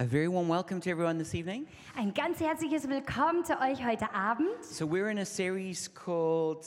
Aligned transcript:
A 0.00 0.04
very 0.04 0.28
warm 0.28 0.46
welcome 0.46 0.80
to 0.80 0.90
everyone 0.90 1.18
this 1.18 1.34
evening. 1.34 1.66
Ein 1.96 2.14
ganz 2.14 2.38
herzliches 2.38 2.88
Willkommen 2.88 3.44
zu 3.44 3.54
euch 3.54 3.84
heute 3.84 4.08
Abend. 4.14 4.64
So, 4.64 4.86
we're 4.86 5.10
in 5.10 5.18
a 5.18 5.24
series 5.24 5.92
called 5.92 6.64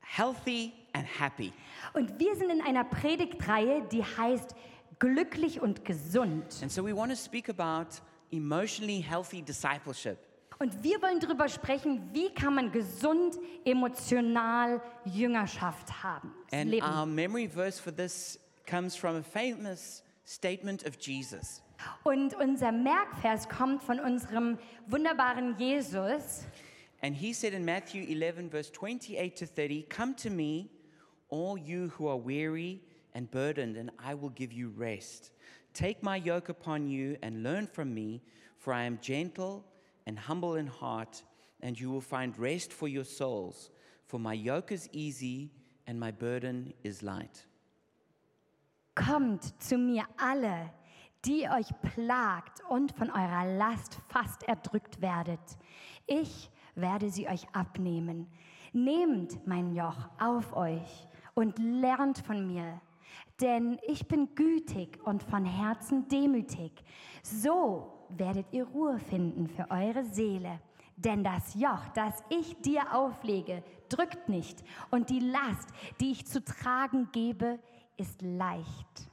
Healthy 0.00 0.72
and 0.92 1.06
Happy. 1.06 1.52
Und 1.94 2.18
wir 2.18 2.34
sind 2.34 2.50
in 2.50 2.60
einer 2.60 2.82
Predigtreihe, 2.82 3.86
die 3.92 4.02
heißt 4.02 4.56
Glücklich 4.98 5.60
und 5.60 5.84
gesund. 5.84 6.60
And 6.60 6.72
so, 6.72 6.84
we 6.84 6.92
want 6.92 7.12
to 7.12 7.16
speak 7.16 7.48
about 7.48 8.00
emotionally 8.32 9.00
healthy 9.00 9.42
discipleship. 9.42 10.18
Und 10.58 10.82
wir 10.82 11.00
wollen 11.02 11.20
darüber 11.20 11.48
sprechen, 11.48 12.02
wie 12.12 12.30
kann 12.30 12.56
man 12.56 12.72
gesund 12.72 13.36
emotional 13.64 14.82
Jüngerschaft 15.04 16.02
haben. 16.02 16.32
And 16.50 16.72
leben. 16.72 16.84
our 16.84 17.06
memory 17.06 17.46
verse 17.46 17.80
for 17.80 17.94
this 17.94 18.40
comes 18.68 18.96
from 18.96 19.14
a 19.14 19.22
famous 19.22 20.02
statement 20.24 20.84
of 20.84 20.96
Jesus. 20.98 21.62
Und 22.04 22.34
unser 22.34 22.72
Merkvers 22.72 23.48
kommt 23.48 23.82
von 23.82 24.00
unserem 24.00 24.58
wunderbaren 24.86 25.56
Jesus. 25.58 26.46
And 27.02 27.14
he 27.14 27.32
said 27.32 27.52
in 27.52 27.64
Matthew 27.64 28.04
11, 28.08 28.50
verse 28.50 28.70
28 28.72 29.36
to 29.36 29.46
30, 29.46 29.82
Come 29.88 30.14
to 30.16 30.30
me, 30.30 30.70
all 31.28 31.58
you 31.58 31.90
who 31.98 32.08
are 32.08 32.16
weary 32.16 32.80
and 33.14 33.30
burdened, 33.30 33.76
and 33.76 33.90
I 33.98 34.14
will 34.14 34.30
give 34.30 34.52
you 34.52 34.72
rest. 34.76 35.32
Take 35.74 36.02
my 36.02 36.16
yoke 36.16 36.48
upon 36.48 36.88
you 36.88 37.16
and 37.22 37.42
learn 37.42 37.66
from 37.66 37.92
me, 37.92 38.22
for 38.58 38.72
I 38.72 38.84
am 38.84 38.98
gentle 39.02 39.64
and 40.06 40.18
humble 40.18 40.56
in 40.56 40.66
heart, 40.66 41.22
and 41.60 41.78
you 41.78 41.90
will 41.90 42.00
find 42.00 42.38
rest 42.38 42.72
for 42.72 42.88
your 42.88 43.04
souls. 43.04 43.70
For 44.06 44.18
my 44.18 44.32
yoke 44.32 44.72
is 44.72 44.88
easy 44.92 45.50
and 45.86 45.98
my 45.98 46.10
burden 46.10 46.72
is 46.82 47.02
light. 47.02 47.46
Kommt 48.94 49.52
zu 49.62 49.76
mir 49.76 50.06
alle, 50.16 50.70
die 51.26 51.48
euch 51.48 51.68
plagt 51.82 52.62
und 52.68 52.92
von 52.92 53.10
eurer 53.10 53.56
Last 53.56 53.98
fast 54.08 54.44
erdrückt 54.44 55.00
werdet. 55.00 55.40
Ich 56.06 56.50
werde 56.76 57.10
sie 57.10 57.28
euch 57.28 57.46
abnehmen. 57.52 58.28
Nehmt 58.72 59.46
mein 59.46 59.74
Joch 59.74 60.08
auf 60.20 60.54
euch 60.54 61.08
und 61.34 61.58
lernt 61.58 62.18
von 62.18 62.46
mir, 62.46 62.80
denn 63.40 63.78
ich 63.88 64.06
bin 64.06 64.34
gütig 64.34 65.00
und 65.04 65.22
von 65.22 65.44
Herzen 65.44 66.06
demütig. 66.08 66.72
So 67.22 67.92
werdet 68.10 68.46
ihr 68.52 68.66
Ruhe 68.66 68.98
finden 68.98 69.48
für 69.48 69.70
eure 69.70 70.04
Seele. 70.04 70.60
Denn 70.96 71.24
das 71.24 71.54
Joch, 71.54 71.86
das 71.94 72.22
ich 72.30 72.56
dir 72.62 72.94
auflege, 72.94 73.62
drückt 73.90 74.30
nicht, 74.30 74.64
und 74.90 75.10
die 75.10 75.20
Last, 75.20 75.68
die 76.00 76.12
ich 76.12 76.26
zu 76.26 76.42
tragen 76.42 77.10
gebe, 77.12 77.58
ist 77.98 78.22
leicht. 78.22 79.10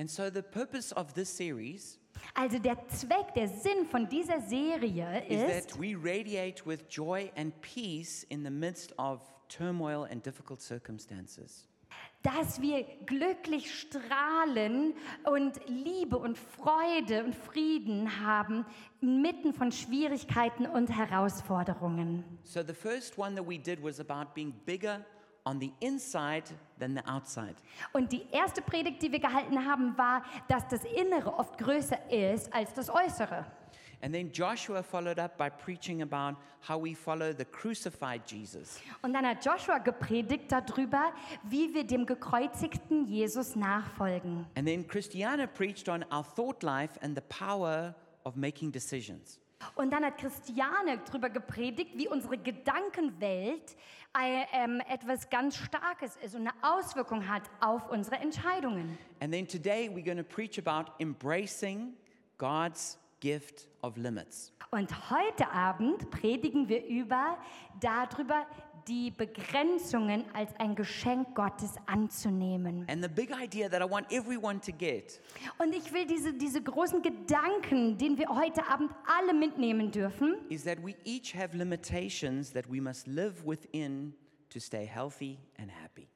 And 0.00 0.10
so, 0.10 0.30
the 0.30 0.42
purpose 0.42 0.92
of 0.92 1.12
this 1.12 1.28
series 1.28 1.98
Also 2.34 2.58
der 2.58 2.88
Zweck, 2.88 3.34
der 3.34 3.48
Sinn 3.48 3.84
von 3.90 4.08
dieser 4.08 4.40
Serie 4.40 5.22
is 5.28 5.42
ist, 5.42 5.68
that 5.68 5.78
we 5.78 5.94
radiate 5.94 6.64
with 6.64 6.86
joy 6.88 7.30
and 7.36 7.52
peace 7.60 8.24
in 8.30 8.42
the 8.42 8.50
midst 8.50 8.94
of 8.98 9.20
turmoil 9.48 10.06
and 10.10 10.24
difficult 10.24 10.62
circumstances. 10.62 11.66
dass 12.22 12.62
wir 12.62 12.84
glücklich 13.04 13.74
strahlen 13.78 14.94
und 15.24 15.60
Liebe 15.66 16.16
und 16.16 16.38
Freude 16.38 17.24
und 17.24 17.34
Frieden 17.34 18.24
haben 18.24 18.64
inmitten 19.02 19.52
von 19.52 19.70
Schwierigkeiten 19.70 20.64
und 20.64 20.88
Herausforderungen. 20.88 22.24
So, 22.44 22.62
the 22.66 22.72
first 22.72 23.18
one 23.18 23.34
that 23.34 23.46
we 23.46 23.58
did 23.58 23.82
was 23.82 24.00
about 24.00 24.32
being 24.34 24.54
bigger 24.64 25.04
on 25.50 25.60
the 25.60 25.72
inside 25.80 26.44
than 26.78 26.94
the 26.94 27.02
outside. 27.06 27.56
Und 27.92 28.12
die 28.12 28.22
erste 28.30 28.62
Predigt, 28.62 29.02
die 29.02 29.10
wir 29.10 29.18
gehalten 29.18 29.66
haben, 29.66 29.98
war, 29.98 30.22
dass 30.48 30.66
das 30.68 30.84
Innere 30.84 31.34
oft 31.34 31.58
größer 31.58 32.10
ist 32.10 32.52
als 32.54 32.72
das 32.72 32.88
Äußere. 32.88 33.44
And 34.02 34.14
then 34.14 34.30
Joshua 34.32 34.82
followed 34.82 35.18
up 35.18 35.36
by 35.36 35.50
preaching 35.50 36.00
about 36.00 36.38
how 36.66 36.78
we 36.78 36.94
follow 36.94 37.32
the 37.36 37.44
crucified 37.44 38.22
Jesus. 38.26 38.80
Und 39.02 39.12
dann 39.12 39.26
hat 39.26 39.44
Joshua 39.44 39.76
gepredigt 39.78 40.50
darüber, 40.50 41.12
wie 41.42 41.74
wir 41.74 41.84
dem 41.84 42.06
gekreuzigten 42.06 43.04
Jesus 43.06 43.56
nachfolgen. 43.56 44.46
And 44.56 44.66
then 44.66 44.86
Christiana 44.86 45.46
preached 45.46 45.88
on 45.88 46.02
our 46.10 46.24
thought 46.24 46.62
life 46.62 46.98
and 47.02 47.14
the 47.14 47.22
power 47.28 47.94
of 48.24 48.36
making 48.36 48.72
decisions. 48.72 49.38
Und 49.74 49.92
dann 49.92 50.04
hat 50.04 50.16
Christiane 50.16 50.98
darüber 51.04 51.28
gepredigt, 51.28 51.90
wie 51.94 52.08
unsere 52.08 52.38
Gedankenwelt 52.38 53.76
etwas 54.88 55.28
ganz 55.30 55.56
Starkes 55.56 56.16
ist 56.16 56.34
und 56.34 56.48
eine 56.48 56.54
Auswirkung 56.62 57.28
hat 57.28 57.42
auf 57.60 57.88
unsere 57.90 58.16
Entscheidungen. 58.16 58.98
And 59.20 59.32
then 59.32 59.46
today 59.46 59.88
we're 59.88 60.04
going 60.04 60.16
to 60.16 60.24
preach 60.24 60.58
about 60.58 60.92
embracing 60.98 61.94
God's 62.38 62.98
gift 63.20 63.68
of 63.82 63.96
limits. 63.96 64.52
Und 64.70 65.10
heute 65.10 65.50
Abend 65.50 66.10
predigen 66.10 66.68
wir 66.68 66.86
über 66.86 67.38
darüber, 67.80 68.46
die 68.88 69.10
Begrenzungen 69.10 70.24
als 70.32 70.54
ein 70.58 70.74
Geschenk 70.74 71.34
Gottes 71.34 71.74
anzunehmen. 71.86 72.86
And 72.88 73.02
the 73.02 73.08
big 73.08 73.30
idea 73.30 73.68
that 73.68 73.80
I 73.80 73.90
want 73.90 74.10
everyone 74.12 74.60
to 74.60 74.72
get 74.72 75.20
Und 75.58 75.74
ich 75.74 75.92
will 75.92 76.06
diese, 76.06 76.32
diese 76.32 76.62
großen 76.62 77.02
Gedanken, 77.02 77.96
den 77.98 78.18
wir 78.18 78.28
heute 78.28 78.66
Abend 78.66 78.90
alle 79.06 79.34
mitnehmen 79.34 79.90
dürfen, 79.90 80.36
is 80.48 80.64
that 80.64 80.78
we 80.84 80.94
each 81.04 81.34
have 81.34 81.56
limitations 81.56 82.52
that 82.52 82.70
we 82.70 82.80
must 82.80 83.06
live 83.06 83.44
within 83.44 84.14
to 84.50 84.58
stay 84.58 84.86
healthy 84.86 85.38
and 85.58 85.70
happy. 85.70 86.08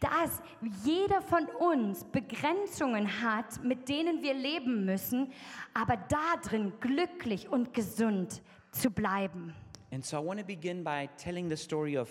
dass 0.00 0.42
jeder 0.84 1.22
von 1.22 1.46
uns 1.46 2.04
Begrenzungen 2.04 3.22
hat, 3.22 3.62
mit 3.64 3.88
denen 3.88 4.22
wir 4.22 4.34
leben 4.34 4.84
müssen, 4.84 5.32
aber 5.74 5.96
darin 5.96 6.72
glücklich 6.80 7.48
und 7.48 7.72
gesund 7.72 8.42
zu 8.70 8.90
bleiben. 8.90 9.54
And 9.92 10.02
so 10.02 10.16
I 10.16 10.20
want 10.20 10.38
to 10.38 10.44
begin 10.44 10.82
by 10.82 11.06
telling 11.18 11.50
the 11.50 11.56
story 11.56 11.96
of 11.96 12.08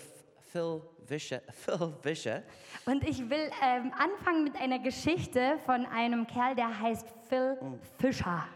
Phil 0.52 0.84
Vischer. 1.08 1.40
Phil 1.52 1.92
Vischer. 2.00 2.44
Und 2.86 3.02
ich 3.02 3.28
will 3.28 3.50
ähm, 3.60 3.92
anfangen 3.98 4.44
mit 4.44 4.54
einer 4.54 4.78
Geschichte 4.78 5.58
von 5.66 5.84
einem 5.86 6.24
Kerl, 6.28 6.54
der 6.54 6.80
heißt 6.80 7.08
Phil 7.28 7.58
Fischer. 7.98 8.46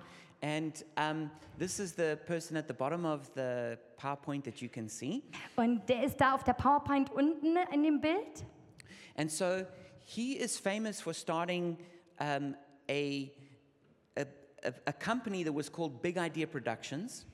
And 0.43 0.85
um, 0.97 1.29
this 1.59 1.81
is 1.81 1.97
the 1.97 2.17
person 2.25 2.57
at 2.57 2.69
the 2.69 2.73
bottom 2.73 3.05
of 3.05 3.29
the 3.35 3.77
PowerPoint 3.97 4.45
that 4.45 4.63
you 4.63 4.69
can 4.69 4.89
see. 4.89 5.25
Und 5.57 5.89
der 5.89 6.05
ist 6.05 6.21
da 6.21 6.37
auf 6.37 6.45
der 6.45 6.53
PowerPoint 6.53 7.11
unten 7.11 7.57
in 7.73 7.83
dem 7.83 8.01
Bild. 8.01 8.45
And 9.17 9.29
so 9.29 9.67
he 10.05 10.37
is 10.39 10.57
famous 10.57 11.01
for 11.01 11.13
starting 11.13 11.79
um, 12.21 12.55
a, 12.89 13.33
a, 14.17 14.25
a, 14.63 14.73
a 14.87 14.93
company 14.93 15.43
that 15.43 15.53
was 15.53 15.69
called 15.69 16.01
Big 16.01 16.17
Idea 16.17 16.47
Productions. 16.47 17.27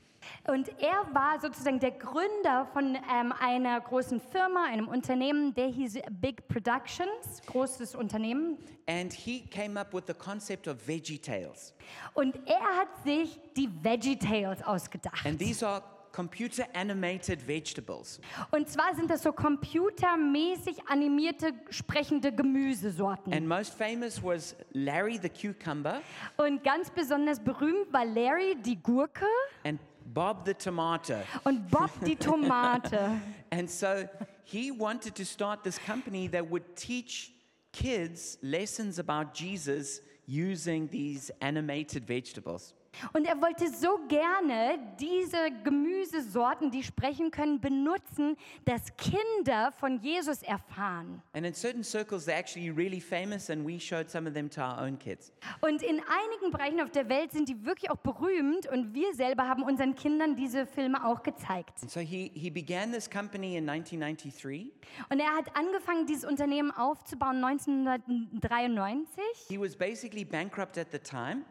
Und 0.47 0.69
er 0.81 1.07
war 1.13 1.41
sozusagen 1.41 1.81
der 1.81 1.93
Gründer 1.93 2.67
von 2.73 2.97
ähm, 2.97 3.33
einer 3.41 3.81
großen 3.81 4.21
Firma, 4.21 4.65
einem 4.65 4.89
Unternehmen, 4.89 5.55
der 5.55 5.67
hieß 5.67 5.99
Big 6.11 6.49
Productions, 6.49 7.43
großes 7.47 7.95
Unternehmen. 7.95 8.59
And 8.87 9.13
he 9.13 9.41
came 9.47 9.79
up 9.79 9.95
with 9.95 10.05
the 10.07 10.15
concept 10.15 10.69
of 10.69 10.87
Veggie 10.87 11.19
Tales. 11.19 11.75
Und 12.15 12.37
er 12.47 12.79
hat 12.79 13.05
sich 13.05 13.39
die 13.57 13.69
VeggieTales 13.83 14.63
ausgedacht. 14.63 15.25
And 15.25 15.39
these 15.39 15.67
are 15.67 15.83
computer 16.13 16.65
animated 16.75 17.47
vegetables. 17.47 18.21
Und 18.51 18.69
zwar 18.69 18.95
sind 18.95 19.11
das 19.11 19.23
so 19.23 19.33
computermäßig 19.33 20.89
animierte, 20.89 21.53
sprechende 21.71 22.33
Gemüsesorten. 22.33 23.33
And 23.33 23.49
most 23.49 23.75
famous 23.75 24.23
was 24.23 24.55
Larry 24.73 25.19
the 25.21 25.29
Cucumber 25.29 26.01
Und 26.37 26.63
ganz 26.63 26.91
besonders 26.91 27.41
berühmt 27.41 27.93
war 27.93 28.05
Larry 28.05 28.57
die 28.65 28.81
Gurke 28.81 29.27
and 29.65 29.81
Bob 30.07 30.45
the 30.45 30.55
Tomato. 30.55 31.23
und 31.45 31.71
Bob 31.71 31.91
die 32.05 32.17
Tomate. 32.17 33.21
And 33.51 33.69
so 33.69 34.09
he 34.45 34.71
wanted 34.71 35.15
to 35.17 35.25
start 35.25 35.63
this 35.63 35.79
company 35.79 36.29
that 36.29 36.49
would 36.51 36.77
teach 36.77 37.33
kids 37.73 38.39
lessons 38.43 38.99
about 38.99 39.35
Jesus 39.35 40.01
using 40.27 40.89
these 40.89 41.31
animated 41.41 42.07
vegetables. 42.07 42.75
Und 43.13 43.27
er 43.27 43.41
wollte 43.41 43.69
so 43.69 43.99
gerne 44.09 44.79
diese 45.01 45.51
Gemüsesorten, 45.65 46.71
die 46.71 46.83
sprechen 46.83 47.31
können, 47.31 47.61
benutzen, 47.61 48.37
dass 48.65 48.97
Kinder 48.97 49.73
von 49.73 49.99
Jesus 50.01 50.43
erfahren. 50.43 51.23
And 51.33 51.47
in 51.47 51.55
certain 51.55 51.83
circles, 51.83 52.27
they're 52.27 52.39
actually 52.39 52.71
really 52.71 53.01
famous, 53.01 53.51
and 53.51 53.67
we 53.67 53.79
showed 53.79 54.11
some 54.11 54.29
of 54.29 54.35
them 54.35 54.49
to 54.51 54.61
our 54.61 54.83
own 54.83 54.99
kids. 54.99 55.33
Und 55.61 55.83
in 55.83 56.01
einigen 56.01 56.51
Bereichen 56.51 56.81
auf 56.81 56.91
der 56.91 57.09
Welt 57.09 57.33
sind 57.33 57.49
die 57.49 57.65
wirklich 57.65 57.91
auch 57.91 57.97
berühmt 57.97 58.67
und 58.71 58.95
wir 58.95 59.15
selber 59.15 59.49
haben 59.49 59.63
unseren 59.63 59.95
Kindern 59.95 60.37
diese 60.37 60.67
Filme 60.67 61.05
auch 61.05 61.23
gezeigt. 61.23 61.83
And 61.83 61.91
so 61.91 62.01
he, 62.01 62.31
he 62.35 62.51
began 62.51 62.93
this 62.93 63.09
company 63.11 63.57
in 63.57 63.69
1993. 63.69 64.73
Und 65.11 65.21
er 65.21 65.35
hat 65.35 65.57
angefangen, 65.57 66.07
dieses 66.07 66.25
Unternehmen 66.25 66.71
aufzubauen 66.71 67.43
1993. 67.45 69.23
He 69.49 69.59
was 69.59 69.77
basically 69.77 70.25
bankrupt 70.25 70.79
at 70.79 70.89
the 70.93 70.99
time, 70.99 71.45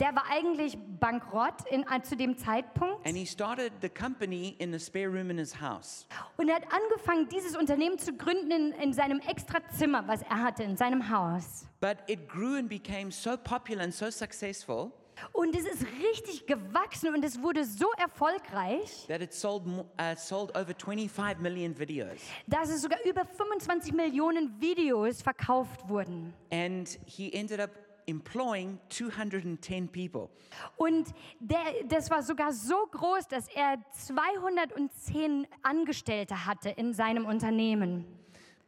Der 0.00 0.14
war 0.14 0.24
eigentlich 0.30 0.76
bankrott 1.00 1.66
in, 1.70 1.82
äh, 1.90 2.02
zu 2.02 2.16
dem 2.16 2.36
Zeitpunkt. 2.36 3.06
and 3.06 3.16
he 3.16 3.26
started 3.26 3.72
the 3.82 3.88
company 3.88 4.56
in 4.58 4.74
a 4.74 4.78
spare 4.78 5.08
room 5.08 5.30
in 5.30 5.38
his 5.38 5.60
house. 5.60 6.06
Und 6.36 6.48
er 6.48 6.56
hat 6.56 6.64
angefangen, 6.72 7.28
dieses 7.28 7.56
Unternehmen 7.56 7.98
zu 7.98 8.12
gründen 8.16 8.50
in, 8.50 8.72
in 8.72 8.92
seinem 8.92 9.20
Extrazimmer, 9.20 10.06
was 10.06 10.22
er 10.22 10.42
hatte, 10.42 10.62
in 10.62 10.76
seinem 10.76 11.08
Haus. 11.10 11.66
But 11.80 11.98
it 12.06 12.28
grew 12.28 12.56
and 12.56 12.68
became 12.68 13.10
so 13.10 13.36
popular 13.36 13.82
and 13.84 13.94
so 13.94 14.10
successful 14.10 14.92
Und 15.32 15.54
es 15.54 15.64
ist 15.64 15.86
richtig 16.02 16.44
gewachsen 16.46 17.14
und 17.14 17.24
es 17.24 17.40
wurde 17.40 17.64
so 17.64 17.86
erfolgreich, 17.98 19.06
that 19.06 19.20
it 19.20 19.32
sold, 19.32 19.64
uh, 19.66 19.82
sold 20.16 20.50
over 20.56 20.74
25 20.74 21.38
million 21.40 21.78
videos. 21.78 22.18
dass 22.48 22.68
es 22.68 22.82
sogar 22.82 22.98
über 23.04 23.24
25 23.24 23.92
Millionen 23.92 24.60
Videos 24.60 25.22
verkauft 25.22 25.88
wurden. 25.88 26.34
And 26.50 26.88
he 27.06 27.32
ended 27.32 27.60
up 27.60 27.70
employing 28.06 28.78
210 28.88 29.88
people. 29.88 30.30
Und 30.76 31.08
der, 31.40 31.84
das 31.88 32.10
war 32.10 32.22
sogar 32.22 32.52
so 32.52 32.86
groß, 32.90 33.28
dass 33.28 33.48
er 33.48 33.78
210 33.92 35.46
Angestellte 35.62 36.46
hatte 36.46 36.70
in 36.70 36.92
seinem 36.92 37.26
Unternehmen. 37.26 38.04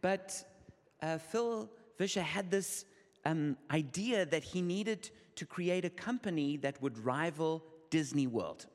But 0.01 0.45
uh, 1.03 1.19
Phil 1.19 1.69
Vischer 1.99 2.23
had 2.23 2.51
this 2.51 2.87
um, 3.25 3.57
idea 3.73 4.25
that 4.27 4.43
he 4.43 4.61
needed 4.61 5.11
to 5.37 5.47
create 5.47 5.85
a 5.85 5.91
company 5.91 6.59
that 6.59 6.81
would 6.81 6.99
rival 7.05 7.63
Disney 7.91 8.27
World. 8.27 8.67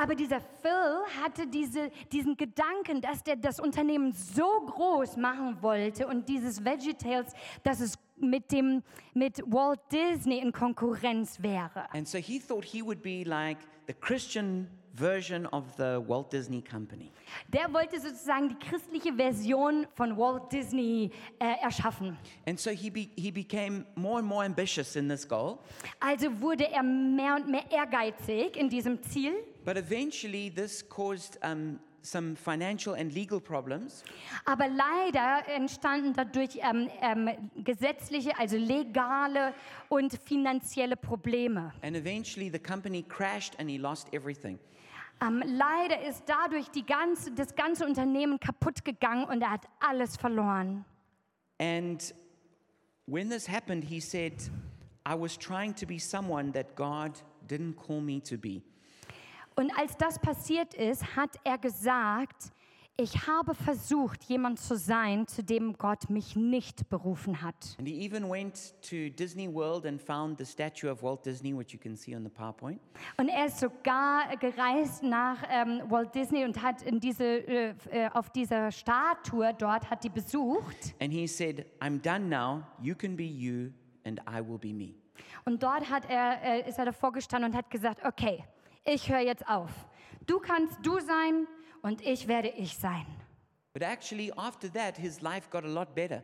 Aber 0.00 0.14
dieser 0.14 0.40
Phil 0.40 1.22
hatte 1.22 1.46
diese, 1.46 1.90
diesen 2.12 2.36
Gedanken, 2.36 3.00
dass 3.00 3.22
der 3.22 3.36
das 3.36 3.60
Unternehmen 3.60 4.12
so 4.12 4.44
groß 4.66 5.16
machen 5.16 5.58
wollte 5.60 6.06
und 6.06 6.28
dieses 6.28 6.64
VeggieTales, 6.64 7.32
dass 7.62 7.80
es 7.80 7.98
mit, 8.16 8.50
dem, 8.52 8.82
mit 9.12 9.40
Walt 9.46 9.80
Disney 9.92 10.38
in 10.38 10.52
Konkurrenz 10.52 11.42
wäre. 11.42 11.88
And 11.92 12.08
so 12.08 12.18
he 12.18 12.40
thought 12.40 12.64
he 12.64 12.82
would 12.82 13.02
be 13.02 13.24
like 13.24 13.58
the 13.86 13.94
Christian 13.94 14.68
version 14.94 15.46
of 15.46 15.64
the 15.76 16.00
Walt 16.06 16.32
Disney 16.32 16.62
Company. 16.62 17.10
Der 17.48 17.72
wollte 17.72 18.00
sozusagen 18.00 18.48
die 18.48 18.58
christliche 18.58 19.12
Version 19.12 19.86
von 19.94 20.16
Walt 20.16 20.52
Disney 20.52 21.10
äh, 21.38 21.62
erschaffen. 21.62 22.16
And 22.46 22.58
so 22.58 22.70
he, 22.70 22.90
be, 22.90 23.08
he 23.16 23.30
became 23.30 23.84
more 23.96 24.18
and 24.18 24.28
more 24.28 24.44
ambitious 24.44 24.94
in 24.96 25.08
this 25.08 25.28
goal. 25.28 25.58
Also 26.00 26.40
wurde 26.40 26.70
er 26.70 26.82
mehr 26.82 27.34
und 27.36 27.48
mehr 27.48 27.70
ehrgeizig 27.70 28.56
in 28.56 28.68
diesem 28.68 29.02
Ziel. 29.02 29.32
But 29.64 29.76
eventually, 29.76 30.50
this 30.50 30.82
caused 30.82 31.38
um, 31.42 31.80
some 32.02 32.36
financial 32.36 32.94
and 32.94 33.12
legal 33.12 33.40
problems. 33.40 34.04
Aber 34.44 34.68
leider 34.68 35.48
entstanden 35.48 36.12
dadurch 36.12 36.58
ähm, 36.60 36.90
ähm, 37.00 37.50
gesetzliche, 37.64 38.38
also 38.38 38.56
legale 38.56 39.54
und 39.88 40.18
finanzielle 40.24 40.96
Probleme. 40.96 41.72
And 41.82 41.96
eventually, 41.96 42.50
the 42.50 42.58
company 42.58 43.02
crashed 43.02 43.58
and 43.58 43.70
he 43.70 43.78
lost 43.78 44.12
everything. 44.12 44.58
Ähm, 45.22 45.42
leider 45.46 46.02
ist 46.06 46.24
dadurch 46.26 46.70
die 46.70 46.84
ganze, 46.84 47.32
das 47.32 47.54
ganze 47.54 47.86
Unternehmen 47.86 48.38
kaputt 48.38 48.84
gegangen 48.84 49.24
und 49.24 49.42
er 49.42 49.52
hat 49.52 49.66
alles 49.80 50.16
verloren. 50.16 50.84
And 51.58 52.14
when 53.06 53.30
this 53.30 53.48
happened, 53.48 53.84
he 53.84 54.00
said, 54.00 54.34
I 55.06 55.14
was 55.14 55.38
trying 55.38 55.74
to 55.76 55.86
be 55.86 55.98
someone 55.98 56.52
that 56.52 56.74
God 56.74 57.12
didn't 57.48 57.76
call 57.76 58.00
me 58.00 58.20
to 58.22 58.36
be. 58.36 58.62
Und 59.56 59.70
als 59.78 59.96
das 59.96 60.18
passiert 60.18 60.74
ist, 60.74 61.16
hat 61.16 61.30
er 61.44 61.58
gesagt, 61.58 62.52
ich 62.96 63.26
habe 63.26 63.56
versucht, 63.56 64.22
jemand 64.24 64.60
zu 64.60 64.76
sein, 64.76 65.26
zu 65.26 65.42
dem 65.42 65.76
Gott 65.76 66.10
mich 66.10 66.36
nicht 66.36 66.88
berufen 66.88 67.42
hat. 67.42 67.76
And 67.78 67.88
he 67.88 68.06
even 68.06 68.30
went 68.30 68.72
to 68.82 69.10
Disney 69.10 69.52
World 69.52 69.84
and 69.84 70.00
found 70.00 70.38
the 70.38 70.44
statue 70.44 70.88
of 70.88 71.02
Walt 71.02 71.26
Disney, 71.26 71.52
which 71.52 71.72
you 71.72 71.78
can 71.80 71.96
see 71.96 72.14
on 72.14 72.22
the 72.22 72.30
PowerPoint. 72.30 72.80
Und 73.16 73.28
er 73.28 73.46
ist 73.46 73.58
sogar 73.58 74.36
gereist 74.36 75.02
nach 75.02 75.38
ähm, 75.50 75.82
Walt 75.88 76.14
Disney 76.14 76.44
und 76.44 76.62
hat 76.62 76.82
in 76.82 77.00
diese, 77.00 77.24
äh, 77.24 77.74
äh, 77.90 78.08
auf 78.12 78.30
dieser 78.30 78.70
Statue 78.70 79.52
dort 79.58 79.90
hat 79.90 80.04
die 80.04 80.08
besucht. 80.08 80.94
And 81.00 81.12
he 81.12 81.26
said, 81.26 81.66
I'm 81.80 82.00
done 82.00 82.28
now. 82.28 82.62
You 82.80 82.94
can 82.94 83.16
be 83.16 83.24
you, 83.24 83.72
and 84.04 84.20
I 84.20 84.40
will 84.40 84.58
be 84.58 84.72
me. 84.72 84.94
Und 85.44 85.60
dort 85.60 85.90
hat 85.90 86.08
er, 86.08 86.40
äh, 86.42 86.68
ist 86.68 86.78
er 86.78 86.84
davor 86.84 87.12
gestanden 87.12 87.50
und 87.50 87.56
hat 87.56 87.68
gesagt, 87.70 88.04
okay, 88.06 88.44
ich 88.84 89.10
höre 89.10 89.20
jetzt 89.20 89.46
auf. 89.48 89.70
Du 90.26 90.38
kannst 90.38 90.78
du 90.82 91.00
sein 91.00 91.46
und 91.82 92.00
ich 92.02 92.28
werde 92.28 92.48
ich 92.48 92.76
sein. 92.76 93.06
But 93.72 93.82
actually, 93.82 94.32
after 94.36 94.72
that, 94.72 94.96
his 94.96 95.20
life 95.20 95.48
got 95.50 95.64
a 95.64 95.68
lot 95.68 95.94
better. 95.94 96.22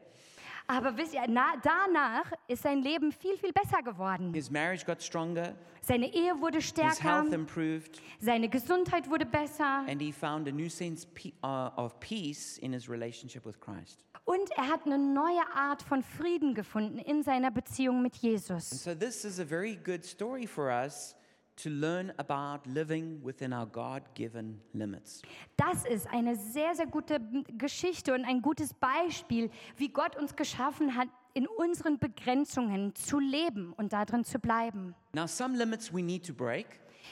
Aber 0.66 0.96
wisst 0.96 1.14
ihr, 1.14 1.24
na, 1.28 1.54
danach 1.62 2.30
ist 2.46 2.62
sein 2.62 2.80
Leben 2.80 3.10
viel, 3.10 3.36
viel 3.36 3.52
besser 3.52 3.82
geworden. 3.82 4.32
His 4.32 4.50
marriage 4.50 4.84
got 4.84 5.02
stronger, 5.02 5.56
Seine 5.80 6.12
Ehe 6.14 6.40
wurde 6.40 6.58
his 6.58 6.68
stärker, 6.68 7.02
health 7.02 7.32
improved, 7.32 8.00
seine 8.20 8.48
Gesundheit 8.48 9.08
wurde 9.10 9.26
besser 9.26 9.84
and 9.88 10.00
he 10.00 10.12
found 10.12 10.46
a 10.46 10.52
new 10.52 10.68
sense 10.68 11.06
uh, 11.42 11.70
of 11.76 11.98
peace 12.00 12.58
in 12.58 12.72
his 12.72 12.88
relationship 12.88 13.44
with 13.44 13.58
Christ. 13.58 14.04
und 14.24 14.50
er 14.56 14.68
hat 14.68 14.84
eine 14.86 14.98
neue 14.98 15.42
Art 15.54 15.82
von 15.82 16.02
Frieden 16.02 16.54
gefunden 16.54 16.98
in 16.98 17.22
seiner 17.24 17.50
Beziehung 17.50 18.02
mit 18.02 18.14
And 18.14 18.22
Jesus. 18.22 18.70
so, 18.70 18.94
this 18.94 19.24
is 19.24 19.40
a 19.40 19.44
very 19.44 19.74
good 19.74 20.04
story 20.04 20.46
for 20.46 20.68
us 20.70 21.16
to 21.62 21.70
learn 21.70 22.12
about 22.16 22.68
living 22.68 23.20
within 23.24 23.52
our 23.52 23.66
God 23.66 24.02
given 24.14 24.60
limits. 24.72 25.22
Das 25.56 25.84
ist 25.84 26.06
eine 26.08 26.36
sehr, 26.36 26.74
sehr 26.74 26.86
gute 26.86 27.20
Geschichte 27.58 28.14
und 28.14 28.24
ein 28.24 28.42
gutes 28.42 28.74
Beispiel, 28.74 29.50
wie 29.76 29.88
Gott 29.88 30.16
uns 30.16 30.34
geschaffen 30.36 30.96
hat, 30.96 31.08
in 31.34 31.46
unseren 31.46 31.98
Begrenzungen 31.98 32.94
zu 32.94 33.18
leben 33.18 33.72
und 33.74 33.92
darin 33.92 34.24
zu 34.24 34.38
bleiben. 34.38 34.94
Now, 35.12 35.26
some 35.26 35.56
limits 35.56 35.92
we 35.92 36.02
need 36.02 36.26
to 36.26 36.34
break. 36.34 36.66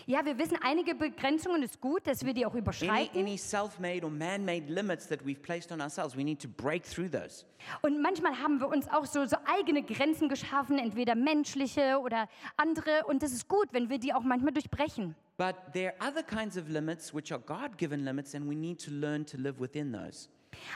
Ja, 0.07 0.25
wir 0.25 0.39
wissen, 0.39 0.59
einige 0.63 0.95
Begrenzungen 0.95 1.63
ist 1.63 1.81
gut, 1.81 2.07
dass 2.07 2.25
wir 2.25 2.33
die 2.33 2.47
auch 2.47 2.53
Any, 2.53 2.61
überschreiten. 2.61 3.21
any 3.21 3.37
self 3.37 3.79
made 3.79 4.05
or 4.05 4.11
man 4.11 4.45
made 4.45 4.73
limits 4.73 5.07
that 5.09 5.21
we've 5.25 5.41
placed 5.43 5.71
on 5.73 5.81
ourselves, 5.81 6.17
we 6.17 6.25
need 6.25 6.41
to 6.41 6.49
break 6.49 6.85
through 6.85 7.11
those. 7.11 7.45
Und 7.83 8.01
manchmal 8.01 8.39
haben 8.39 8.61
wir 8.61 8.69
uns 8.69 8.89
auch 8.89 9.05
so, 9.05 9.27
so 9.27 9.37
eigene 9.47 9.83
Grenzen 9.83 10.29
geschaffen, 10.29 10.79
entweder 10.79 11.15
menschliche 11.15 11.99
oder 12.01 12.29
andere. 12.57 13.05
Und 13.07 13.23
das 13.23 13.33
ist 13.33 13.49
gut, 13.49 13.69
wenn 13.73 13.89
wir 13.91 13.99
die 13.99 14.15
auch 14.15 14.23
manchmal 14.23 14.53
durchbrechen. 14.53 15.15
But 15.37 15.55
there 15.73 15.95
are 16.01 16.11
other 16.11 16.23
kinds 16.23 16.57
of 16.57 16.69
limits 16.69 17.15
which 17.15 17.33
are 17.33 17.41
God 17.41 17.77
given 17.79 18.05
limits, 18.05 18.35
and 18.35 18.49
we 18.49 18.55
need 18.57 18.83
to 18.85 18.91
learn 18.91 19.25
to 19.27 19.37
live 19.37 19.61
within 19.61 19.93
those. 19.93 20.29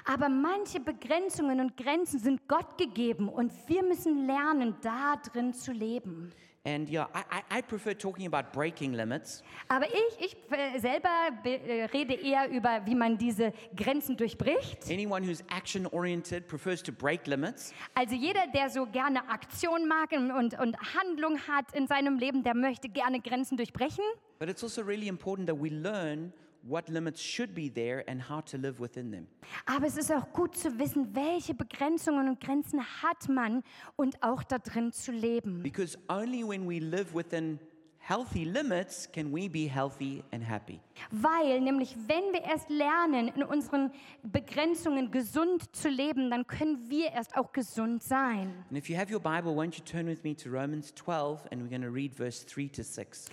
Aber 0.04 0.28
manche 0.28 0.80
Begrenzungen 0.80 1.58
und 1.60 1.76
Grenzen 1.76 2.18
sind 2.20 2.46
Gott 2.46 2.76
gegeben 2.78 3.28
und 3.28 3.52
wir 3.68 3.82
müssen 3.82 4.26
lernen, 4.26 4.75
da 4.82 5.16
drin 5.16 5.54
zu 5.54 5.72
leben. 5.72 6.30
And 6.64 6.88
yeah, 6.88 7.06
I, 7.12 7.43
I, 7.59 7.61
prefer 7.61 7.93
talking 7.93 8.25
about 8.26 8.53
breaking 8.53 8.93
limits 8.93 9.43
Aber 9.67 9.85
ich, 9.87 10.26
ich 10.26 10.37
äh, 10.53 10.79
selber 10.79 11.09
be- 11.43 11.59
äh, 11.61 11.85
rede 11.87 12.14
eher 12.14 12.49
über, 12.50 12.87
wie 12.87 12.94
man 12.94 13.19
diese 13.19 13.53
Grenzen 13.76 14.17
durchbricht. 14.17 14.88
Anyone 14.88 15.26
who's 15.26 15.43
action 15.50 15.87
oriented 15.88 16.47
prefers 16.47 16.81
to 16.81 16.93
break 16.93 17.26
limits. 17.26 17.75
Also 17.94 18.14
jeder, 18.14 18.47
der 18.55 18.70
so 18.70 18.87
gerne 18.87 19.29
Aktion 19.29 19.88
mag 19.88 20.12
und, 20.12 20.31
und, 20.31 20.56
und 20.61 20.76
Handlung 20.94 21.37
hat 21.49 21.75
in 21.75 21.88
seinem 21.88 22.17
Leben, 22.19 22.44
der 22.44 22.55
möchte 22.55 22.88
gerne 22.88 23.19
Grenzen 23.20 23.56
durchbrechen. 23.56 24.05
But 24.38 24.49
it's 24.49 24.62
also 24.62 24.83
really 24.83 25.09
important 25.09 25.49
that 25.49 25.61
we 25.61 25.69
learn 25.69 26.33
what 26.62 26.88
limits 26.88 27.21
should 27.21 27.54
be 27.54 27.69
there 27.73 28.04
and 28.09 28.21
how 28.28 28.40
to 28.40 28.57
live 28.57 28.81
within 28.81 29.11
them. 29.11 29.26
Aber 29.66 29.87
es 29.87 29.97
ist 29.97 30.12
auch 30.12 30.33
gut 30.33 30.57
zu 30.57 30.78
wissen, 30.78 31.14
welche 31.14 31.54
Begrenzungen 31.54 32.28
und 32.28 32.40
Grenzen 32.40 32.81
hat 33.02 33.28
man 33.28 33.62
und 33.97 34.23
auch 34.23 34.42
da 34.42 34.59
drin 34.59 34.92
zu 34.92 35.12
leben. 35.12 35.62
Because 35.62 35.99
only 36.09 36.47
when 36.47 36.69
we 36.69 36.78
live 36.78 37.14
within 37.14 37.59
healthy 38.02 38.44
limits 38.44 39.06
can 39.11 39.32
we 39.32 39.49
be 39.49 39.68
healthy 39.68 40.23
and 40.32 40.42
happy. 40.42 40.80
Weil 41.11 41.61
nämlich, 41.61 41.97
wenn 42.06 42.32
wir 42.32 42.42
erst 42.42 42.68
lernen, 42.68 43.28
in 43.28 43.42
unseren 43.44 43.92
Begrenzungen 44.23 45.11
gesund 45.11 45.75
zu 45.75 45.88
leben, 45.88 46.30
dann 46.30 46.47
können 46.47 46.90
wir 46.90 47.12
erst 47.12 47.37
auch 47.37 47.52
gesund 47.52 48.02
sein. 48.02 48.64
And 48.68 48.76
if 48.76 48.88
you 48.88 48.97
have 48.97 49.12
your 49.12 49.21
Bible, 49.21 49.52
won't 49.52 49.78
you 49.78 49.85
turn 49.85 50.06
with 50.06 50.23
me 50.25 50.35
to 50.37 50.50
Romans 50.50 50.92
12 50.94 51.47
and 51.50 51.62
we're 51.62 51.71
going 51.71 51.82
to 51.82 51.90
read 51.90 52.12
verse 52.14 52.44
3 52.44 52.68
to 52.68 52.82
6. 52.82 53.28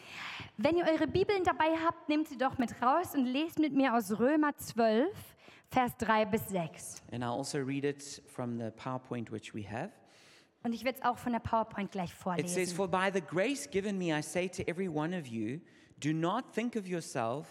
Wenn 0.58 0.78
ihr 0.78 0.86
eure 0.86 1.08
Bibeln 1.08 1.44
dabei 1.44 1.76
habt, 1.84 2.08
nehmt 2.08 2.28
sie 2.28 2.38
doch 2.38 2.58
mit 2.58 2.82
raus 2.82 3.16
und 3.16 3.26
lest 3.26 3.60
mit 3.60 3.74
mir 3.74 3.96
aus 3.96 4.20
Römer 4.20 4.56
12, 4.56 5.10
Vers 5.72 5.96
3 5.98 6.26
bis 6.26 6.48
6. 6.50 7.02
And 7.12 7.24
I'll 7.24 7.38
also 7.38 7.60
read 7.60 7.86
it 7.86 8.22
from 8.28 8.58
the 8.58 8.72
PowerPoint 8.72 9.32
which 9.32 9.54
we 9.54 9.64
have. 9.64 9.92
Und 10.64 10.74
ich 10.74 10.84
werde 10.84 11.00
es 11.00 11.06
auch 11.06 11.18
von 11.18 11.32
der 11.32 11.40
PowerPoint 11.40 11.92
gleich 11.92 12.12
It 12.38 12.50
says. 12.50 12.74
For 12.74 12.88
by 12.88 13.10
the 13.14 13.22
grace 13.22 13.70
given 13.70 13.98
me, 13.98 14.14
I 14.14 14.22
say 14.22 14.48
to 14.50 14.68
every 14.68 14.90
one 14.90 15.14
of 15.14 15.28
you, 15.28 15.62
do 16.00 16.14
not 16.14 16.54
think 16.54 16.76
of 16.76 16.88
yourself 16.88 17.48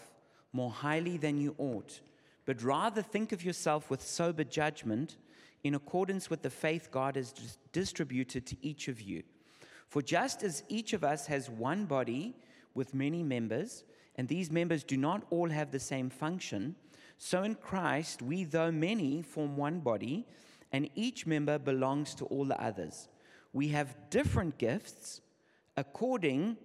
more 0.51 0.71
highly 0.71 1.17
than 1.17 1.39
you 1.39 1.55
ought, 1.57 2.01
but 2.45 2.63
rather 2.63 3.01
think 3.01 3.31
of 3.31 3.43
yourself 3.43 3.89
with 3.89 4.01
sober 4.01 4.43
judgment 4.43 5.17
in 5.63 5.75
accordance 5.75 6.29
with 6.29 6.41
the 6.41 6.49
faith 6.49 6.89
God 6.91 7.15
has 7.15 7.33
distributed 7.71 8.45
to 8.47 8.55
each 8.61 8.87
of 8.87 9.01
you. 9.01 9.23
For 9.87 10.01
just 10.01 10.43
as 10.43 10.63
each 10.69 10.93
of 10.93 11.03
us 11.03 11.27
has 11.27 11.49
one 11.49 11.85
body 11.85 12.35
with 12.75 12.93
many 12.93 13.23
members, 13.23 13.83
and 14.15 14.27
these 14.27 14.51
members 14.51 14.83
do 14.83 14.97
not 14.97 15.23
all 15.31 15.49
have 15.49 15.71
the 15.71 15.79
same 15.79 16.09
function, 16.09 16.75
so 17.17 17.43
in 17.43 17.55
Christ 17.55 18.21
we, 18.21 18.43
though 18.43 18.71
many, 18.71 19.21
form 19.21 19.57
one 19.57 19.79
body, 19.79 20.25
and 20.71 20.89
each 20.95 21.25
member 21.25 21.59
belongs 21.59 22.15
to 22.15 22.25
all 22.25 22.45
the 22.45 22.59
others. 22.61 23.09
We 23.53 23.69
have 23.69 23.95
different 24.09 24.57
gifts 24.57 25.21
according 25.75 26.57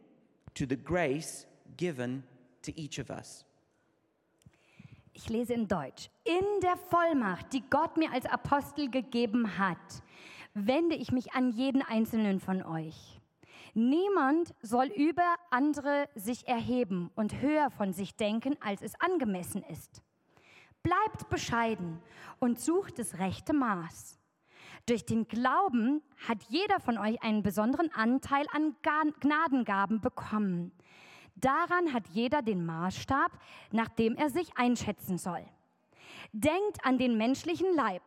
to 0.54 0.66
the 0.66 0.76
grace 0.76 1.46
given 1.76 2.22
to 2.62 2.72
each 2.78 2.98
of 2.98 3.10
us. 3.10 3.44
Ich 5.12 5.28
lese 5.28 5.52
in 5.52 5.68
Deutsch. 5.68 6.10
In 6.24 6.60
der 6.60 6.76
Vollmacht, 6.76 7.52
die 7.52 7.62
Gott 7.70 7.96
mir 7.96 8.12
als 8.12 8.26
Apostel 8.26 8.90
gegeben 8.90 9.58
hat, 9.58 10.02
wende 10.54 10.96
ich 10.96 11.12
mich 11.12 11.32
an 11.32 11.50
jeden 11.50 11.82
einzelnen 11.82 12.40
von 12.40 12.62
euch. 12.64 13.20
Niemand 13.74 14.54
soll 14.62 14.86
über 14.86 15.36
andere 15.50 16.08
sich 16.14 16.46
erheben 16.46 17.10
und 17.14 17.40
höher 17.40 17.70
von 17.70 17.92
sich 17.92 18.16
denken, 18.16 18.56
als 18.60 18.82
es 18.82 18.94
angemessen 19.00 19.62
ist. 19.64 20.02
Bleibt 20.84 21.30
bescheiden 21.30 22.00
und 22.40 22.60
sucht 22.60 22.98
das 22.98 23.18
rechte 23.18 23.54
Maß. 23.54 24.20
Durch 24.86 25.06
den 25.06 25.26
Glauben 25.26 26.02
hat 26.28 26.42
jeder 26.50 26.78
von 26.78 26.98
euch 26.98 27.22
einen 27.22 27.42
besonderen 27.42 27.90
Anteil 27.94 28.44
an 28.52 28.76
Ga- 28.82 29.10
Gnadengaben 29.18 30.02
bekommen. 30.02 30.72
Daran 31.36 31.94
hat 31.94 32.06
jeder 32.08 32.42
den 32.42 32.66
Maßstab, 32.66 33.32
nach 33.72 33.88
dem 33.88 34.14
er 34.16 34.28
sich 34.28 34.56
einschätzen 34.58 35.16
soll. 35.16 35.42
Denkt 36.32 36.84
an 36.84 36.98
den 36.98 37.16
menschlichen 37.16 37.74
Leib. 37.74 38.02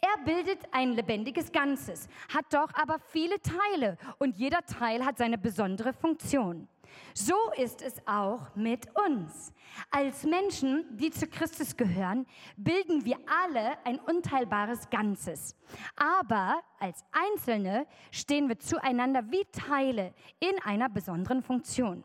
Er 0.00 0.24
bildet 0.24 0.60
ein 0.70 0.92
lebendiges 0.92 1.50
Ganzes, 1.50 2.08
hat 2.32 2.44
doch 2.54 2.72
aber 2.74 3.00
viele 3.00 3.40
Teile 3.40 3.98
und 4.20 4.38
jeder 4.38 4.64
Teil 4.64 5.04
hat 5.04 5.18
seine 5.18 5.38
besondere 5.38 5.92
Funktion. 5.92 6.68
So 7.14 7.34
ist 7.56 7.82
es 7.82 7.94
auch 8.06 8.54
mit 8.54 8.86
uns. 8.96 9.52
Als 9.90 10.24
Menschen, 10.24 10.84
die 10.96 11.10
zu 11.10 11.26
Christus 11.26 11.76
gehören, 11.76 12.26
bilden 12.56 13.04
wir 13.04 13.18
alle 13.26 13.76
ein 13.84 13.98
unteilbares 13.98 14.88
Ganzes. 14.90 15.56
Aber 15.96 16.62
als 16.78 17.04
Einzelne 17.12 17.86
stehen 18.10 18.48
wir 18.48 18.58
zueinander 18.58 19.24
wie 19.30 19.44
Teile 19.52 20.14
in 20.40 20.58
einer 20.62 20.88
besonderen 20.88 21.42
Funktion. 21.42 22.04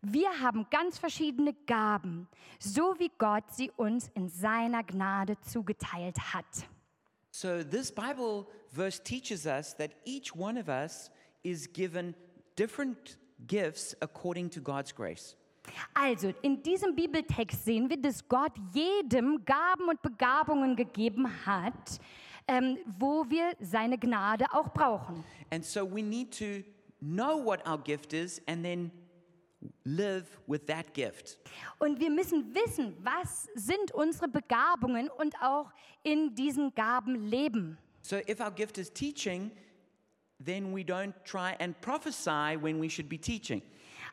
Wir 0.00 0.40
haben 0.40 0.66
ganz 0.70 0.98
verschiedene 0.98 1.54
Gaben, 1.66 2.28
so 2.60 2.94
wie 2.98 3.10
Gott 3.18 3.44
sie 3.50 3.70
uns 3.76 4.08
in 4.14 4.28
seiner 4.28 4.84
Gnade 4.84 5.40
zugeteilt 5.40 6.16
hat. 6.32 6.46
So, 7.30 7.62
this 7.62 7.92
Bible 7.92 8.46
verse 8.68 9.02
teaches 9.02 9.44
us 9.46 9.76
that 9.76 9.90
each 10.04 10.34
one 10.34 10.58
of 10.58 10.68
us 10.68 11.10
is 11.42 11.72
given 11.72 12.14
different 12.56 13.18
gifts 13.46 13.96
according 14.00 14.50
to 14.50 14.60
God's 14.60 14.94
grace. 14.94 15.36
Also, 15.94 16.32
in 16.42 16.62
diesem 16.62 16.94
Bibeltext 16.94 17.64
sehen 17.64 17.88
wir, 17.90 18.00
dass 18.00 18.26
Gott 18.26 18.52
jedem 18.72 19.44
Gaben 19.44 19.88
und 19.88 20.00
Begabungen 20.00 20.76
gegeben 20.76 21.28
hat, 21.44 22.00
ähm, 22.46 22.78
wo 22.98 23.28
wir 23.28 23.52
seine 23.60 23.98
Gnade 23.98 24.46
auch 24.52 24.72
brauchen. 24.72 25.24
And 25.50 25.64
so, 25.64 25.84
we 25.84 26.02
need 26.02 26.36
to 26.38 26.64
know 27.00 27.44
what 27.44 27.66
our 27.66 27.78
gift 27.78 28.12
is 28.12 28.40
and 28.46 28.64
then 28.64 28.90
live 29.84 30.24
with 30.46 30.64
that 30.66 30.94
gift. 30.94 31.38
Und 31.78 32.00
wir 32.00 32.10
müssen 32.10 32.54
wissen, 32.54 32.96
was 33.02 33.48
sind 33.54 33.92
unsere 33.92 34.28
Begabungen 34.28 35.10
und 35.10 35.34
auch 35.42 35.70
in 36.02 36.34
diesen 36.34 36.74
Gaben 36.74 37.14
leben. 37.28 37.76
So, 38.02 38.16
if 38.16 38.40
our 38.40 38.50
gift 38.50 38.78
is 38.78 38.92
teaching, 38.92 39.50
then 40.44 40.74
we 40.74 40.82
don't 40.82 41.12
try 41.24 41.54
and 41.60 41.78
prophesy 41.80 42.56
when 42.60 42.80
we 42.80 42.88
should 42.88 43.08
be 43.08 43.18
teaching. 43.18 43.62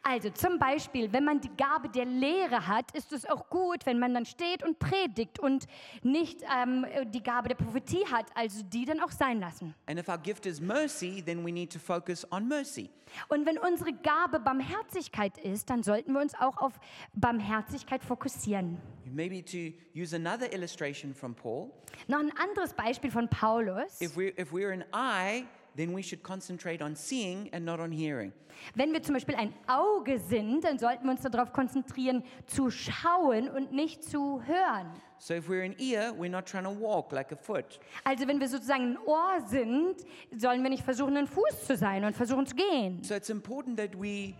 Also 0.08 0.29
zum 0.29 0.60
Beispiel, 0.60 1.12
wenn 1.13 1.25
man 1.25 1.41
die 1.41 1.50
Gabe 1.58 1.89
der 1.89 2.05
Lehre 2.05 2.67
hat, 2.67 2.91
ist 2.96 3.12
es 3.12 3.25
auch 3.25 3.50
gut, 3.50 3.88
wenn 3.88 3.98
man 3.98 4.13
dann 4.13 4.25
steht 4.25 4.63
und 4.63 4.77
predigt 4.77 5.39
und 5.39 5.65
nicht 6.03 6.44
ähm, 6.55 6.86
die 7.08 7.24
Gabe 7.24 7.48
der 7.50 7.55
Prophetie 7.55 8.05
hat, 8.12 8.27
also 8.36 8.62
die 8.63 8.86
dann 8.86 9.00
auch 9.00 9.10
sein 9.10 9.39
lassen. 9.39 9.74
And 9.88 10.00
if 10.00 10.08
our 10.08 10.20
gift 10.20 10.46
is 10.46 10.62
mercy, 10.62 11.24
then 11.25 11.44
we 11.44 11.51
need 11.51 11.72
to 11.74 11.79
focus 11.79 12.24
on 12.32 12.48
mercy. 12.48 12.91
Und 13.29 13.48
wenn 13.48 13.58
unsere 13.58 13.94
Gabe 13.94 14.39
Barmherzigkeit 14.39 15.39
ist, 15.39 15.72
dann 15.72 15.82
sollten 15.82 16.13
wir 16.13 16.22
uns 16.22 16.36
auch 16.36 16.58
auf 16.58 16.74
Barmherzigkeit 17.13 18.03
fokussieren. 18.03 18.77
Maybe 19.05 19.44
to 19.44 19.74
use 20.00 20.15
another 20.15 20.51
illustration 20.53 21.15
from 21.15 21.34
Paul, 21.34 21.72
Noch 22.08 22.20
ein 22.20 22.32
anderes 22.38 22.74
Beispiel 22.74 23.10
von 23.10 23.27
Paulus. 23.27 24.00
if 24.01 24.15
we're, 24.15 24.39
if 24.39 24.51
we're 24.51 24.72
an 24.72 24.84
eye, 24.94 25.46
then 25.75 25.96
we 25.96 26.01
should 26.01 26.24
concentrate 26.24 26.82
on 26.82 26.96
seeing 26.96 27.50
and 27.53 27.65
not 27.65 27.79
on 27.79 27.91
hearing. 27.91 28.32
Wenn 28.74 28.94
wir 28.94 29.03
zum 29.03 29.15
Beispiel 29.15 29.36
ein 29.36 29.53
Auge 29.67 30.20
sind, 30.20 30.63
dann 30.63 30.79
sollten 30.79 31.05
wir 31.05 31.12
uns 31.12 31.22
darauf 31.22 31.51
konzentrieren, 31.51 32.24
zu 32.48 32.70
schauen 32.72 33.50
und 33.50 33.74
nicht 33.74 34.03
zu 34.03 34.41
hören. 34.46 34.91
So 35.17 35.34
if 35.34 35.48
we're 35.50 35.65
an 35.65 35.75
ear, 35.79 36.13
we're 36.13 36.29
not 36.29 36.46
trying 36.46 36.63
to 36.63 36.72
walk 36.72 37.12
like 37.12 37.32
a 37.32 37.36
foot. 37.36 37.79
Also 38.03 38.27
wenn 38.27 38.39
wir 38.39 38.48
sozusagen 38.48 38.94
ein 38.94 38.98
Ohr 39.05 39.41
sind, 39.48 39.96
sollen 40.36 40.62
wir 40.63 40.70
nicht 40.70 40.84
versuchen, 40.84 41.17
ein 41.17 41.27
Fuß 41.27 41.65
zu 41.65 41.75
sein 41.75 42.03
und 42.03 42.15
versuchen 42.15 42.46
zu 42.46 42.55
gehen. 42.55 43.03
So 43.03 43.15
it's 43.15 43.29
important 43.29 43.77
that 43.77 43.96
we 44.00 44.34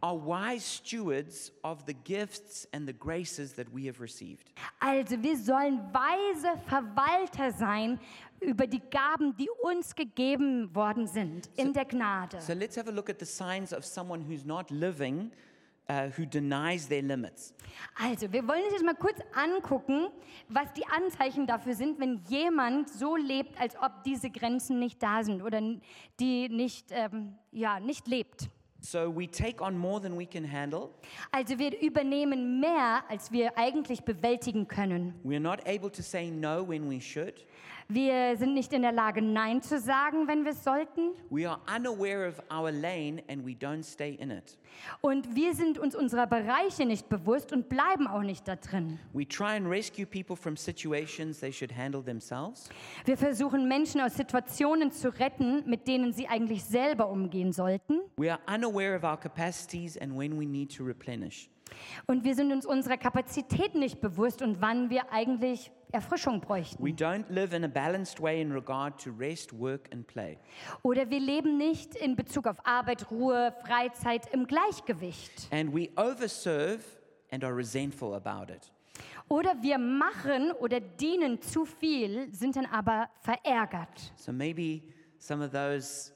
are 0.00 0.16
wise 0.16 0.64
stewards 0.64 1.52
of 1.64 1.82
the 1.86 1.94
gifts 1.94 2.68
and 2.72 2.86
the 2.86 2.92
graces 2.92 3.54
that 3.54 3.66
we 3.72 3.88
have 3.88 4.00
received. 4.00 4.52
Also 4.80 5.20
wir 5.22 5.36
sollen 5.36 5.80
weise 5.92 6.56
Verwalter 6.66 7.50
sein 7.52 7.98
über 8.40 8.66
die 8.66 8.80
Gaben, 8.90 9.36
die 9.36 9.48
uns 9.62 9.94
gegeben 9.94 10.74
worden 10.74 11.06
sind 11.06 11.48
in 11.56 11.72
der 11.72 11.84
Gnade. 11.84 12.40
So 12.40 12.52
let's 12.52 12.76
have 12.76 12.88
a 12.88 12.92
look 12.92 13.10
at 13.10 13.18
the 13.18 13.26
signs 13.26 13.72
of 13.72 13.84
someone 13.84 14.24
who's 14.28 14.44
not 14.44 14.70
living, 14.70 15.30
uh, 15.88 16.08
who 16.16 16.24
denies 16.24 16.88
their 16.88 17.02
limits. 17.02 17.54
Also, 18.00 18.32
wir 18.32 18.46
wollen 18.46 18.62
uns 18.64 18.72
jetzt 18.72 18.84
mal 18.84 18.94
kurz 18.94 19.18
angucken, 19.34 20.08
was 20.48 20.72
die 20.74 20.86
Anzeichen 20.86 21.46
dafür 21.46 21.74
sind, 21.74 21.98
wenn 21.98 22.20
jemand 22.28 22.88
so 22.88 23.16
lebt, 23.16 23.60
als 23.60 23.76
ob 23.76 24.04
diese 24.04 24.30
Grenzen 24.30 24.78
nicht 24.78 25.02
da 25.02 25.22
sind 25.24 25.42
oder 25.42 25.60
die 26.20 26.48
nicht, 26.48 26.86
ähm, 26.90 27.34
ja, 27.52 27.80
nicht 27.80 28.06
lebt. 28.06 28.48
So 28.80 29.10
we 29.10 29.26
take 29.26 29.60
on 29.60 29.76
more 29.76 30.00
than 30.00 30.16
we 30.16 30.24
can 30.24 30.44
handle. 30.44 30.90
Also 31.32 31.58
wir 31.58 31.80
übernehmen 31.80 32.60
mehr, 32.60 33.02
als 33.08 33.32
wir 33.32 33.58
eigentlich 33.58 34.02
bewältigen 34.02 34.68
können. 34.68 35.14
We're 35.24 35.40
not 35.40 35.66
able 35.66 35.90
to 35.90 36.00
say 36.00 36.30
no 36.30 36.62
when 36.66 36.88
we 36.88 37.00
should. 37.00 37.44
Wir 37.90 38.36
sind 38.36 38.52
nicht 38.52 38.70
in 38.74 38.82
der 38.82 38.92
Lage, 38.92 39.22
Nein 39.22 39.62
zu 39.62 39.80
sagen, 39.80 40.28
wenn 40.28 40.44
wir 40.44 40.52
es 40.52 40.62
sollten. 40.62 41.12
We 41.30 41.48
are 41.48 41.58
unaware 41.74 42.28
of 42.28 42.38
our 42.52 42.70
lane 42.70 43.22
and 43.30 43.46
we 43.46 43.52
don't 43.52 43.82
stay 43.82 44.12
in 44.20 44.30
it. 44.30 44.58
Und 45.00 45.34
wir 45.34 45.54
sind 45.54 45.78
uns 45.78 45.96
unserer 45.96 46.26
Bereiche 46.26 46.84
nicht 46.84 47.08
bewusst 47.08 47.50
und 47.50 47.70
bleiben 47.70 48.06
auch 48.06 48.20
nicht 48.20 48.46
da 48.46 48.56
drin. 48.56 48.98
We 49.14 49.26
try 49.26 49.56
and 49.56 49.66
rescue 49.66 50.04
people 50.04 50.36
from 50.36 50.54
situations 50.54 51.40
they 51.40 51.50
should 51.50 51.74
handle 51.74 52.04
themselves. 52.04 52.68
Wir 53.06 53.16
versuchen 53.16 53.66
Menschen 53.66 54.02
aus 54.02 54.16
Situationen 54.16 54.92
zu 54.92 55.08
retten, 55.08 55.62
mit 55.64 55.88
denen 55.88 56.12
sie 56.12 56.28
eigentlich 56.28 56.64
selber 56.64 57.08
umgehen 57.08 57.54
sollten. 57.54 58.00
We 58.18 58.30
are 58.30 58.40
unaware 58.54 58.98
of 58.98 59.02
our 59.02 59.16
capacities 59.16 59.96
and 59.96 60.14
when 60.14 60.38
we 60.38 60.44
need 60.44 60.76
to 60.76 60.84
replenish. 60.84 61.48
Und 62.06 62.24
wir 62.24 62.34
sind 62.34 62.52
uns 62.52 62.66
unserer 62.66 62.96
Kapazität 62.96 63.74
nicht 63.74 64.00
bewusst 64.00 64.42
und 64.42 64.60
wann 64.60 64.90
wir 64.90 65.12
eigentlich 65.12 65.70
Erfrischung 65.90 66.40
bräuchten. 66.40 66.84
We 66.84 66.90
don't 66.90 67.24
live 67.28 67.54
in 67.54 67.64
a 67.64 67.68
balanced 67.68 68.20
way 68.20 68.40
in 68.42 68.52
regard 68.52 69.02
to 69.02 69.10
rest, 69.10 69.58
work, 69.58 69.88
and 69.92 70.06
play. 70.06 70.38
Oder 70.82 71.08
wir 71.08 71.20
leben 71.20 71.56
nicht 71.56 71.94
in 71.94 72.14
Bezug 72.14 72.46
auf 72.46 72.56
Arbeit, 72.64 73.10
Ruhe, 73.10 73.54
Freizeit 73.64 74.32
im 74.32 74.46
Gleichgewicht. 74.46 75.48
And 75.50 75.74
we 75.74 75.88
overserve 75.96 76.80
and 77.30 77.42
are 77.44 77.56
resentful 77.56 78.14
about 78.14 78.52
it. 78.52 78.70
Oder 79.28 79.54
wir 79.62 79.78
machen 79.78 80.52
oder 80.52 80.80
dienen 80.80 81.40
zu 81.40 81.64
viel, 81.64 82.32
sind 82.34 82.56
dann 82.56 82.66
aber 82.66 83.08
verärgert. 83.20 84.12
So 84.16 84.32
maybe 84.32 84.82
some 85.18 85.44
of 85.44 85.52
those 85.52 86.12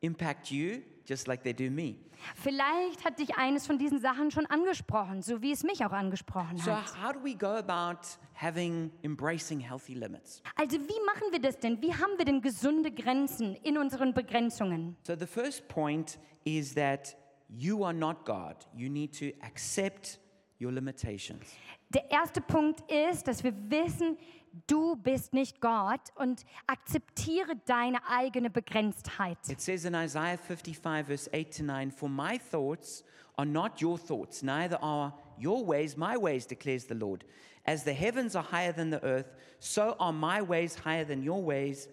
impact 0.00 0.50
you 0.50 0.82
just 1.08 1.26
like 1.26 1.42
they 1.42 1.52
do 1.54 1.70
me. 1.70 1.96
Vielleicht 2.34 3.04
hat 3.04 3.18
dich 3.18 3.36
eines 3.36 3.66
von 3.66 3.78
diesen 3.78 4.00
Sachen 4.00 4.30
schon 4.30 4.44
angesprochen, 4.46 5.22
so 5.22 5.40
wie 5.40 5.52
es 5.52 5.62
mich 5.62 5.84
auch 5.84 5.92
angesprochen 5.92 6.58
So, 6.58 6.72
hat. 6.72 6.92
how 7.02 7.12
do 7.12 7.20
we 7.24 7.34
go 7.34 7.46
about 7.56 8.00
having, 8.34 8.90
embracing 9.02 9.60
healthy 9.60 9.94
limits? 9.94 10.42
Also 10.56 10.76
wie 10.78 11.04
machen 11.06 11.30
wir 11.30 11.40
das 11.40 11.58
denn? 11.58 11.80
Wie 11.80 11.92
haben 11.94 12.18
wir 12.18 12.24
denn 12.24 12.40
gesunde 12.42 12.90
Grenzen 12.90 13.54
in 13.62 13.78
unseren 13.78 14.12
Begrenzungen? 14.12 14.96
So, 15.06 15.14
the 15.16 15.26
first 15.26 15.66
point 15.68 16.18
is 16.44 16.74
that 16.74 17.16
you 17.48 17.84
are 17.84 17.94
not 17.94 18.24
God. 18.24 18.56
You 18.74 18.88
need 18.90 19.16
to 19.18 19.26
accept 19.46 20.18
your 20.60 20.72
limitations. 20.72 21.46
Der 21.90 22.10
erste 22.10 22.40
Punkt 22.42 22.82
ist, 22.90 23.26
dass 23.28 23.42
wir 23.42 23.54
wissen, 23.70 24.18
du 24.66 24.96
bist 24.96 25.32
nicht 25.32 25.60
Gott 25.60 26.00
und 26.14 26.44
akzeptiere 26.66 27.56
deine 27.66 27.98
eigene 28.08 28.50
Begrenztheit. 28.50 29.38
It 29.48 29.60
says 29.60 29.84
in 29.84 29.94
Isaiah 29.94 30.38
55, 30.38 31.06
verse 31.06 31.30
8 31.32 31.56
to 31.56 31.62
9, 31.62 31.90
For 31.90 32.08
my 32.08 32.38
thoughts 32.38 33.04
are 33.36 33.46
not 33.46 33.80
your 33.80 33.98
thoughts, 33.98 34.42
neither 34.42 34.82
are 34.82 35.12
your 35.38 35.64
ways 35.64 35.96
my 35.96 36.16
ways, 36.16 36.46
declares 36.46 36.86
the 36.86 36.94
Lord. 36.94 37.24
As 37.64 37.84
the 37.84 37.92
heavens 37.92 38.34
are 38.34 38.42
higher 38.42 38.72
than 38.72 38.90
the 38.90 39.02
earth, 39.04 39.34
so 39.60 39.94
are 40.00 40.12
my 40.12 40.40
ways 40.42 40.74
higher 40.74 41.04
than 41.04 41.22
your 41.22 41.42
ways, 41.42 41.88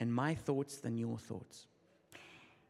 and 0.00 0.12
my 0.12 0.34
thoughts 0.34 0.78
than 0.78 0.98
your 0.98 1.18
thoughts. 1.18 1.66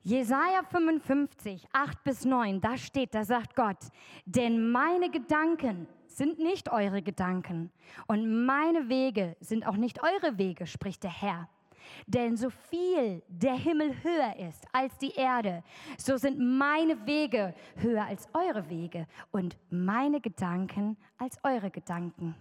Jesaja 0.05 0.63
55, 0.63 1.65
8 1.73 2.05
bis 2.05 2.25
9, 2.27 2.61
da 2.61 2.77
steht, 2.77 3.15
da 3.15 3.25
sagt 3.25 3.57
Gott, 3.57 3.79
denn 4.27 4.71
meine 4.71 5.11
Gedanken 5.11 5.87
sind 6.15 6.39
nicht 6.39 6.71
eure 6.71 7.03
Gedanken 7.03 7.71
und 8.07 8.47
meine 8.47 8.89
Wege 8.89 9.37
sind 9.41 9.67
auch 9.67 9.77
nicht 9.77 10.01
eure 10.03 10.39
Wege, 10.39 10.67
spricht 10.67 11.03
der 11.03 11.11
Herr. 11.11 11.49
Denn 12.07 12.37
so 12.37 12.51
viel 12.51 13.23
der 13.29 13.55
Himmel 13.55 13.95
höher 14.03 14.37
ist 14.49 14.65
als 14.73 14.97
die 14.99 15.13
Erde, 15.15 15.63
so 15.99 16.17
sind 16.17 16.39
meine 16.39 17.07
Wege 17.07 17.55
höher 17.77 18.05
als 18.07 18.29
eure 18.33 18.69
Wege 18.71 19.07
und 19.33 19.57
meine 19.71 20.21
Gedanken 20.21 20.97
als 21.19 21.39
eure 21.43 21.71
Gedanken. 21.71 22.35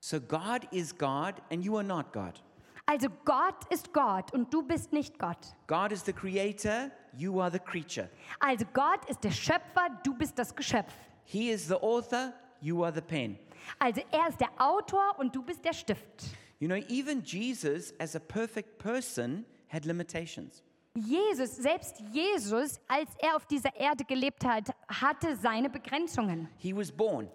So 0.00 0.20
God 0.20 0.66
is 0.72 0.96
God, 0.96 1.34
and 1.50 1.64
you 1.64 1.76
are 1.76 1.84
not 1.84 2.12
God. 2.12 2.42
Also 2.86 3.08
Gott 3.24 3.64
ist 3.70 3.92
Gott 3.92 4.34
und 4.34 4.52
du 4.52 4.62
bist 4.62 4.92
nicht 4.92 5.18
Gott. 5.18 5.54
God 5.68 5.92
is 5.92 6.04
the 6.04 6.12
creator, 6.12 6.90
you 7.16 7.40
are 7.40 7.50
the 7.50 7.58
creature. 7.58 8.10
Also 8.40 8.64
Gott 8.72 9.08
ist 9.08 9.22
der 9.22 9.30
Schöpfer, 9.30 9.88
du 10.02 10.14
bist 10.14 10.38
das 10.38 10.54
Geschöpf. 10.54 10.92
He 11.24 11.50
is 11.50 11.68
the 11.68 11.76
author, 11.76 12.32
you 12.62 12.84
are 12.84 12.92
the 12.94 13.00
pen. 13.00 13.38
Also 13.78 14.00
er 14.10 14.28
ist 14.28 14.40
der 14.40 14.50
Autor 14.58 15.18
und 15.18 15.34
du 15.34 15.42
bist 15.42 15.64
der 15.64 15.72
Stift. 15.72 16.24
You 16.58 16.68
know, 16.68 16.76
even 16.88 17.22
Jesus, 17.22 17.92
as 17.98 18.14
a 18.14 18.20
perfect 18.20 18.78
person, 18.78 19.44
had 19.68 19.84
limitations. 19.84 20.62
Jesus, 20.94 21.56
selbst 21.56 22.02
Jesus, 22.12 22.78
als 22.86 23.10
er 23.18 23.34
auf 23.34 23.46
dieser 23.46 23.74
Erde 23.74 24.04
gelebt 24.04 24.44
hat, 24.44 24.68
hatte 24.88 25.36
seine 25.36 25.70
Begrenzungen. 25.70 26.48
He 26.58 26.76
was 26.76 26.92
born, 26.92 27.28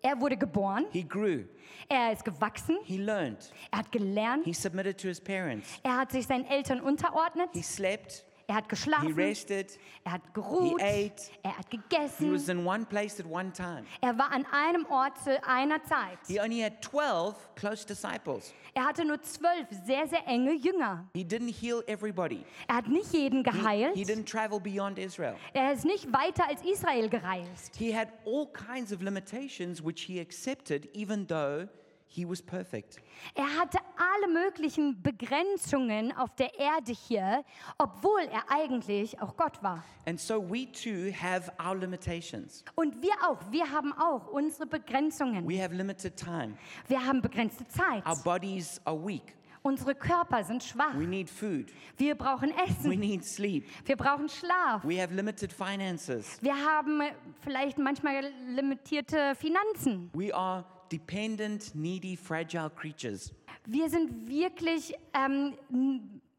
Er 0.00 0.18
wurde 0.18 0.36
geboren, 0.36 0.86
he 0.90 1.04
grew, 1.04 1.44
er 1.88 2.12
ist 2.12 2.24
gewachsen, 2.24 2.78
he 2.84 2.96
learned, 2.96 3.52
er 3.70 3.78
hat 3.78 3.92
gelernt, 3.92 4.44
he 4.44 4.52
submitted 4.52 4.98
to 4.98 5.06
his 5.08 5.20
parents, 5.20 5.68
er 5.84 5.96
hat 5.98 6.10
sich 6.10 6.26
seinen 6.26 6.44
Eltern 6.46 6.80
unterordnet, 6.80 7.50
he 7.52 7.62
slept, 7.62 8.24
er 8.46 8.54
hat 8.56 8.64
he 8.64 8.68
geschlafen, 8.68 9.14
rested, 9.14 9.78
er 10.04 10.12
hat 10.12 10.34
geruht, 10.34 10.80
he 10.80 10.84
ate, 11.10 11.30
er 11.42 11.58
hat 11.58 11.66
he 11.70 11.76
gegessen, 11.78 12.32
was 12.32 12.48
in 12.48 12.66
one 12.66 12.84
place 12.84 13.18
at 13.20 13.26
one 13.26 13.52
time. 13.52 13.84
er 14.00 14.16
war 14.18 14.30
an 14.32 14.44
einem 14.50 14.84
Ort 14.86 15.18
zu 15.22 15.42
einer 15.46 15.82
Zeit. 15.84 16.18
He 16.26 16.40
only 16.40 16.60
had 16.60 16.82
12 16.82 17.34
close 17.54 17.86
disciples. 17.86 18.52
Er 18.74 18.84
hatte 18.86 19.04
nur 19.04 19.20
zwölf 19.22 19.66
sehr, 19.84 20.06
sehr 20.06 20.26
enge 20.26 20.52
Jünger. 20.54 21.04
He 21.14 21.24
didn't 21.24 21.52
heal 21.60 21.82
everybody. 21.86 22.44
Er 22.68 22.76
hat 22.76 22.88
nicht 22.88 23.12
jeden 23.12 23.44
He, 23.44 23.50
geheilt. 23.50 23.94
he 23.94 24.02
didn't 24.04 24.26
travel 24.30 24.58
beyond 24.60 24.98
Israel. 24.98 25.36
Er 25.52 25.72
ist 25.72 25.84
nicht 25.84 26.10
weiter 26.12 26.48
als 26.48 26.62
Israel 26.64 27.08
gereist. 27.08 27.76
He 27.76 27.94
had 27.94 28.08
all 28.24 28.46
kinds 28.52 28.92
of 28.92 29.02
limitations 29.02 29.84
which 29.84 30.02
he 30.02 30.20
accepted 30.20 30.88
even 30.94 31.26
though 31.26 31.68
he 32.14 32.28
was 32.28 32.42
perfect. 32.42 32.96
Er 33.34 33.46
hatte 33.58 33.78
alle 33.96 34.32
möglichen 34.32 35.00
Begrenzungen 35.02 36.12
auf 36.16 36.34
der 36.36 36.58
Erde 36.58 36.92
hier, 36.92 37.44
obwohl 37.78 38.20
er 38.30 38.44
eigentlich 38.50 39.20
auch 39.20 39.36
Gott 39.36 39.62
war. 39.62 39.84
And 40.06 40.20
so 40.20 40.42
we 40.42 40.66
too 40.72 41.12
have 41.12 41.50
our 41.64 41.74
limitations. 41.76 42.64
Und 42.74 43.00
wir 43.02 43.12
auch, 43.26 43.38
wir 43.50 43.70
haben 43.70 43.92
auch 43.92 44.28
unsere 44.28 44.66
Begrenzungen. 44.66 45.48
We 45.48 45.62
have 45.62 45.74
limited 45.74 46.16
time. 46.16 46.54
Wir 46.88 47.04
haben 47.04 47.20
begrenzte 47.22 47.66
Zeit. 47.68 48.06
Our 48.06 48.16
bodies 48.22 48.80
are 48.84 48.96
weak. 48.96 49.34
Unsere 49.64 49.94
Körper 49.94 50.42
sind 50.42 50.64
schwach. 50.64 50.92
We 50.98 51.06
need 51.06 51.30
food. 51.30 51.66
Wir 51.96 52.16
brauchen 52.16 52.50
We 52.50 52.64
Essen. 52.64 52.90
need 52.98 53.24
sleep. 53.24 53.64
Wir 53.86 53.96
brauchen 53.96 54.28
Schlaf. 54.28 54.82
We 54.82 55.00
have 55.00 55.14
limited 55.14 55.52
finances. 55.52 56.36
Wir 56.42 56.56
haben 56.56 57.00
äh, 57.00 57.12
vielleicht 57.42 57.78
manchmal 57.78 58.24
limitierte 58.48 59.36
Finanzen. 59.36 60.10
We 60.14 60.34
are 60.34 60.64
dependent, 60.92 61.74
needy, 61.74 62.16
fragile 62.16 62.70
creatures. 62.70 63.32
Wir 63.66 63.88
sind 63.88 64.28
wirklich, 64.28 64.94
ähm, 65.14 65.54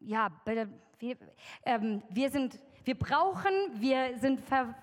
ja, 0.00 0.30
wir, 0.98 1.16
ähm, 1.64 2.02
wir 2.10 2.30
sind, 2.30 2.58
wir 2.84 2.94
brauchen, 2.94 3.52
wir 3.74 4.18
sind 4.18 4.40
ver, 4.40 4.74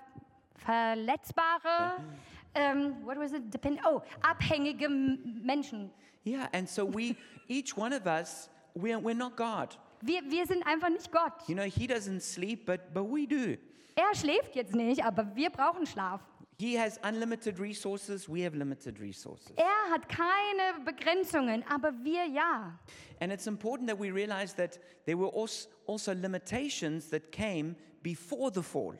verletzbare, 0.56 1.96
ähm, 2.54 2.96
what 3.04 3.16
was 3.16 3.32
it? 3.32 3.52
Depend 3.52 3.80
oh, 3.86 4.02
abhängige 4.20 4.88
Menschen. 4.88 5.90
Yeah, 6.24 6.48
and 6.52 6.68
so 6.68 6.86
we, 6.86 7.16
each 7.48 7.76
one 7.76 7.94
of 7.94 8.06
us, 8.06 8.50
we're, 8.74 8.98
we're 8.98 9.14
not 9.14 9.36
God. 9.36 9.78
Wir, 10.00 10.20
wir 10.28 10.46
sind 10.46 10.66
einfach 10.66 10.88
nicht 10.88 11.10
Gott. 11.12 11.48
You 11.48 11.54
know, 11.54 11.64
He 11.64 11.86
doesn't 11.86 12.20
sleep, 12.20 12.66
but, 12.66 12.92
but 12.92 13.04
we 13.04 13.26
do. 13.26 13.56
Er 13.94 14.14
schläft 14.14 14.56
jetzt 14.56 14.74
nicht, 14.74 15.04
aber 15.04 15.36
wir 15.36 15.50
brauchen 15.50 15.86
Schlaf. 15.86 16.20
He 16.62 16.78
has 16.78 17.00
unlimited 17.02 17.58
resources, 17.58 18.28
we 18.28 18.44
have 18.44 18.54
limited 18.56 19.00
resources. 19.00 19.50
Er 19.56 19.90
hat 19.92 20.08
keine 20.08 20.84
Begrenzungen, 20.84 21.64
aber 21.68 21.92
wir 22.04 22.24
ja. 22.26 22.78
And 23.20 23.32
it's 23.32 23.48
important 23.48 23.88
that 23.90 23.98
we 23.98 24.12
realize 24.14 24.54
that 24.54 24.78
there 25.04 25.18
were 25.18 25.32
als- 25.34 25.68
also 25.88 26.12
limitations 26.12 27.10
that 27.10 27.32
came 27.32 27.74
before 28.04 28.52
the 28.54 28.62
fall. 28.62 28.96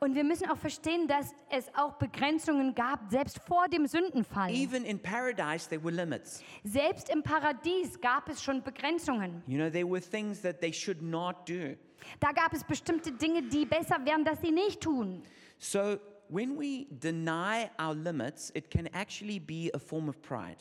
Und 0.00 0.16
wir 0.16 0.24
müssen 0.24 0.50
auch 0.50 0.56
verstehen, 0.56 1.06
dass 1.06 1.32
es 1.50 1.66
auch 1.76 1.92
Begrenzungen 1.98 2.74
gab, 2.74 3.08
selbst 3.12 3.38
vor 3.46 3.68
dem 3.68 3.86
Sündenfall. 3.86 4.50
Even 4.50 4.84
in 4.84 4.98
paradise, 4.98 5.68
there 5.68 5.80
were 5.84 5.94
limits. 5.94 6.42
Selbst 6.64 7.10
im 7.10 7.22
Paradies 7.22 8.00
gab 8.00 8.28
es 8.28 8.42
schon 8.42 8.60
Begrenzungen. 8.64 9.40
You 9.46 9.58
know, 9.58 9.70
there 9.70 9.86
were 9.88 10.00
things 10.00 10.40
that 10.42 10.60
they 10.60 10.72
should 10.72 11.00
not 11.00 11.48
do. 11.48 11.76
Da 12.18 12.32
gab 12.32 12.52
es 12.54 12.64
bestimmte 12.64 13.12
Dinge, 13.12 13.42
die 13.42 13.66
besser 13.66 14.04
wären, 14.04 14.24
dass 14.24 14.40
sie 14.40 14.50
nicht 14.50 14.80
tun. 14.80 15.22
So 15.58 15.96
when 16.28 16.58
we 16.58 16.86
deny 16.90 17.70
our 17.78 17.94
limits, 17.94 18.50
it 18.54 18.70
can 18.70 18.88
actually 18.94 19.38
be 19.38 19.70
a 19.74 19.78
form 19.78 20.08
of 20.08 20.20
pride. 20.22 20.56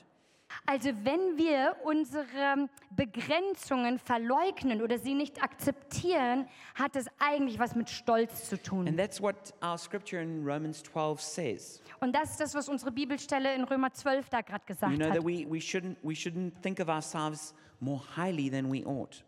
Also 0.67 0.89
wenn 1.03 1.35
wir 1.37 1.75
unsere 1.83 2.69
Begrenzungen 2.95 3.97
verleugnen 3.97 4.81
oder 4.81 4.99
sie 4.99 5.15
nicht 5.15 5.41
akzeptieren, 5.41 6.47
hat 6.75 6.95
es 6.95 7.07
eigentlich 7.17 7.57
was 7.57 7.75
mit 7.75 7.89
Stolz 7.89 8.49
zu 8.49 8.61
tun. 8.61 8.87
And 8.87 8.97
that's 8.97 9.19
what 9.21 9.53
our 9.63 9.77
scripture 9.77 10.21
in 10.21 10.43
Romans 10.45 10.83
12 10.83 11.21
says. 11.21 11.81
Und 12.01 12.13
das 12.15 12.31
ist 12.31 12.39
das, 12.39 12.53
was 12.55 12.69
unsere 12.69 12.91
Bibelstelle 12.91 13.55
in 13.55 13.63
Römer 13.63 13.91
12 13.91 14.29
da 14.29 14.41
gerade 14.41 14.61
You 14.63 14.67
gesagt 14.67 14.95
know, 14.97 15.05
hat. 15.07 15.15
that 15.15 15.23
we, 15.25 15.45
we, 15.49 15.59
shouldn't, 15.59 15.95
we 16.03 16.13
shouldn't 16.13 16.51
think 16.61 16.79
of 16.79 16.87
ourselves 16.87 17.53
more 17.79 18.01
highly 18.15 18.49
than 18.49 18.71
we 18.71 18.85
ought. 18.85 19.23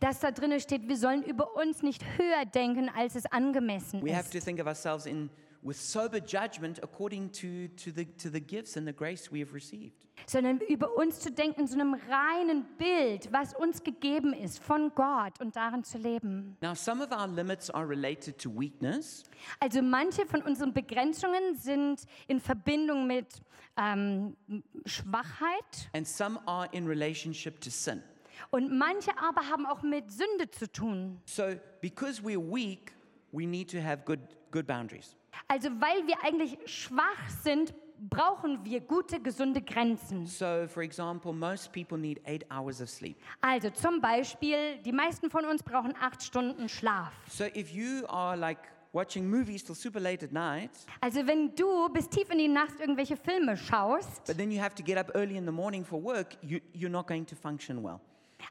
Dass 0.00 0.20
da 0.20 0.30
drin 0.30 0.58
steht, 0.60 0.88
wir 0.88 0.96
sollen 0.96 1.22
über 1.24 1.56
uns 1.56 1.82
nicht 1.82 2.02
höher 2.16 2.44
denken, 2.46 2.88
als 2.88 3.14
es 3.16 3.26
angemessen 3.26 4.02
We 4.02 4.14
have 4.16 4.30
to 4.30 4.38
ist. 4.38 4.44
think 4.44 4.60
of 4.60 4.66
ourselves 4.66 5.06
in, 5.06 5.28
with 5.64 5.76
sober 5.76 6.18
judgment 6.20 6.80
according 6.82 7.30
to, 7.30 7.68
to, 7.76 7.92
the, 7.92 8.04
to 8.18 8.28
the 8.30 8.40
gifts 8.40 8.76
and 8.76 8.86
the 8.86 8.92
grace 8.92 9.30
we 9.30 9.38
have 9.40 9.54
received. 9.54 10.06
Sondern 10.26 10.58
über 10.68 10.96
uns 10.96 11.20
zu 11.20 11.30
denken 11.32 11.66
so 11.66 11.74
einem 11.74 11.94
reinen 11.94 12.64
Bild, 12.78 13.32
was 13.32 13.54
uns 13.54 13.82
gegeben 13.82 14.32
ist 14.32 14.58
von 14.62 14.92
Gott 14.94 15.40
und 15.40 15.56
darin 15.56 15.82
zu 15.84 15.98
leben. 15.98 16.56
Now, 16.60 16.74
some 16.74 17.02
of 17.02 17.10
our 17.12 17.26
limits 17.26 17.70
are 17.70 17.88
related 17.88 18.38
to 18.38 18.50
weakness, 18.50 19.24
Also 19.60 19.82
manche 19.82 20.26
von 20.26 20.42
unseren 20.42 20.72
Begrenzungen 20.72 21.56
sind 21.56 22.02
in 22.28 22.40
Verbindung 22.40 23.06
mit 23.06 23.40
ähm, 23.76 24.36
Schwachheit 24.84 25.90
and 25.94 26.06
some 26.06 26.38
are 26.46 26.68
in 26.72 26.86
relationship 26.86 27.60
to 27.60 27.70
sin. 27.70 28.02
und 28.50 28.76
manche 28.76 29.10
aber 29.18 29.48
haben 29.48 29.66
auch 29.66 29.82
mit 29.82 30.10
Sünde 30.10 30.50
zu 30.50 30.70
tun. 30.70 31.20
So, 31.24 31.54
because 31.80 32.20
we're 32.22 32.38
weak, 32.40 32.92
we 33.32 33.46
need 33.46 33.70
to 33.70 33.78
have 33.80 34.02
good, 34.04 34.20
good 34.50 34.66
boundaries. 34.66 35.16
Also 35.48 35.68
weil 35.80 36.06
wir 36.06 36.16
eigentlich 36.24 36.58
schwach 36.66 37.28
sind, 37.42 37.74
brauchen 38.10 38.64
wir 38.64 38.80
gute, 38.80 39.20
gesunde 39.20 39.60
Grenzen. 39.62 40.26
So, 40.26 40.66
for 40.66 40.82
example, 40.82 41.32
most 41.32 41.72
people 41.72 41.96
need 41.98 42.20
eight 42.26 42.44
hours 42.50 42.80
of 42.80 42.88
sleep. 42.88 43.16
Also 43.40 43.70
zum 43.70 44.00
Beispiel, 44.00 44.78
die 44.84 44.92
meisten 44.92 45.30
von 45.30 45.44
uns 45.44 45.62
brauchen 45.62 45.94
acht 46.00 46.22
Stunden 46.22 46.68
Schlaf. 46.68 47.12
So, 47.28 47.44
if 47.44 47.70
you 47.72 48.04
are 48.08 48.36
like 48.36 48.58
watching 48.92 49.28
movies 49.30 49.64
till 49.64 49.74
super 49.74 50.00
late 50.00 50.24
at 50.24 50.32
night, 50.32 50.70
Also 51.00 51.26
wenn 51.26 51.54
du 51.54 51.88
bis 51.90 52.08
tief 52.08 52.28
in 52.30 52.38
die 52.38 52.48
Nacht 52.48 52.80
irgendwelche 52.80 53.16
Filme 53.16 53.56
schaust, 53.56 54.24
but 54.26 54.36
then 54.36 54.50
you 54.50 54.60
have 54.60 54.74
to 54.74 54.82
get 54.82 54.98
up 54.98 55.14
early 55.14 55.36
in 55.36 55.46
the 55.46 55.52
morning 55.52 55.84
for 55.84 56.02
work, 56.02 56.36
you, 56.42 56.60
you're 56.72 56.90
not 56.90 57.06
going 57.06 57.24
to 57.24 57.36
function 57.36 57.82
well. 57.82 58.00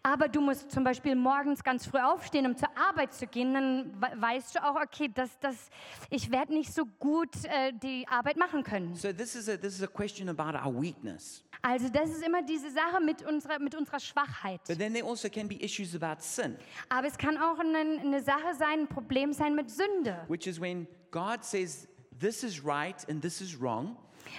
Aber 0.03 0.27
du 0.27 0.41
musst 0.41 0.71
zum 0.71 0.83
Beispiel 0.83 1.15
morgens 1.15 1.63
ganz 1.63 1.85
früh 1.85 1.99
aufstehen, 1.99 2.45
um 2.45 2.55
zur 2.55 2.69
Arbeit 2.77 3.13
zu 3.13 3.27
gehen, 3.27 3.53
dann 3.53 3.93
we- 4.01 4.21
weißt 4.21 4.55
du 4.55 4.63
auch, 4.63 4.75
okay, 4.81 5.09
das, 5.13 5.29
das, 5.39 5.69
ich 6.09 6.31
werde 6.31 6.53
nicht 6.53 6.73
so 6.73 6.85
gut 6.99 7.29
äh, 7.45 7.71
die 7.73 8.07
Arbeit 8.07 8.37
machen 8.37 8.63
können. 8.63 8.95
So, 8.95 9.11
this 9.13 9.35
is, 9.35 9.47
a, 9.49 9.57
this 9.57 9.75
is 9.75 9.83
a 9.83 9.87
question 9.87 10.29
about 10.29 10.57
our 10.57 10.73
weakness. 10.81 11.43
Also 11.63 11.89
das 11.89 12.09
ist 12.09 12.23
immer 12.25 12.41
diese 12.41 12.71
Sache 12.71 12.99
mit 13.03 13.21
unserer, 13.23 13.59
mit 13.59 13.75
unserer 13.75 13.99
Schwachheit. 13.99 14.61
But 14.67 14.79
then 14.79 14.93
there 14.93 15.05
also 15.07 15.29
can 15.29 15.47
be 15.47 15.55
issues 15.63 15.95
about 15.95 16.21
sin, 16.21 16.57
Aber 16.89 17.05
es 17.07 17.17
kann 17.17 17.37
auch 17.37 17.59
eine, 17.59 17.99
eine 18.01 18.21
Sache 18.23 18.55
sein, 18.57 18.79
ein 18.81 18.87
Problem 18.87 19.31
sein 19.33 19.53
mit 19.55 19.69
Sünde. 19.69 20.25
which 20.27 20.47
is 20.47 20.59
when 20.59 20.87
God 21.11 21.43
says, 21.43 21.87
This 22.19 22.43
is 22.43 22.63
right 22.63 22.95
and 23.09 23.21
this 23.21 23.41
is 23.41 23.59
wrong. 23.59 23.95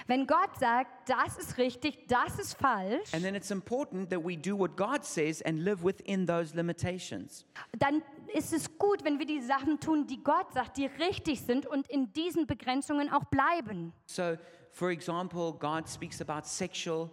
Wenn 0.07 0.27
Gott 0.27 0.57
sagt, 0.59 1.09
das 1.09 1.37
ist 1.37 1.57
richtig, 1.57 2.07
das 2.07 2.39
ist 2.39 2.53
falsch, 2.55 3.13
And 3.13 3.23
then 3.23 3.35
it's 3.35 3.51
important 3.51 4.09
that 4.09 4.23
we 4.23 4.37
do 4.37 4.57
what 4.57 4.75
God 4.75 5.03
says 5.03 5.41
and 5.41 5.59
live 5.59 5.83
within 5.83 6.25
those 6.25 6.55
limitations. 6.55 7.45
dann 7.77 8.01
ist 8.33 8.53
es 8.53 8.77
gut, 8.77 9.03
wenn 9.03 9.19
wir 9.19 9.25
die 9.25 9.41
Sachen 9.41 9.79
tun, 9.79 10.07
die 10.07 10.23
Gott 10.23 10.51
sagt, 10.53 10.77
die 10.77 10.85
richtig 10.87 11.41
sind 11.41 11.65
und 11.65 11.87
in 11.87 12.11
diesen 12.13 12.47
Begrenzungen 12.47 13.09
auch 13.09 13.25
bleiben. 13.25 13.93
So, 14.05 14.37
for 14.71 14.89
example, 14.89 15.53
God 15.59 15.87
speaks 15.87 16.21
about 16.21 16.47
sexual 16.47 17.09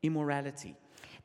immorality. 0.00 0.74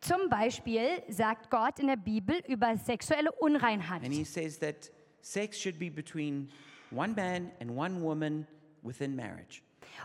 Zum 0.02 0.30
Beispiel 0.30 1.02
sagt 1.08 1.50
Gott 1.50 1.80
in 1.80 1.88
der 1.88 1.96
Bibel 1.96 2.36
über 2.48 2.76
sexuelle 2.78 3.32
Unreinheit. 3.32 4.04
And 4.04 4.13
he 4.13 4.26
says 4.26 4.60
that 4.60 4.91
sex 5.22 5.58
should 5.58 5.80
be 5.80 5.89
between 5.89 6.50
one 6.91 7.13
man 7.15 7.52
and 7.62 7.72
one 7.72 8.02
woman 8.02 8.46
within 8.82 9.15
marriage. 9.15 9.63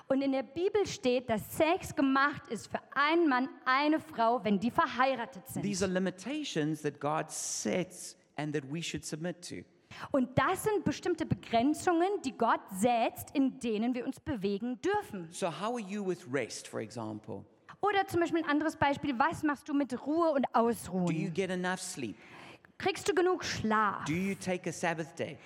Und 0.09 0.23
in 0.23 0.33
der 0.33 0.43
Bibel 0.43 0.87
steht, 0.87 1.29
dass 1.31 1.57
Sex 1.57 1.95
gemacht 1.95 2.43
ist 2.49 2.69
für 2.69 2.81
einen 2.95 3.29
Mann, 3.29 3.49
eine 3.65 3.99
Frau, 4.01 4.43
wenn 4.45 4.59
die 4.59 4.71
verheiratet 4.71 5.43
These 5.55 5.79
sind. 5.81 5.83
are 5.83 5.93
limitations 5.93 6.83
that 6.83 6.99
God 7.01 7.31
sets 7.31 8.17
and 8.37 8.55
that 8.55 8.65
we 8.73 8.83
should 8.83 9.05
submit 9.05 9.47
to. 9.49 9.57
Und 10.11 10.39
das 10.39 10.65
sind 10.65 10.85
bestimmte 10.85 11.25
Begrenzungen, 11.27 12.09
die 12.25 12.37
Gott 12.37 12.61
setzt, 12.77 13.35
in 13.35 13.59
denen 13.59 13.95
wir 13.95 14.05
uns 14.07 14.21
bewegen 14.21 14.79
dürfen. 14.83 15.29
So, 15.33 15.49
how 15.49 15.73
are 15.75 15.81
you 15.81 16.07
with 16.07 16.27
rest, 16.33 16.69
for 16.69 16.81
example? 16.81 17.45
Oder 17.81 18.07
zum 18.07 18.21
Beispiel 18.21 18.43
ein 18.43 18.49
anderes 18.51 18.77
Beispiel, 18.77 19.19
was 19.19 19.43
machst 19.43 19.69
du 19.69 19.73
mit 19.75 19.93
Ruhe 20.07 20.31
und 20.33 20.45
Do 20.53 20.61
you 20.61 20.69
Ausruhen? 20.69 21.33
get 21.35 21.51
enough 21.51 21.81
sleep? 21.81 22.17
Kriegst 22.79 23.09
du 23.09 23.15
genug 23.15 23.45
Schlaf? 23.45 24.05
Do 24.05 24.13
you 24.13 24.35
take 24.37 24.69
a 24.69 24.73
Sabbath 24.73 25.19
day? 25.19 25.37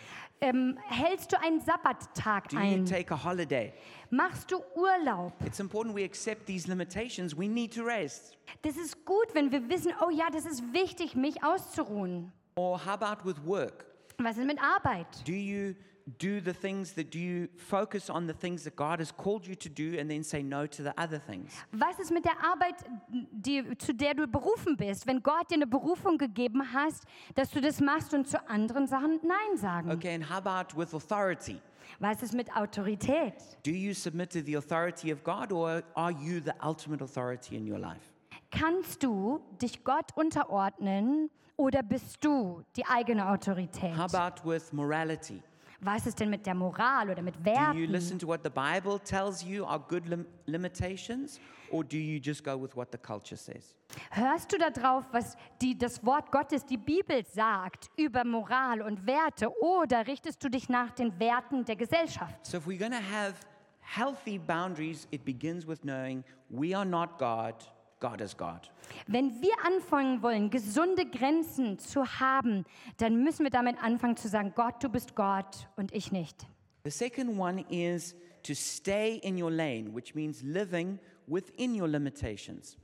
Ähm, 0.42 0.76
hältst 0.88 1.32
du 1.32 1.40
einen 1.40 1.60
Sabbattag 1.60 2.48
Do 2.50 2.56
you 2.56 2.62
ein? 2.62 2.84
take 2.84 3.12
a 3.14 3.24
holiday? 3.24 3.72
Machst 4.10 4.50
du 4.50 4.60
Urlaub? 4.74 5.32
It's 5.46 5.58
important 5.60 5.96
we 5.96 6.04
accept 6.04 6.46
these 6.46 6.68
limitations. 6.68 7.34
We 7.34 7.48
need 7.48 7.72
to 7.74 7.84
rest. 7.84 8.36
Das 8.62 8.76
ist 8.76 9.04
gut, 9.06 9.28
wenn 9.34 9.50
wir 9.50 9.66
wissen, 9.70 9.92
oh 10.04 10.10
ja, 10.10 10.28
das 10.30 10.44
ist 10.44 10.62
wichtig, 10.74 11.14
mich 11.14 11.42
auszuruhen. 11.42 12.32
Or 12.56 12.78
how 12.78 13.00
about 13.00 13.24
with 13.24 13.36
work? 13.46 13.86
Was 14.18 14.36
ist 14.36 14.46
mit 14.46 14.58
Arbeit? 14.62 15.06
Do 15.26 15.32
you 15.32 15.74
do 16.18 16.40
the 16.40 16.52
things 16.52 16.92
that 16.94 17.10
do 17.10 17.18
you 17.18 17.48
focus 17.56 18.10
on 18.10 18.26
the 18.26 18.32
things 18.32 18.64
that 18.64 18.76
God 18.76 18.98
has 18.98 19.12
called 19.12 19.46
you 19.46 19.54
to 19.56 19.68
do 19.68 19.98
and 19.98 20.10
then 20.10 20.22
say 20.22 20.42
no 20.42 20.66
to 20.66 20.82
the 20.82 20.92
other 20.96 21.18
things? 21.18 21.52
Was 21.72 21.98
ist 21.98 22.10
mit 22.10 22.24
der 22.24 22.36
Arbeit, 22.42 22.76
die, 23.08 23.62
zu 23.78 23.92
der 23.94 24.14
du 24.14 24.26
berufen 24.26 24.76
bist? 24.76 25.06
Wenn 25.06 25.22
Gott 25.22 25.50
dir 25.50 25.56
eine 25.56 25.66
Berufung 25.66 26.18
gegeben 26.18 26.72
hast, 26.72 27.04
dass 27.34 27.50
du 27.50 27.60
das 27.60 27.80
machst 27.80 28.14
und 28.14 28.28
zu 28.28 28.38
anderen 28.48 28.86
Sachen 28.86 29.20
Nein 29.22 29.56
sagen. 29.56 29.90
Okay, 29.90 30.14
and 30.14 30.28
how 30.28 30.38
about 30.38 30.76
with 30.76 30.94
authority? 30.94 31.60
Was 31.98 32.22
ist 32.22 32.34
mit 32.34 32.54
Autorität? 32.56 33.34
Do 33.64 33.70
you 33.70 33.94
submit 33.94 34.30
to 34.30 34.40
the 34.40 34.56
authority 34.56 35.12
of 35.12 35.22
God 35.22 35.52
or 35.52 35.82
are 35.94 36.12
you 36.12 36.40
the 36.40 36.52
ultimate 36.62 37.02
authority 37.02 37.56
in 37.56 37.70
your 37.70 37.78
life? 37.78 38.12
Kannst 38.50 39.02
du 39.02 39.40
dich 39.60 39.82
Gott 39.82 40.10
unterordnen 40.14 41.30
oder 41.56 41.82
bist 41.82 42.24
du 42.24 42.62
die 42.76 42.84
eigene 42.86 43.28
Autorität? 43.28 43.96
How 43.96 44.12
about 44.12 44.42
with 44.44 44.72
morality? 44.72 45.42
Was 45.84 46.06
ist 46.06 46.20
denn 46.20 46.30
mit 46.30 46.46
der 46.46 46.54
Moral 46.54 47.10
oder 47.10 47.22
mit 47.22 47.34
Do 47.34 47.40
you 47.50 47.56
Werten? 47.56 47.90
listen 47.90 48.18
to 48.18 48.26
what 48.28 48.40
the 48.44 48.50
Bible 48.50 49.00
tells 49.00 49.42
you 49.42 49.64
are 49.66 49.80
good 49.88 50.06
lim- 50.06 50.26
limitations 50.46 51.40
or 51.72 51.82
do 51.82 51.96
you 51.96 52.20
just 52.22 52.44
go 52.44 52.56
with 52.56 52.76
what 52.76 52.88
the 52.92 52.98
culture 52.98 53.36
says? 53.36 53.74
Hörst 54.10 54.52
du 54.52 54.58
darauf, 54.58 55.04
was 55.12 55.36
die, 55.60 55.76
das 55.76 56.04
Wort 56.04 56.30
Gottes, 56.30 56.64
die 56.64 56.76
Bibel 56.76 57.24
sagt 57.26 57.90
über 57.96 58.24
Moral 58.24 58.80
und 58.82 59.04
Werte 59.06 59.50
oder 59.60 60.06
richtest 60.06 60.42
du 60.44 60.48
dich 60.48 60.68
nach 60.68 60.92
den 60.92 61.18
Werten 61.18 61.64
der 61.64 61.74
Gesellschaft? 61.76 62.46
So 62.46 62.58
if 62.58 62.66
we're 62.66 62.78
going 62.78 62.92
to 62.92 62.98
have 63.12 63.34
healthy 63.80 64.38
boundaries, 64.38 65.08
it 65.10 65.24
begins 65.24 65.66
with 65.66 65.80
knowing 65.82 66.22
we 66.48 66.76
are 66.76 66.84
not 66.86 67.18
God, 67.18 67.54
God 68.02 68.20
is 68.20 68.36
God. 68.36 68.70
Wenn 69.06 69.40
wir 69.40 69.54
anfangen 69.64 70.22
wollen, 70.22 70.50
gesunde 70.50 71.06
Grenzen 71.06 71.78
zu 71.78 72.04
haben, 72.04 72.64
dann 72.96 73.22
müssen 73.22 73.44
wir 73.44 73.50
damit 73.50 73.82
anfangen 73.82 74.16
zu 74.16 74.28
sagen, 74.28 74.52
Gott, 74.56 74.82
du 74.82 74.88
bist 74.88 75.14
Gott 75.14 75.68
und 75.76 75.94
ich 75.94 76.10
nicht. 76.10 76.46
The 76.84 76.90
second 76.90 77.38
one 77.38 77.64
is 77.70 78.16
to 78.42 78.54
stay 78.54 79.18
in 79.22 79.40
your 79.40 79.52
lane, 79.52 79.94
which 79.94 80.16
means 80.16 80.42
living 80.42 80.98
within 81.28 81.80
your 81.80 81.86
limitations. 81.86 82.76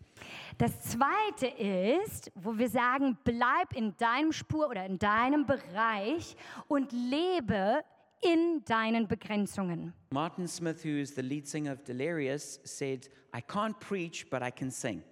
Das 0.56 0.80
zweite 0.82 1.46
ist, 1.46 2.30
wo 2.36 2.56
wir 2.56 2.68
sagen, 2.68 3.18
bleib 3.24 3.74
in 3.74 3.96
deinem 3.96 4.32
Spur 4.32 4.68
oder 4.68 4.86
in 4.86 5.00
deinem 5.00 5.46
Bereich 5.46 6.36
und 6.68 6.92
lebe 6.92 7.82
in 8.20 8.62
deinen 8.64 9.06
Begrenzungen. 9.06 9.92
Martin 10.10 10.48
Smith, 10.48 10.82
who 10.84 10.98
is 11.00 11.14
the 11.14 11.22
lead 11.22 11.46
singer 11.46 11.72
of 11.72 11.84
Delirious, 11.84 12.60
said, 12.64 13.08
I 13.32 13.40
can't 13.40 13.78
preach, 13.78 14.28
but 14.30 14.42
I 14.42 14.50
can 14.50 14.70
sing. 14.70 15.02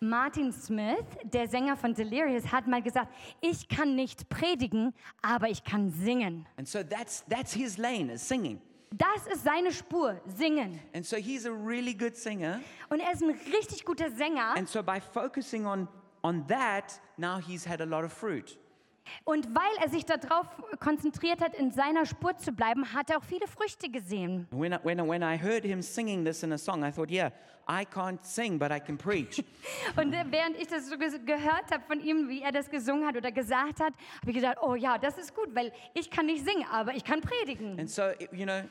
Martin 0.00 0.52
Smith, 0.52 1.04
der 1.22 1.46
Sänger 1.46 1.76
von 1.76 1.94
Delirious, 1.94 2.50
hat 2.50 2.66
mal 2.66 2.82
gesagt, 2.82 3.12
ich 3.40 3.68
kann 3.68 3.94
nicht 3.94 4.28
predigen, 4.28 4.92
aber 5.22 5.48
ich 5.48 5.62
kann 5.62 5.90
singen. 5.90 6.44
And 6.56 6.66
so 6.66 6.82
that's, 6.82 7.24
that's 7.28 7.52
his 7.52 7.78
lane, 7.78 8.10
is 8.12 8.26
singing. 8.26 8.60
Das 8.90 9.26
ist 9.32 9.44
seine 9.44 9.72
Spur, 9.72 10.20
singen. 10.26 10.80
And 10.92 11.06
so 11.06 11.16
he's 11.16 11.46
a 11.46 11.52
really 11.52 11.94
good 11.94 12.16
singer. 12.16 12.60
Und 12.90 13.00
er 13.00 13.12
ist 13.12 13.22
ein 13.22 13.30
richtig 13.30 13.84
guter 13.84 14.10
Sänger. 14.10 14.56
And 14.56 14.68
so 14.68 14.82
by 14.82 15.00
focusing 15.00 15.66
on, 15.66 15.86
on 16.22 16.46
that, 16.48 17.00
now 17.16 17.38
he's 17.38 17.64
had 17.64 17.80
a 17.80 17.86
lot 17.86 18.04
of 18.04 18.12
fruit. 18.12 18.58
Und 19.24 19.48
weil 19.54 19.82
er 19.82 19.88
sich 19.88 20.04
darauf 20.04 20.46
konzentriert 20.80 21.40
hat, 21.40 21.54
in 21.54 21.70
seiner 21.70 22.06
Spur 22.06 22.36
zu 22.36 22.52
bleiben, 22.52 22.92
hat 22.92 23.10
er 23.10 23.18
auch 23.18 23.24
viele 23.24 23.46
Früchte 23.46 23.88
gesehen. 23.88 24.46
When 24.50 24.72
I, 24.72 24.76
when, 24.82 24.98
I, 24.98 25.08
when 25.08 25.22
I 25.22 25.36
heard 25.36 25.64
him 25.64 25.82
singing 25.82 26.24
this 26.24 26.42
in 26.42 26.52
a 26.52 26.58
song, 26.58 26.84
I 26.84 26.90
thought, 26.90 27.10
yeah, 27.10 27.30
I 27.68 27.84
can't 27.84 28.24
sing, 28.24 28.58
but 28.58 28.70
I 28.72 28.80
can 28.80 28.98
preach. 28.98 29.44
Und 29.96 30.12
äh, 30.12 30.24
während 30.30 30.56
ich 30.60 30.66
das 30.66 30.88
so 30.88 30.98
ge 30.98 31.10
gehört 31.24 31.70
habe 31.70 31.82
von 31.86 32.00
ihm, 32.00 32.28
wie 32.28 32.42
er 32.42 32.52
das 32.52 32.68
gesungen 32.68 33.06
hat 33.06 33.16
oder 33.16 33.30
gesagt 33.30 33.80
hat, 33.80 33.92
habe 34.20 34.30
ich 34.30 34.34
gedacht, 34.34 34.58
oh 34.62 34.74
ja, 34.74 34.98
das 34.98 35.16
ist 35.18 35.34
gut, 35.34 35.54
weil 35.54 35.72
ich 35.94 36.10
kann 36.10 36.26
nicht 36.26 36.44
singen, 36.44 36.66
aber 36.70 36.94
ich 36.94 37.04
kann 37.04 37.20
predigen. 37.20 37.78
and 37.78 37.88
so, 37.88 38.02
you 38.32 38.44
know, 38.44 38.62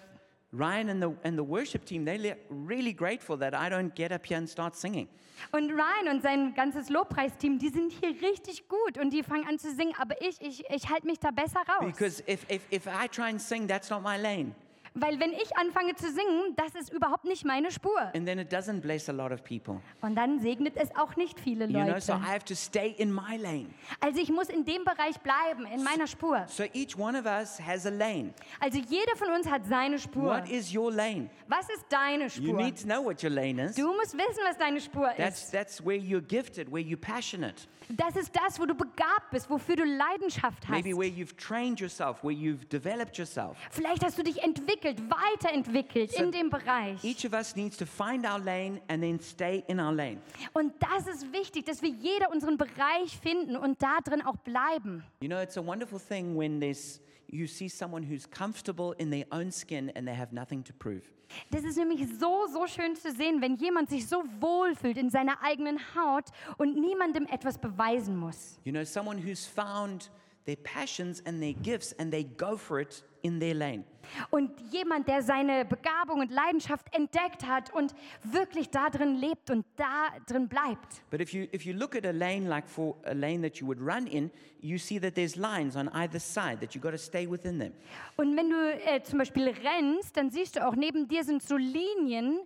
Ryan 0.54 0.90
and 0.90 1.02
the, 1.02 1.16
and 1.24 1.38
the 1.38 1.44
worship 1.44 1.86
team, 1.86 2.04
they're 2.04 2.38
really 2.50 2.92
grateful 2.92 3.38
that 3.38 3.54
I 3.54 3.70
don't 3.70 3.96
get 3.96 4.12
up 4.12 4.26
here 4.26 4.38
and 4.38 4.50
start 4.50 4.76
singing. 4.76 5.08
Und 5.52 5.72
Ryan 5.72 6.10
und 6.10 6.22
sein 6.22 6.54
ganzes 6.54 6.90
Lobpreisteam, 6.90 7.58
die 7.58 7.70
sind 7.70 7.92
hier 7.94 8.10
richtig 8.22 8.68
gut 8.68 8.98
und 8.98 9.12
die 9.12 9.24
fangen 9.24 9.48
an 9.48 9.58
zu 9.58 9.74
singen, 9.74 9.94
aber 9.98 10.22
ich, 10.22 10.40
ich, 10.42 10.64
ich 10.70 10.90
halte 10.90 11.08
mich 11.08 11.20
da 11.20 11.32
besser 11.32 11.62
raus. 11.62 11.86
Because 11.86 12.22
if, 12.28 12.46
if, 12.50 12.62
if 12.72 12.86
I 12.86 13.08
try 13.08 13.30
and 13.30 13.42
sing, 13.42 13.68
that's 13.68 13.90
not 13.90 14.04
my 14.04 14.18
lane. 14.18 14.54
Weil 14.94 15.20
wenn 15.22 15.32
ich 15.32 15.56
anfange 15.56 15.96
zu 15.96 16.12
singen, 16.12 16.54
das 16.58 16.76
ist 16.76 16.92
überhaupt 16.92 17.24
nicht 17.24 17.46
meine 17.46 17.72
Spur. 17.72 17.98
And 18.14 18.26
then 18.26 18.40
it 18.40 18.52
doesn't 18.52 18.82
bless 18.82 19.08
a 19.08 19.14
lot 19.14 19.32
of 19.32 19.42
people. 19.44 19.80
Und 20.02 20.16
dann 20.16 20.40
segnet 20.40 20.76
es 20.76 20.94
auch 20.98 21.16
nicht 21.16 21.40
viele 21.40 21.66
You 21.66 21.72
know, 21.86 22.00
so 22.00 22.12
I 22.14 22.16
Leute. 22.18 22.28
have 22.28 22.44
to 22.46 22.56
stay 22.56 22.90
in 22.98 23.12
my 23.14 23.38
lane. 23.38 23.68
Also 24.02 24.20
ich 24.20 24.30
muss 24.30 24.50
in 24.50 24.66
dem 24.66 24.84
Bereich 24.84 25.18
bleiben, 25.22 25.66
in 25.66 25.82
meiner 25.84 26.08
Spur. 26.08 26.46
So 26.50 26.64
each 26.74 26.98
one 26.98 27.18
of 27.18 27.26
us 27.26 27.58
has 27.66 27.86
a 27.86 27.90
lane. 27.90 28.34
Also 28.60 28.80
jeder 28.80 29.16
von 29.16 29.30
uns 29.30 29.50
hat 29.50 29.66
seine 29.66 29.98
Spur. 29.98 30.24
What 30.42 30.50
is 30.50 30.76
your 30.76 30.92
lane? 30.92 31.30
Was 31.48 31.70
ist 31.70 31.86
deine 31.90 32.26
You 32.26 32.30
Spur? 32.30 32.54
need 32.62 32.78
to 32.82 32.86
know 32.86 33.02
what 33.04 33.24
your 33.24 33.32
lane 33.32 33.60
is. 33.64 33.76
Du 33.76 33.88
musst 33.94 34.14
wissen, 34.14 34.44
was 34.46 34.58
deine 34.58 34.82
Spur 34.82 35.10
That's, 35.16 35.44
ist. 35.44 35.52
that's 35.54 35.86
where 35.86 35.98
you're 35.98 36.22
gifted, 36.22 36.70
where 36.70 36.84
you're 36.84 36.98
passionate. 37.00 37.68
Das 37.90 38.16
ist 38.16 38.32
das, 38.36 38.58
wo 38.60 38.66
du 38.66 38.74
begabt 38.74 39.32
bist, 39.32 39.50
wofür 39.50 39.76
du 39.76 39.84
Leidenschaft 39.84 40.68
hast. 40.68 40.70
Maybe 40.70 40.96
where 40.98 41.10
you've 41.10 41.36
trained 41.36 41.80
yourself, 41.80 42.24
where 42.24 42.32
you've 42.34 42.66
developed 42.70 43.18
yourself. 43.18 43.58
Vielleicht 43.70 44.04
hast 44.06 44.18
du 44.18 44.24
dich 44.24 44.42
entwickelt, 44.42 44.81
weiterentwickelt 44.84 46.12
So 46.12 46.24
in 46.24 46.32
dem 46.32 46.50
Bereich. 46.50 47.04
Each 47.04 47.26
of 47.26 47.34
us 47.34 47.56
needs 47.56 47.78
to 47.78 47.86
find 47.86 48.26
our 48.26 48.40
lane 48.40 48.82
and 48.88 49.02
then 49.02 49.20
stay 49.20 49.64
in 49.68 49.80
our 49.80 49.94
lane. 49.94 50.18
Und 50.54 50.74
das 50.80 51.08
ist 51.08 51.32
wichtig, 51.32 51.66
dass 51.66 51.82
wir 51.82 51.90
jeder 51.90 52.32
unseren 52.32 52.58
Bereich 52.58 53.18
finden 53.22 53.56
und 53.56 53.82
da 53.82 54.00
drin 54.04 54.22
auch 54.22 54.38
bleiben. 54.38 55.04
You 55.22 55.28
know, 55.30 55.42
it's 55.42 55.58
a 55.58 55.66
wonderful 55.66 56.00
thing 56.00 56.38
when 56.38 56.60
there's 56.60 57.02
you 57.32 57.48
see 57.48 57.70
someone 57.70 58.04
who's 58.04 58.30
comfortable 58.30 58.94
in 58.98 59.10
their 59.10 59.26
own 59.32 59.52
skin 59.52 59.92
and 59.96 60.08
they 60.08 60.16
have 60.16 60.34
nothing 60.34 60.64
to 60.64 60.74
prove. 60.74 61.04
Das 61.50 61.64
ist 61.64 61.78
nämlich 61.78 62.06
so, 62.20 62.48
so 62.52 62.68
schön 62.68 62.96
zu 62.96 63.12
sehen, 63.12 63.42
wenn 63.42 63.56
jemand 63.56 63.90
sich 63.90 64.08
so 64.08 64.24
wohlfühlt 64.40 64.98
in 64.98 65.10
seiner 65.10 65.42
eigenen 65.42 65.80
Haut 65.96 66.26
und 66.58 66.78
niemandem 66.78 67.26
etwas 67.28 67.58
beweisen 67.58 68.18
muss. 68.18 68.60
You 68.66 68.72
know, 68.72 68.84
someone 68.84 69.18
who's 69.18 69.46
found 69.46 70.12
their 70.46 70.58
passions 70.58 71.26
and 71.26 71.42
their 71.42 71.54
gifts 71.54 71.94
and 71.94 72.12
they 72.12 72.24
go 72.24 72.58
for 72.58 72.80
it 72.80 73.04
in 73.22 73.40
their 73.40 73.54
lane. 73.54 73.86
Und 74.30 74.52
jemand, 74.72 75.08
der 75.08 75.22
seine 75.22 75.66
Begabung 75.66 76.20
und 76.20 76.32
Leidenschaft 76.32 76.94
entdeckt 76.94 77.48
hat 77.48 77.74
und 77.74 77.94
wirklich 78.24 78.70
da 78.70 78.90
drin 78.90 79.16
lebt 79.16 79.50
und 79.50 79.66
da 79.76 80.10
drin 80.28 80.48
bleibt. 80.48 81.04
But 81.10 81.22
if 81.22 81.34
you 81.34 81.48
if 81.54 81.66
you 81.66 81.74
look 81.74 81.96
at 81.96 82.06
a 82.06 82.12
lane 82.12 82.48
like 82.48 82.68
for 82.68 82.96
a 83.06 83.14
lane 83.14 83.42
that 83.42 83.58
you 83.58 83.68
would 83.68 83.80
run 83.80 84.08
in, 84.08 84.32
you 84.62 84.78
see 84.78 85.00
that 85.00 85.16
there's 85.16 85.36
lines 85.36 85.76
on 85.76 85.90
either 85.90 86.20
side 86.20 86.60
that 86.62 86.76
you've 86.76 86.84
got 86.84 86.92
to 86.92 86.98
stay 86.98 87.26
within 87.30 87.60
them. 87.60 87.74
Und 88.18 88.36
wenn 88.38 88.50
du 88.50 88.74
äh, 88.86 89.02
zum 89.04 89.20
Beispiel 89.20 89.50
rennst, 89.50 90.16
dann 90.16 90.30
siehst 90.30 90.56
du 90.56 90.68
auch, 90.68 90.76
neben 90.76 91.08
dir 91.08 91.24
sind 91.24 91.42
so 91.42 91.58
Linien, 91.58 92.40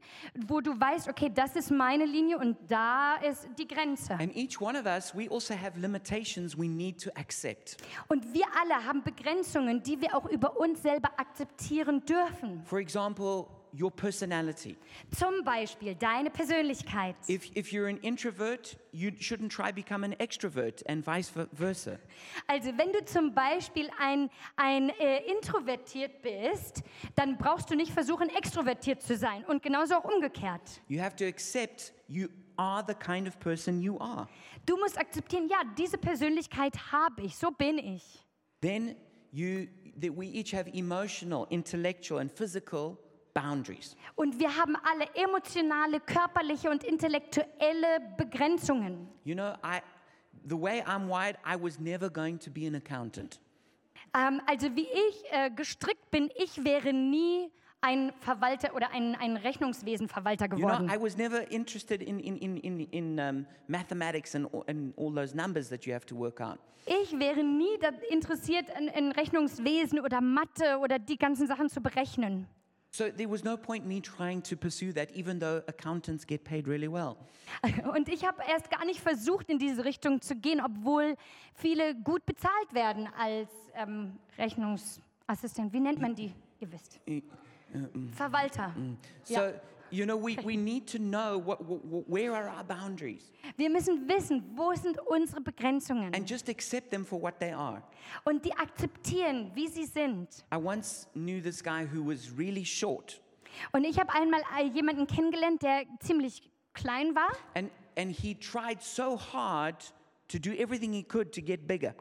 wo 0.48 0.62
du 0.62 0.80
weißt, 0.80 1.10
okay, 1.10 1.32
das 1.34 1.56
ist 1.56 1.72
meine 1.72 2.06
Linie 2.06 2.38
und 2.38 2.58
da 2.68 3.16
ist 3.18 3.48
die 3.58 3.68
Grenze. 3.68 4.14
And 4.14 4.36
each 4.36 4.62
one 4.62 4.80
of 4.80 4.86
us, 4.86 5.14
we 5.14 5.30
also 5.30 5.54
have 5.54 5.80
limitations 5.80 6.58
we 6.58 6.68
need 6.68 7.02
to 7.04 7.10
accept. 7.16 7.78
Und 8.08 8.34
wir 8.34 8.46
alle 8.60 8.86
haben 8.86 9.04
Begrenzungen, 9.04 9.84
die 9.84 10.00
wir 10.00 10.16
auch 10.16 10.30
über 10.30 10.58
uns 10.58 10.82
selber 10.82 11.10
akzeptieren 11.18 11.45
dürfen. 12.08 12.64
For 12.66 12.80
example, 12.80 13.48
your 13.78 13.92
personality. 13.92 14.78
Zum 15.12 15.44
Beispiel 15.44 15.96
deine 15.96 16.30
Persönlichkeit. 16.30 17.16
If, 17.28 17.56
if 17.56 17.72
you're 17.72 17.88
an 17.88 17.98
introvert, 17.98 18.78
you 18.92 19.12
shouldn't 19.20 19.50
try 19.50 19.72
become 19.72 20.04
an 20.04 20.14
extrovert 20.20 20.84
and 20.88 21.06
vice 21.06 21.30
ver- 21.30 21.50
versa. 21.52 21.98
Also 22.48 22.72
wenn 22.78 22.92
du 22.94 23.04
zum 23.06 23.34
Beispiel 23.34 23.90
ein, 24.00 24.30
ein 24.56 24.90
äh, 24.90 25.20
introvertiert 25.32 26.22
bist, 26.22 26.84
dann 27.16 27.38
brauchst 27.38 27.70
du 27.70 27.76
nicht 27.76 27.92
versuchen, 27.92 28.30
extrovertiert 28.30 29.02
zu 29.02 29.18
sein. 29.18 29.44
Und 29.46 29.62
genauso 29.62 29.96
auch 29.96 30.06
umgekehrt. 30.06 30.82
You 30.88 31.02
have 31.02 31.16
to 31.18 31.26
accept 31.26 31.94
you 32.08 32.28
are 32.58 32.84
the 32.88 32.94
kind 32.94 33.28
of 33.28 33.40
person 33.40 33.82
you 33.82 34.00
are. 34.00 34.28
Du 34.66 34.78
musst 34.78 34.98
akzeptieren, 34.98 35.48
ja, 35.50 35.58
diese 35.78 35.98
Persönlichkeit 35.98 36.74
habe 36.92 37.24
ich, 37.24 37.36
so 37.36 37.52
bin 37.52 37.78
ich. 37.78 38.26
Then 38.62 38.96
you 39.32 39.68
that 40.02 40.16
we 40.16 40.28
each 40.28 40.52
have 40.52 40.68
emotional, 40.74 41.48
intellectual, 41.50 42.20
and 42.20 42.32
physical 42.32 42.98
boundaries. 43.34 43.96
Und 44.16 44.40
wir 44.40 44.56
haben 44.56 44.76
alle 44.78 45.08
emotionale, 45.16 46.00
körperliche 46.00 46.70
und 46.70 46.84
intellektuelle 46.84 48.00
Begrenzungen. 48.18 49.08
You 49.24 49.36
know, 49.36 49.54
I 49.64 49.82
the 50.48 50.56
way 50.56 50.82
I'm 50.86 51.08
wired, 51.08 51.38
I 51.46 51.56
was 51.56 51.80
never 51.80 52.10
going 52.10 52.40
to 52.40 52.50
be 52.50 52.68
an 52.68 52.76
accountant. 52.76 53.40
Ähm, 54.14 54.42
also 54.46 54.74
wie 54.76 54.88
ich 54.88 55.24
äh, 55.32 55.50
gestrickt 55.50 56.10
bin, 56.12 56.30
ich 56.38 56.64
wäre 56.64 56.94
nie 56.94 57.52
ein 57.86 58.12
Verwalter 58.20 58.76
oder 58.76 58.92
ein, 58.92 59.16
ein 59.16 59.38
Rechnungswesenverwalter 59.38 60.46
You 60.46 60.58
know, 60.58 60.68
geworden. 60.68 60.90
I 60.90 61.02
was 61.02 61.18
never 61.18 61.50
interested 61.52 62.02
in, 62.02 62.20
in, 62.20 62.38
in, 62.38 62.58
in, 62.58 62.80
in 62.80 63.20
um, 63.20 63.46
mathematics 63.68 64.34
and, 64.36 64.48
all- 64.54 64.64
and 64.68 64.94
all 64.98 65.14
those 65.14 65.36
numbers 65.36 65.70
that 65.70 65.86
you 65.86 65.94
have 65.94 66.06
to 66.08 66.16
work 66.18 66.42
out. 66.42 66.58
Ich 66.88 67.18
wäre 67.18 67.44
nie 67.44 67.78
interessiert 68.10 68.66
in, 68.78 68.88
in 68.88 69.12
Rechnungswesen 69.12 70.00
oder 70.00 70.22
Mathe 70.22 70.78
oder 70.80 71.00
die 71.00 71.18
ganzen 71.18 71.48
Sachen 71.48 71.70
zu 71.70 71.82
berechnen. 71.82 72.48
So 72.92 73.10
there 73.10 73.30
was 73.30 73.44
no 73.44 73.58
point 73.58 73.86
me 73.86 74.02
trying 74.02 74.42
to 74.44 74.56
pursue 74.56 74.94
that, 74.94 75.12
even 75.12 75.40
though 75.40 75.62
accountants 75.68 76.26
get 76.26 76.44
paid 76.46 76.66
really 76.68 76.88
well. 76.90 77.18
Und 77.94 78.08
ich 78.08 78.26
habe 78.26 78.42
erst 78.50 78.70
gar 78.70 78.86
nicht 78.86 79.02
versucht, 79.02 79.50
in 79.50 79.60
diese 79.60 79.84
Richtung 79.84 80.22
zu 80.22 80.36
gehen, 80.36 80.62
obwohl 80.64 81.16
viele 81.56 81.94
gut 81.96 82.26
bezahlt 82.26 82.74
werden 82.74 83.10
als 83.18 83.50
ähm, 83.76 84.14
Rechnungsassistent. 84.38 85.74
Wie 85.74 85.80
nennt 85.82 86.00
man 86.00 86.16
die? 86.16 86.32
Ihr 86.60 86.72
wisst. 86.72 87.00
Verwalter. 88.16 88.74
So, 89.24 89.34
Ja. 89.36 89.52
you 89.92 90.06
know, 90.06 90.18
we, 90.18 90.36
we 90.44 90.56
need 90.58 90.88
to 90.92 90.98
know 90.98 91.38
what, 91.38 91.60
where 92.10 92.34
are 92.34 92.50
our 92.50 92.64
boundaries 92.64 93.32
Wir 93.58 93.70
müssen 93.70 94.08
wissen, 94.08 94.44
wo 94.56 94.74
sind 94.74 94.98
unsere 95.08 95.42
Begrenzungen 95.42 96.14
and 96.16 96.30
just 96.30 96.50
accept 96.50 96.90
them 96.92 97.06
for 97.06 97.22
what 97.22 97.40
they 97.40 97.52
are. 97.54 97.82
und 98.26 98.44
die 98.46 98.54
akzeptieren, 98.54 99.52
wie 99.54 99.68
sie 99.68 99.86
sind. 99.86 100.44
I 100.54 100.58
once 100.58 101.08
knew 101.14 101.42
this 101.42 101.64
guy 101.64 101.86
who 101.86 102.04
was 102.06 102.30
really 102.38 102.66
short, 102.66 103.22
Und 103.72 103.86
ich 103.86 103.98
habe 104.00 104.12
einmal 104.14 104.42
äh, 104.60 104.66
jemanden 104.68 105.08
kennengelernt, 105.08 105.62
der 105.62 105.84
ziemlich 106.00 106.50
klein 106.74 107.16
war 107.16 107.30
and, 107.54 107.70
and 107.98 108.12
he 108.12 108.36
tried 108.36 108.82
so 108.82 109.18
hard 109.18 109.94
to 110.28 110.38
do 110.40 110.52
everything 110.52 110.92
he 110.92 111.04
could 111.04 111.32
to 111.34 111.42
get 111.42 111.66
bigger. 111.68 111.94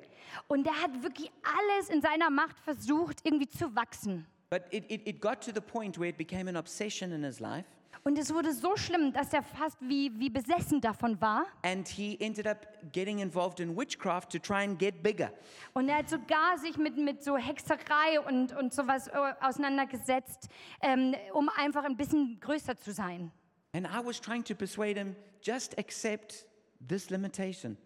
und 0.49 0.65
der 0.67 0.73
hat 0.83 1.03
wirklich 1.03 1.31
alles 1.45 1.91
in 1.91 2.01
seiner 2.01 2.31
Macht 2.31 2.59
versucht, 2.61 3.21
irgendwie 3.25 3.49
zu 3.49 3.73
wachsen. 3.77 4.27
But 4.55 4.67
it, 4.71 4.85
it, 4.89 5.01
it 5.05 5.21
got 5.21 5.43
to 5.47 5.53
the 5.53 5.61
point 5.61 5.99
where 5.99 6.09
it 6.09 6.17
became 6.17 6.47
an 6.47 6.55
obsession 6.55 7.11
in 7.11 7.25
his 7.25 7.41
life, 7.41 7.65
Und 8.05 8.17
es 8.19 8.33
wurde 8.33 8.53
so 8.53 8.77
schlimm, 8.77 9.13
dass 9.13 9.33
er 9.33 9.43
fast 9.43 9.77
wie, 9.81 10.13
wie 10.21 10.31
besessen 10.31 10.81
davon 10.81 11.21
war. 11.21 11.47
and 11.63 11.89
he 11.89 12.17
ended 12.21 12.47
up 12.47 12.65
getting 12.93 13.19
involved 13.19 13.59
in 13.59 13.77
witchcraft 13.77 14.31
to 14.31 14.39
try 14.39 14.63
and 14.63 14.79
get 14.79 15.03
bigger. 15.03 15.33
Und 15.73 15.89
er 15.89 15.97
hat 15.97 16.09
sogar 16.09 16.57
sich 16.59 16.77
mit, 16.77 16.97
mit 16.97 17.25
so 17.25 17.37
Hexerei 17.37 18.21
und, 18.29 18.57
und 18.57 18.73
sowas 18.73 19.09
äh, 19.09 19.35
auseinandergesetzt, 19.41 20.49
ähm, 20.81 21.17
um 21.33 21.49
einfach 21.57 21.83
ein 21.83 21.97
bisschen 21.97 22.39
größer 22.39 22.77
zu 22.77 22.93
sein. 22.93 23.33
And 23.73 23.89
I 23.89 24.07
was 24.07 24.21
trying 24.21 24.45
to 24.45 24.55
persuade 24.55 24.97
him 24.97 25.17
just 25.43 25.77
accept 25.81 26.47
this 26.89 27.11
limitation. 27.11 27.77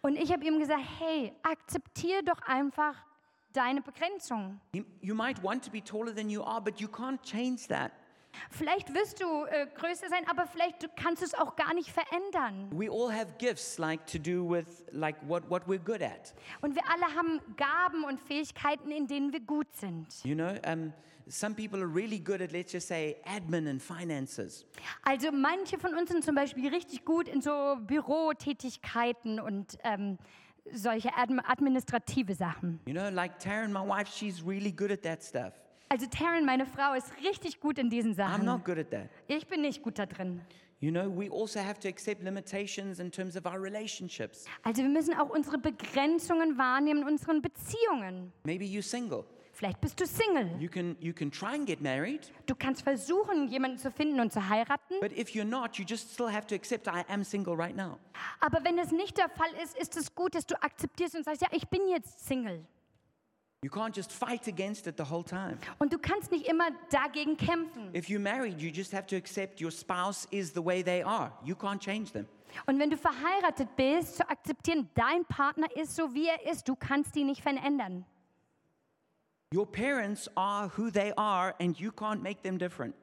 Und 0.00 0.14
ich 0.16 0.30
habe 0.32 0.44
ihm 0.44 0.60
gesagt, 0.60 0.84
hey, 1.00 1.32
akzeptiere 1.42 2.22
doch 2.22 2.40
einfach 2.42 2.94
deine 3.54 3.80
Begrenzung. 3.80 4.60
You, 4.74 4.84
you 5.00 5.14
might 5.14 5.42
want 5.42 5.64
to 5.64 5.70
be 5.70 5.80
taller 5.80 6.14
than 6.14 6.28
you 6.28 6.42
are, 6.42 6.60
but 6.60 6.80
you 6.80 6.88
can't 6.88 7.22
change 7.22 7.68
that. 7.68 7.92
Vielleicht 8.50 8.92
wirst 8.94 9.20
du 9.20 9.44
äh, 9.44 9.66
größer 9.74 10.08
sein, 10.08 10.26
aber 10.28 10.46
vielleicht 10.46 10.88
kannst 10.96 11.22
du 11.22 11.26
es 11.26 11.34
auch 11.34 11.56
gar 11.56 11.72
nicht 11.74 11.90
verändern. 11.90 12.68
We 12.72 12.90
all 12.90 13.12
have 13.12 13.28
gifts 13.38 13.78
like 13.78 14.06
to 14.06 14.18
do 14.18 14.48
with 14.48 14.84
like 14.90 15.16
what, 15.26 15.48
what 15.48 15.66
we're 15.66 15.78
good 15.78 16.02
at. 16.02 16.34
Und 16.60 16.74
wir 16.74 16.82
alle 16.88 17.14
haben 17.14 17.40
Gaben 17.56 18.04
und 18.04 18.20
Fähigkeiten, 18.20 18.90
in 18.90 19.06
denen 19.06 19.32
wir 19.32 19.40
gut 19.40 19.72
sind. 19.76 20.06
You 20.24 20.34
know, 20.34 20.54
um, 20.66 20.92
some 21.28 21.54
people 21.54 21.80
are 21.80 21.88
really 21.88 22.18
good 22.18 22.40
at, 22.40 22.52
let's 22.52 22.72
just 22.72 22.88
say, 22.88 23.16
admin 23.24 23.68
and 23.68 23.80
finances. 23.80 24.66
Also 25.02 25.30
manche 25.32 25.78
von 25.78 25.94
uns 25.94 26.10
sind 26.10 26.24
zum 26.24 26.34
Beispiel 26.34 26.68
richtig 26.68 27.04
gut 27.04 27.28
in 27.28 27.40
so 27.40 27.76
Bürotätigkeiten 27.80 29.40
und 29.40 29.78
ähm, 29.84 30.18
solche 30.72 31.12
adm 31.14 31.40
administrative 31.46 32.34
Sachen. 32.34 32.80
You 32.86 32.94
know, 32.94 33.08
like 33.10 33.38
Taryn, 33.38 33.72
my 33.72 33.82
wife, 33.86 34.08
she's 34.08 34.42
really 34.42 34.72
good 34.72 34.90
at 34.90 35.02
that 35.02 35.22
stuff. 35.22 35.52
Also 35.90 36.06
Taryn, 36.06 36.44
meine 36.44 36.66
Frau, 36.66 36.94
ist 36.94 37.12
richtig 37.22 37.60
gut 37.60 37.78
in 37.78 37.90
diesen 37.90 38.12
I'm 38.12 38.16
Sachen. 38.16 38.44
not 38.44 38.64
good 38.64 38.78
at 38.78 38.90
that. 38.90 39.08
Ich 39.28 39.46
bin 39.46 39.60
nicht 39.62 39.82
gut 39.82 39.98
da 39.98 40.06
drin. 40.06 40.40
You 40.80 40.90
know, 40.90 41.08
we 41.08 41.30
also 41.30 41.60
have 41.60 41.78
to 41.80 41.88
accept 41.88 42.22
limitations 42.22 42.98
in 42.98 43.10
terms 43.10 43.36
of 43.36 43.46
our 43.46 43.58
relationships. 43.62 44.44
Also 44.64 44.82
wir 44.82 44.88
müssen 44.90 45.14
auch 45.14 45.30
unsere 45.30 45.56
Begrenzungen 45.56 46.58
wahrnehmen 46.58 47.02
in 47.02 47.08
unseren 47.08 47.40
Beziehungen. 47.40 48.32
Maybe 48.44 48.64
you're 48.64 48.82
single. 48.82 49.24
Vielleicht 49.54 49.80
bist 49.80 50.00
du 50.00 50.06
Single. 50.06 50.50
You 50.60 50.68
can, 50.68 50.96
you 51.00 51.12
can 51.12 51.30
try 51.30 51.54
and 51.54 51.64
get 51.64 51.80
married, 51.80 52.32
Du 52.46 52.54
kannst 52.56 52.82
versuchen, 52.82 53.46
jemanden 53.48 53.78
zu 53.78 53.90
finden 53.92 54.18
und 54.20 54.32
zu 54.32 54.48
heiraten. 54.48 54.98
but 55.00 55.12
if 55.16 55.30
you're 55.30 55.44
not, 55.44 55.76
you 55.78 55.84
just 55.86 56.12
still 56.12 56.28
have 56.30 56.46
to 56.48 56.54
accept 56.56 56.88
I 56.88 57.04
am 57.08 57.22
single 57.22 57.54
right 57.54 57.76
now. 57.76 57.98
Aber 58.40 58.64
wenn 58.64 58.76
das 58.76 58.90
nicht 58.90 59.16
der 59.16 59.28
Fall 59.28 59.50
ist, 59.62 59.78
ist 59.78 59.96
es 59.96 60.14
gut, 60.14 60.34
dass 60.34 60.44
du 60.46 60.60
akzeptierst 60.60 61.14
und 61.14 61.24
sagst, 61.24 61.40
ja, 61.42 61.48
ich 61.52 61.68
bin 61.68 61.86
jetzt 61.88 62.26
Single. 62.26 62.64
You 63.62 63.70
can't 63.70 63.96
just 63.96 64.12
fight 64.12 64.46
against 64.46 64.86
it 64.88 64.96
the 64.98 65.04
whole 65.08 65.24
time. 65.24 65.56
Und 65.78 65.92
du 65.92 65.98
kannst 65.98 66.30
nicht 66.32 66.46
immer 66.48 66.66
dagegen 66.90 67.36
kämpfen. 67.36 67.94
If 67.94 68.08
you're 68.08 68.18
married, 68.18 68.60
you 68.60 68.70
just 68.70 68.92
have 68.92 69.06
to 69.06 69.16
accept 69.16 69.62
your 69.62 69.70
spouse 69.70 70.26
is 70.30 70.52
the 70.52 70.62
way 70.62 70.82
they 70.82 71.02
are. 71.02 71.32
You 71.44 71.54
can't 71.54 71.78
change 71.78 72.10
them. 72.12 72.26
Und 72.66 72.78
wenn 72.78 72.90
du 72.90 72.96
verheiratet 72.96 73.68
bist, 73.76 74.16
zu 74.16 74.28
akzeptieren, 74.28 74.90
dein 74.94 75.24
Partner 75.24 75.66
ist 75.76 75.96
so, 75.96 76.12
wie 76.12 76.26
er 76.28 76.44
ist. 76.50 76.68
Du 76.68 76.76
kannst 76.76 77.16
ihn 77.16 77.26
nicht 77.26 77.40
verändern. 77.42 78.04
Your 79.52 79.66
parents 79.66 80.28
are 80.36 80.68
who 80.76 80.90
they 80.90 81.12
are, 81.16 81.54
and 81.60 81.78
you 81.78 81.90
can't 81.92 82.22
make 82.22 82.42
them 82.42 82.58
different. 82.58 82.94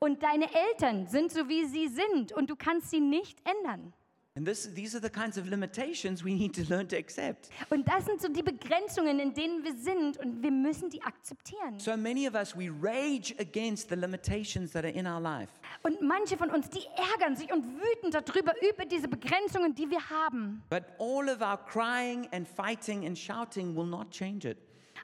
Und 0.00 0.22
deine 0.22 0.46
Eltern 0.54 1.06
sind 1.06 1.32
so, 1.32 1.48
wie 1.48 1.64
sie 1.64 1.88
sind. 1.88 2.32
Und 2.32 2.50
du 2.50 2.56
kannst 2.56 2.90
sie 2.90 3.00
nicht 3.00 3.38
ändern. 3.44 3.92
And 4.38 4.46
this, 4.46 4.72
these 4.72 4.94
are 4.94 5.00
the 5.00 5.10
kinds 5.10 5.36
of 5.36 5.48
limitations 5.48 6.22
we 6.22 6.32
need 6.32 6.54
to 6.54 6.62
learn 6.72 6.86
to 6.86 6.96
accept. 6.96 7.50
Und 7.70 7.88
das 7.88 8.04
sind 8.06 8.20
so 8.20 8.28
die 8.28 8.44
Begrenzungen, 8.44 9.18
in 9.18 9.34
denen 9.34 9.64
wir 9.64 9.74
sind. 9.74 10.16
Und 10.18 10.40
wir 10.40 10.52
müssen 10.52 10.88
die 10.90 11.02
akzeptieren. 11.02 11.80
So 11.80 11.96
many 11.96 12.28
of 12.28 12.34
us, 12.34 12.56
we 12.56 12.70
rage 12.70 13.34
against 13.40 13.88
the 13.88 13.96
limitations 13.96 14.70
that 14.70 14.84
are 14.84 14.92
in 14.92 15.08
our 15.08 15.18
life. 15.20 15.50
Und 15.82 16.00
manche 16.02 16.36
von 16.36 16.50
uns, 16.50 16.70
die 16.70 16.86
ärgern 16.94 17.34
sich 17.34 17.52
und 17.52 17.64
wüten 17.64 18.12
darüber, 18.12 18.54
über 18.62 18.84
diese 18.84 19.08
Begrenzungen, 19.08 19.74
die 19.74 19.90
wir 19.90 20.08
haben. 20.08 20.62
But 20.70 20.84
all 21.00 21.28
of 21.28 21.40
our 21.40 21.58
crying 21.58 22.28
and 22.30 22.46
fighting 22.46 23.06
and 23.06 23.18
shouting 23.18 23.74
will 23.74 23.86
not 23.86 24.12
change 24.12 24.48
it. 24.48 24.58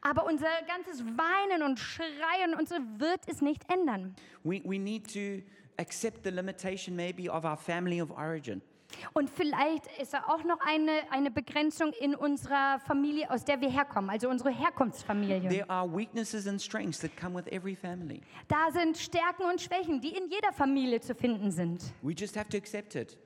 Aber 0.05 0.27
unser 0.27 0.47
ganzes 0.69 1.03
Weinen 1.03 1.63
und 1.63 1.79
Schreien 1.81 2.55
und 2.59 2.69
so 2.69 2.77
wird 2.99 3.23
es 3.27 3.41
nicht 3.41 3.63
ändern. 3.73 4.15
We, 4.45 4.61
we 4.65 4.79
need 4.79 5.11
to 5.13 5.43
accept 5.79 6.25
the 6.25 6.31
limitation 6.31 6.95
maybe 6.95 7.31
of 7.31 7.45
our 7.45 7.57
family 7.57 8.03
of 8.03 8.11
origin. 8.11 8.61
Und 9.15 9.31
vielleicht 9.31 9.87
ist 9.99 10.13
da 10.13 10.25
auch 10.29 10.45
noch 10.45 10.61
eine, 10.61 10.93
eine 11.11 11.31
Begrenzung 11.31 11.93
in 11.99 12.15
unserer 12.15 12.79
Familie, 12.81 13.31
aus 13.31 13.45
der 13.45 13.61
wir 13.63 13.71
herkommen, 13.71 14.11
also 14.11 14.29
unsere 14.29 14.51
Herkunftsfamilie. 14.51 15.49
There 15.49 15.69
are 15.71 15.91
weaknesses 15.91 16.47
and 16.47 16.61
strengths 16.61 17.01
that 17.01 17.17
come 17.17 17.35
with 17.35 17.51
every 17.51 17.75
family. 17.75 18.21
Da 18.47 18.71
sind 18.71 18.99
Stärken 18.99 19.45
und 19.47 19.61
Schwächen, 19.61 20.01
die 20.03 20.17
in 20.17 20.29
jeder 20.29 20.53
Familie 20.53 21.01
zu 21.01 21.15
finden 21.15 21.51
sind. 21.51 21.83
We 22.03 22.13
just 22.13 22.37
have 22.37 22.49
to 22.51 22.59
accept 22.59 22.95
it. 22.95 23.17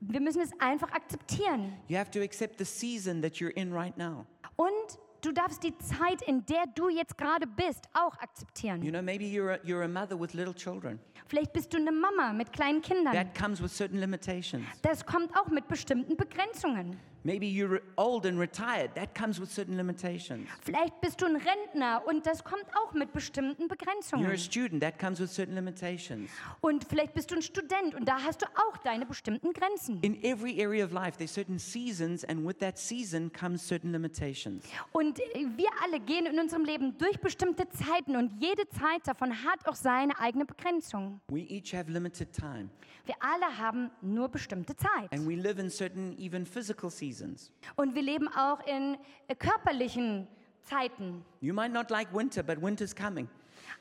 Wir 0.00 0.20
müssen 0.20 0.42
es 0.42 0.50
einfach 0.58 0.90
akzeptieren. 0.92 1.74
You 1.86 1.96
have 1.96 2.10
to 2.10 2.20
accept 2.20 2.58
the 2.58 2.64
season 2.64 3.22
that 3.22 3.34
you're 3.34 3.54
in 3.54 3.72
right 3.72 3.96
now. 3.96 4.26
Und 4.56 4.98
du 5.20 5.32
darfst 5.32 5.62
die 5.62 5.76
Zeit, 5.78 6.22
in 6.22 6.44
der 6.46 6.64
du 6.74 6.88
jetzt 6.88 7.16
gerade 7.16 7.46
bist, 7.46 7.88
auch 7.92 8.16
akzeptieren. 8.18 8.82
You 8.82 8.90
know, 8.90 9.02
maybe 9.02 9.24
you're 9.24 9.54
a, 9.54 9.58
you're 9.64 9.84
a 9.84 9.88
mother 9.88 10.18
with 10.18 10.34
little 10.34 10.54
children. 10.54 10.98
Vielleicht 11.26 11.52
bist 11.52 11.72
du 11.72 11.76
eine 11.76 11.92
Mama 11.92 12.32
mit 12.32 12.52
kleinen 12.52 12.80
Kindern. 12.80 13.12
That 13.12 13.34
comes 13.34 13.62
with 13.62 13.76
certain 13.76 14.00
limitations. 14.00 14.64
Das 14.82 15.04
kommt 15.04 15.36
auch 15.36 15.48
mit 15.48 15.68
bestimmten 15.68 16.16
Begrenzungen. 16.16 16.98
Maybe 17.28 17.46
you're 17.46 17.68
re- 17.74 17.80
old 17.96 18.24
and 18.24 18.38
retired. 18.40 18.94
That 18.94 19.14
comes 19.14 19.38
with 19.38 19.50
certain 19.52 19.76
limitations. 19.76 20.48
Vielleicht 20.62 20.98
bist 21.02 21.20
du 21.20 21.26
ein 21.26 21.36
Rentner 21.36 22.02
und 22.06 22.24
das 22.26 22.42
kommt 22.42 22.64
auch 22.74 22.94
mit 22.94 23.12
bestimmten 23.12 23.64
You're 23.64 23.66
a 23.66 23.68
Begrenzungen. 23.68 24.38
student. 24.38 24.80
That 24.82 24.98
comes 24.98 25.20
with 25.20 25.30
certain 25.34 25.54
limitations. 25.54 26.30
Und 26.62 26.84
vielleicht 26.88 27.12
bist 27.12 27.30
du 27.30 27.34
ein 27.34 27.42
Student 27.42 27.94
und 27.94 28.06
da 28.08 28.22
hast 28.22 28.40
du 28.40 28.46
auch 28.46 28.78
deine 28.78 29.04
bestimmten 29.04 29.52
Grenzen. 29.52 30.00
In 30.00 30.22
every 30.24 30.58
area 30.64 30.82
of 30.86 30.90
life, 30.92 31.18
there's 31.18 31.34
certain 31.34 31.58
seasons, 31.58 32.24
and 32.24 32.46
with 32.46 32.56
that 32.60 32.78
season 32.78 33.30
comes 33.30 33.60
certain 33.68 33.92
limitations. 33.92 34.64
Und 34.92 35.18
wir 35.18 35.68
alle 35.84 36.00
gehen 36.00 36.24
in 36.24 36.38
unserem 36.40 36.64
Leben 36.64 36.96
durch 36.96 37.20
bestimmte 37.20 37.68
Zeiten 37.68 38.16
und 38.16 38.32
jede 38.40 38.66
Zeit 38.70 39.06
davon 39.06 39.32
hat 39.44 39.68
auch 39.68 39.74
seine 39.74 40.18
eigene 40.18 40.46
Begrenzung. 40.46 41.20
We 41.28 41.40
each 41.40 41.74
have 41.74 41.90
limited 41.90 42.32
time, 42.32 42.70
Wir 43.04 43.16
alle 43.20 43.58
haben 43.58 43.90
nur 44.00 44.30
bestimmte 44.30 44.74
Zeit. 44.74 45.12
and 45.12 45.28
we 45.28 45.34
live 45.34 45.58
in 45.58 45.68
certain 45.68 46.16
even 46.18 46.46
physical 46.46 46.88
seasons. 46.90 47.17
Und 47.76 47.94
wir 47.94 48.02
leben 48.02 48.28
auch 48.28 48.64
in 48.66 48.96
äh, 49.28 49.34
körperlichen 49.34 50.26
Zeiten. 50.64 51.24
You 51.40 51.54
might 51.54 51.72
not 51.72 51.90
like 51.90 52.12
winter, 52.14 52.42
but 52.42 52.60
winter's 52.62 52.94
coming. 52.94 53.28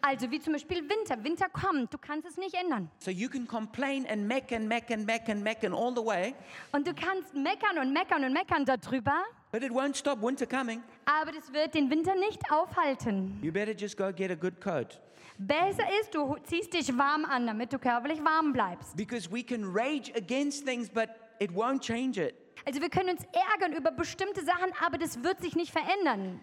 Also 0.01 0.29
wie 0.29 0.39
zum 0.39 0.53
Beispiel 0.53 0.83
Winter. 0.87 1.23
Winter 1.23 1.47
kommt, 1.49 1.93
du 1.93 1.97
kannst 1.97 2.27
es 2.27 2.37
nicht 2.37 2.53
ändern. 2.53 2.89
So 2.99 3.09
you 3.09 3.29
can 3.29 3.47
complain 3.47 4.05
and 4.07 4.27
meck 4.27 4.51
and 4.51 4.67
meck 4.67 4.91
and 4.91 5.05
meck 5.05 5.27
and 5.29 5.43
meck 5.43 5.63
and 5.63 5.73
all 5.73 5.91
the 5.95 6.03
way, 6.05 6.35
Und 6.71 6.85
du 6.87 6.93
kannst 6.93 7.33
meckern 7.33 7.77
und 7.79 7.93
meckern 7.93 8.23
und 8.23 8.33
meckern 8.33 8.65
darüber, 8.65 9.23
but 9.51 9.63
it 9.63 9.71
won't 9.71 9.95
stop 9.95 10.21
winter 10.21 10.45
coming. 10.45 10.83
aber 11.05 11.31
das 11.31 11.51
wird 11.51 11.73
den 11.73 11.89
Winter 11.89 12.15
nicht 12.15 12.39
aufhalten. 12.51 13.39
You 13.41 13.51
better 13.51 13.73
just 13.73 13.97
go 13.97 14.11
get 14.13 14.29
a 14.29 14.35
good 14.35 14.59
coat. 14.61 14.99
Besser 15.39 15.83
ist, 16.01 16.13
du 16.13 16.35
ziehst 16.43 16.73
dich 16.73 16.95
warm 16.97 17.23
an, 17.25 17.47
damit 17.47 17.71
du 17.71 17.79
körperlich 17.79 18.23
warm 18.23 18.53
bleibst. 18.53 18.95
Because 18.95 19.31
we 19.31 19.43
can 19.43 19.63
rage 19.73 20.11
against 20.15 20.65
things, 20.65 20.89
but 20.89 21.09
it 21.39 21.51
won't 21.51 21.81
change 21.81 22.19
it. 22.19 22.35
Also 22.67 22.81
wir 22.81 22.89
können 22.89 23.11
uns 23.11 23.25
ärgern 23.53 23.71
über 23.71 23.91
bestimmte 23.91 24.43
Sachen, 24.43 24.73
aber 24.85 24.97
das 24.97 25.23
wird 25.23 25.39
sich 25.39 25.55
nicht 25.55 25.71
verändern. 25.71 26.41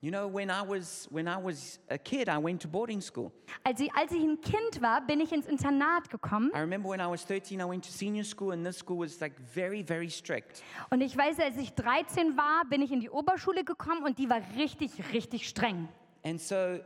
You 0.00 0.12
know, 0.12 0.32
when 0.32 0.50
I 0.50 0.62
was 0.64 1.08
when 1.10 1.26
I 1.26 1.36
was 1.36 1.80
a 1.88 1.98
kid, 1.98 2.28
I 2.28 2.38
went 2.40 2.62
to 2.62 2.68
boarding 2.68 3.00
school. 3.00 3.32
Als 3.64 3.80
ich, 3.80 3.92
als 3.92 4.12
ich 4.12 4.22
ein 4.22 4.40
Kind 4.40 4.80
war, 4.80 5.04
bin 5.04 5.18
ich 5.18 5.32
ins 5.32 5.48
Internat 5.48 6.08
gekommen. 6.10 6.52
I 6.54 6.60
remember 6.60 6.88
when 6.88 7.00
I 7.00 7.10
was 7.10 7.26
13, 7.26 7.60
I 7.60 7.64
went 7.64 7.84
to 7.84 7.90
senior 7.90 8.22
school, 8.22 8.52
and 8.52 8.64
this 8.64 8.78
school 8.78 9.00
was 9.00 9.20
like 9.20 9.32
very, 9.52 9.82
very 9.82 10.08
strict. 10.08 10.62
Und 10.90 11.00
ich 11.00 11.16
weiß, 11.16 11.40
als 11.40 11.56
ich 11.56 11.74
13 11.74 12.36
war, 12.36 12.64
bin 12.70 12.80
ich 12.80 12.92
in 12.92 13.00
die 13.00 13.10
Oberschule 13.10 13.64
gekommen 13.64 14.04
und 14.04 14.20
die 14.20 14.30
war 14.30 14.40
richtig, 14.56 14.92
richtig 15.12 15.48
streng. 15.48 15.88
And 16.24 16.40
so 16.40 16.78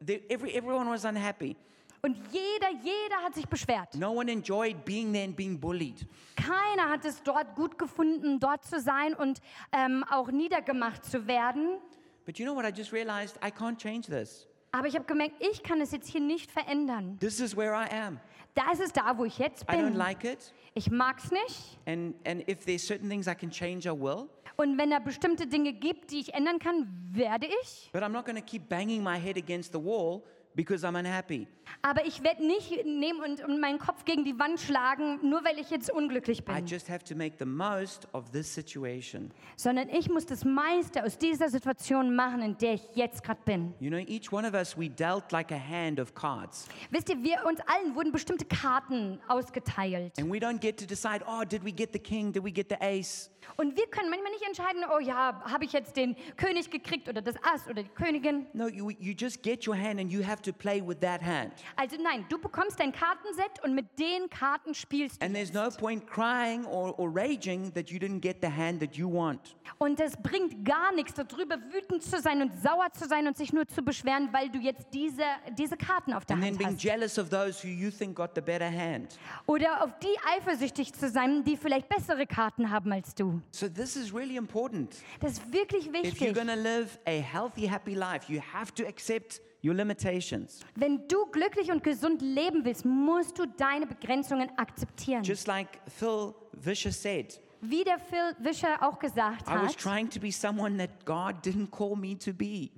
the, 0.00 0.28
every, 0.28 0.56
everyone 0.56 0.90
was 0.90 1.04
unhappy. 1.04 1.54
Und 2.02 2.16
jeder, 2.30 2.70
jeder 2.82 3.16
hat 3.24 3.34
sich 3.34 3.46
beschwert. 3.48 3.94
No 3.94 4.12
one 4.12 4.30
enjoyed 4.30 4.84
being 4.84 5.12
there 5.12 5.24
and 5.24 5.36
being 5.36 5.58
bullied. 5.58 6.06
Keiner 6.36 6.88
hat 6.88 7.04
es 7.04 7.22
dort 7.22 7.56
gut 7.56 7.78
gefunden, 7.78 8.38
dort 8.38 8.64
zu 8.64 8.80
sein 8.80 9.14
und 9.14 9.40
ähm, 9.72 10.04
auch 10.10 10.30
niedergemacht 10.30 11.04
zu 11.04 11.26
werden. 11.26 11.78
But 12.24 12.38
you 12.38 12.44
know 12.46 12.54
what? 12.54 12.64
I 12.64 12.76
just 12.76 12.92
realized 12.92 13.36
I 13.44 13.50
can't 13.50 13.78
change 13.78 14.08
this. 14.08 14.46
Aber 14.70 14.86
ich 14.86 14.94
habe 14.94 15.06
gemerkt, 15.06 15.36
ich 15.40 15.62
kann 15.62 15.80
es 15.80 15.92
jetzt 15.92 16.08
hier 16.08 16.20
nicht 16.20 16.50
verändern. 16.50 17.18
This 17.20 17.40
is 17.40 17.56
where 17.56 17.72
I 17.72 17.90
am. 17.90 18.20
Das 18.54 18.80
ist 18.80 18.96
da, 18.96 19.16
wo 19.16 19.24
ich 19.24 19.38
jetzt 19.38 19.62
I 19.62 19.74
don't 19.74 19.84
bin. 19.86 19.94
like 19.94 20.24
it. 20.24 20.52
Ich 20.74 20.90
mag 20.90 21.18
es 21.18 21.30
nicht. 21.30 21.78
And, 21.86 22.14
and 22.26 22.48
if 22.48 22.64
there's 22.64 22.86
certain 22.86 23.08
things 23.08 23.26
I 23.26 23.34
can 23.34 23.50
change, 23.50 23.88
I 23.88 23.92
will. 23.92 24.28
Und 24.56 24.76
wenn 24.76 24.90
da 24.90 24.98
bestimmte 24.98 25.46
Dinge 25.46 25.72
gibt, 25.72 26.10
die 26.10 26.18
ich 26.20 26.34
ändern 26.34 26.58
kann, 26.58 26.88
werde 27.12 27.46
ich. 27.62 27.90
But 27.92 28.02
I'm 28.02 28.08
not 28.10 28.24
going 28.24 28.36
to 28.36 28.42
keep 28.44 28.68
banging 28.68 29.02
my 29.02 29.18
head 29.18 29.36
against 29.36 29.72
the 29.72 29.78
wall 29.82 30.22
because 30.54 30.86
I'm 30.86 30.98
unhappy. 30.98 31.46
Aber 31.82 32.04
ich 32.06 32.22
werde 32.22 32.44
nicht 32.46 32.84
nehmen 32.86 33.20
und, 33.22 33.44
und 33.44 33.60
meinen 33.60 33.78
Kopf 33.78 34.04
gegen 34.04 34.24
die 34.24 34.38
Wand 34.38 34.58
schlagen, 34.58 35.18
nur 35.28 35.44
weil 35.44 35.58
ich 35.58 35.70
jetzt 35.70 35.90
unglücklich 35.90 36.40
I 36.40 36.42
bin. 36.42 36.66
just 36.66 36.88
have 36.88 37.04
to 37.04 37.14
make 37.14 37.36
the 37.38 37.44
most 37.44 38.08
of 38.14 38.30
this 38.30 38.52
situation. 38.52 39.30
Sondern 39.56 39.88
ich 39.90 40.08
muss 40.08 40.24
das 40.24 40.44
meiste 40.44 41.04
aus 41.04 41.18
dieser 41.18 41.50
Situation 41.50 42.16
machen, 42.16 42.40
in 42.40 42.56
der 42.58 42.74
ich 42.74 42.82
jetzt 42.94 43.22
gerade 43.22 43.40
bin. 43.44 43.74
You 43.80 43.90
know, 43.90 43.98
each 43.98 44.32
one 44.32 44.48
of 44.48 44.54
us, 44.54 44.76
we 44.78 44.88
dealt 44.88 45.30
like 45.30 45.52
a 45.52 45.58
hand 45.58 46.00
of 46.00 46.14
cards. 46.14 46.66
Wisst 46.90 47.10
ihr, 47.10 47.22
wir 47.22 47.44
uns 47.46 47.60
allen 47.66 47.94
wurden 47.94 48.12
bestimmte 48.12 48.46
Karten 48.46 49.20
ausgeteilt. 49.28 50.18
And 50.18 50.32
we 50.32 50.38
don't 50.38 50.58
get 50.58 50.78
to 50.78 50.86
decide, 50.86 51.22
oh, 51.28 51.44
did 51.44 51.62
we 51.64 51.70
get 51.72 51.92
the 51.92 51.98
king? 51.98 52.32
Did 52.32 52.44
we 52.44 52.50
get 52.50 52.68
the 52.70 52.80
ace? 52.80 53.30
Und 53.56 53.76
wir 53.76 53.86
können 53.86 54.10
manchmal 54.10 54.32
nicht 54.32 54.46
entscheiden, 54.46 54.82
oh 54.94 54.98
ja, 54.98 55.40
habe 55.50 55.64
ich 55.64 55.72
jetzt 55.72 55.96
den 55.96 56.16
König 56.36 56.70
gekriegt 56.70 57.08
oder 57.08 57.22
das 57.22 57.34
Ass 57.42 57.66
oder 57.68 57.82
die 57.82 57.88
Königin. 57.88 58.46
No, 58.52 58.68
you, 58.68 58.90
you 58.90 59.14
just 59.16 59.42
get 59.42 59.66
your 59.66 59.76
hand 59.76 59.98
and 59.98 60.12
you 60.12 60.22
have 60.26 60.37
to 60.42 60.52
play 60.52 60.80
with 60.86 60.98
that 61.00 61.20
hand. 61.22 61.52
Also 61.76 61.96
nein, 62.02 62.24
du 62.28 62.38
bekommst 62.38 62.78
dein 62.80 62.92
Kartenset 62.92 63.62
und 63.64 63.74
mit 63.74 63.86
den 63.98 64.28
Karten 64.30 64.74
spielst 64.74 65.20
du. 65.20 65.26
And 65.26 65.34
there's 65.34 65.52
no 65.52 65.68
point 65.70 66.06
crying 66.06 66.64
or, 66.66 66.98
or 66.98 67.08
raging 67.14 67.72
that 67.74 67.90
you 67.90 67.98
didn't 67.98 68.20
get 68.20 68.38
the 68.42 68.48
hand 68.48 68.80
that 68.80 68.94
you 68.96 69.10
want. 69.12 69.56
Und 69.78 70.00
es 70.00 70.16
bringt 70.16 70.64
gar 70.64 70.92
nichts, 70.92 71.14
darüber 71.14 71.56
wütend 71.72 72.02
zu 72.02 72.20
sein 72.20 72.42
und 72.42 72.52
sauer 72.62 72.88
zu 72.92 73.06
sein 73.08 73.26
und 73.26 73.36
sich 73.36 73.52
nur 73.52 73.66
zu 73.68 73.82
beschweren, 73.82 74.28
weil 74.32 74.48
du 74.50 74.58
jetzt 74.58 74.86
diese, 74.92 75.22
diese 75.56 75.76
Karten 75.76 76.12
auf 76.12 76.24
der 76.24 76.36
And 76.36 76.44
then 76.44 76.52
Hand 76.54 76.58
being 76.58 76.70
hast. 76.74 76.82
jealous 76.82 77.18
of 77.18 77.28
those 77.30 77.62
who 77.62 77.68
you 77.68 77.90
think 77.90 78.16
got 78.16 78.30
the 78.34 78.40
better 78.40 78.70
hand. 78.70 79.18
Oder 79.46 79.82
auf 79.84 79.90
die 80.00 80.16
eifersüchtig 80.36 80.92
zu 80.92 81.08
sein, 81.08 81.44
die 81.44 81.56
vielleicht 81.56 81.88
bessere 81.88 82.26
Karten 82.26 82.70
haben 82.70 82.92
als 82.92 83.14
du. 83.14 83.40
So 83.52 83.68
this 83.68 83.96
is 83.96 84.12
really 84.14 84.36
important. 84.36 84.96
Das 85.20 85.32
ist 85.32 85.52
wirklich 85.52 85.86
If 85.88 85.92
you're 85.92 86.02
wichtig. 86.02 86.34
going 86.34 86.48
to 86.48 86.54
live 86.54 86.98
a 87.06 87.20
healthy, 87.20 87.66
happy 87.68 87.94
life, 87.94 88.30
you 88.32 88.40
have 88.52 88.72
to 88.74 88.84
accept 88.86 89.40
your 89.62 89.74
limitations. 89.74 90.60
Wenn 90.74 91.06
du 91.08 91.26
glücklich 91.26 91.70
und 91.70 91.82
gesund 91.82 92.22
leben 92.22 92.64
willst, 92.64 92.84
musst 92.84 93.38
du 93.38 93.46
deine 93.46 93.86
Begrenzungen 93.86 94.50
akzeptieren. 94.56 95.22
Just 95.22 95.46
like 95.46 95.80
Phil 95.86 96.34
Vischer 96.52 96.92
said, 96.92 97.40
Wie 97.60 97.82
der 97.82 97.98
Phil 97.98 98.36
Wischer 98.38 98.82
auch 98.82 98.98
gesagt 98.98 99.48
I 99.48 99.54
was 99.54 99.74
hat, 99.74 99.78
trying 99.78 100.08
to 100.10 100.20
be 100.20 100.30
someone 100.30 100.76
that 100.78 101.04
God 101.04 101.44
didn't 101.44 101.70
call 101.70 101.96
me 101.96 102.16
to 102.18 102.32
be. 102.32 102.70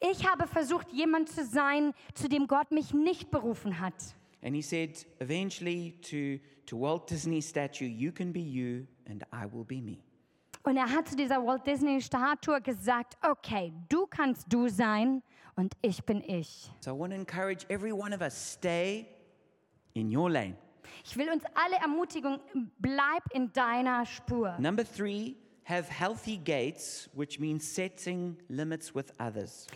ich 0.00 0.28
habe 0.28 0.46
versucht, 0.46 0.92
jemand 0.92 1.28
zu 1.28 1.44
sein, 1.44 1.92
zu 2.14 2.28
dem 2.28 2.46
Gott 2.46 2.70
mich 2.70 2.94
nicht 2.94 3.30
berufen 3.30 3.80
hat. 3.80 3.94
And 4.42 4.54
he 4.54 4.62
said, 4.62 5.04
eventually, 5.18 5.94
to, 6.02 6.38
to 6.66 6.80
Walt 6.80 7.10
Disney's 7.10 7.48
statue, 7.48 7.88
you 7.88 8.12
can 8.12 8.32
be 8.32 8.40
you 8.40 8.86
and 9.08 9.24
I 9.32 9.44
will 9.52 9.64
be 9.64 9.80
me. 9.80 9.98
Und 10.62 10.76
er 10.76 10.90
hat 10.90 11.08
zu 11.08 11.16
dieser 11.16 11.44
Walt 11.44 11.66
Disney 11.66 12.00
Statue 12.00 12.60
gesagt, 12.60 13.16
okay, 13.22 13.72
du 13.88 14.06
kannst 14.06 14.44
du 14.52 14.68
sein 14.68 15.22
und 15.58 15.76
ich 15.82 16.04
bin 16.04 16.22
ich. 16.24 16.70
So 16.80 16.92
I 16.92 16.98
want 16.98 17.12
to 17.12 17.18
encourage 17.18 17.66
every 17.68 17.92
one 17.92 18.14
of 18.14 18.22
us 18.22 18.34
stay 18.34 19.08
in 19.94 20.16
your 20.16 20.30
lane. 20.30 20.56
Ich 21.04 21.16
will 21.16 21.28
uns 21.30 21.42
alle 21.54 21.76
ermutigen, 21.82 22.38
bleib 22.78 23.24
in 23.32 23.52
deiner 23.52 24.06
Spur. 24.06 24.56
Number 24.58 24.84
three, 24.84 25.36
have 25.64 25.88
healthy 25.90 26.36
gates, 26.36 27.10
which 27.12 27.40
means 27.40 27.64
setting 27.66 28.36
limits 28.48 28.94
with 28.94 29.12
others. 29.18 29.66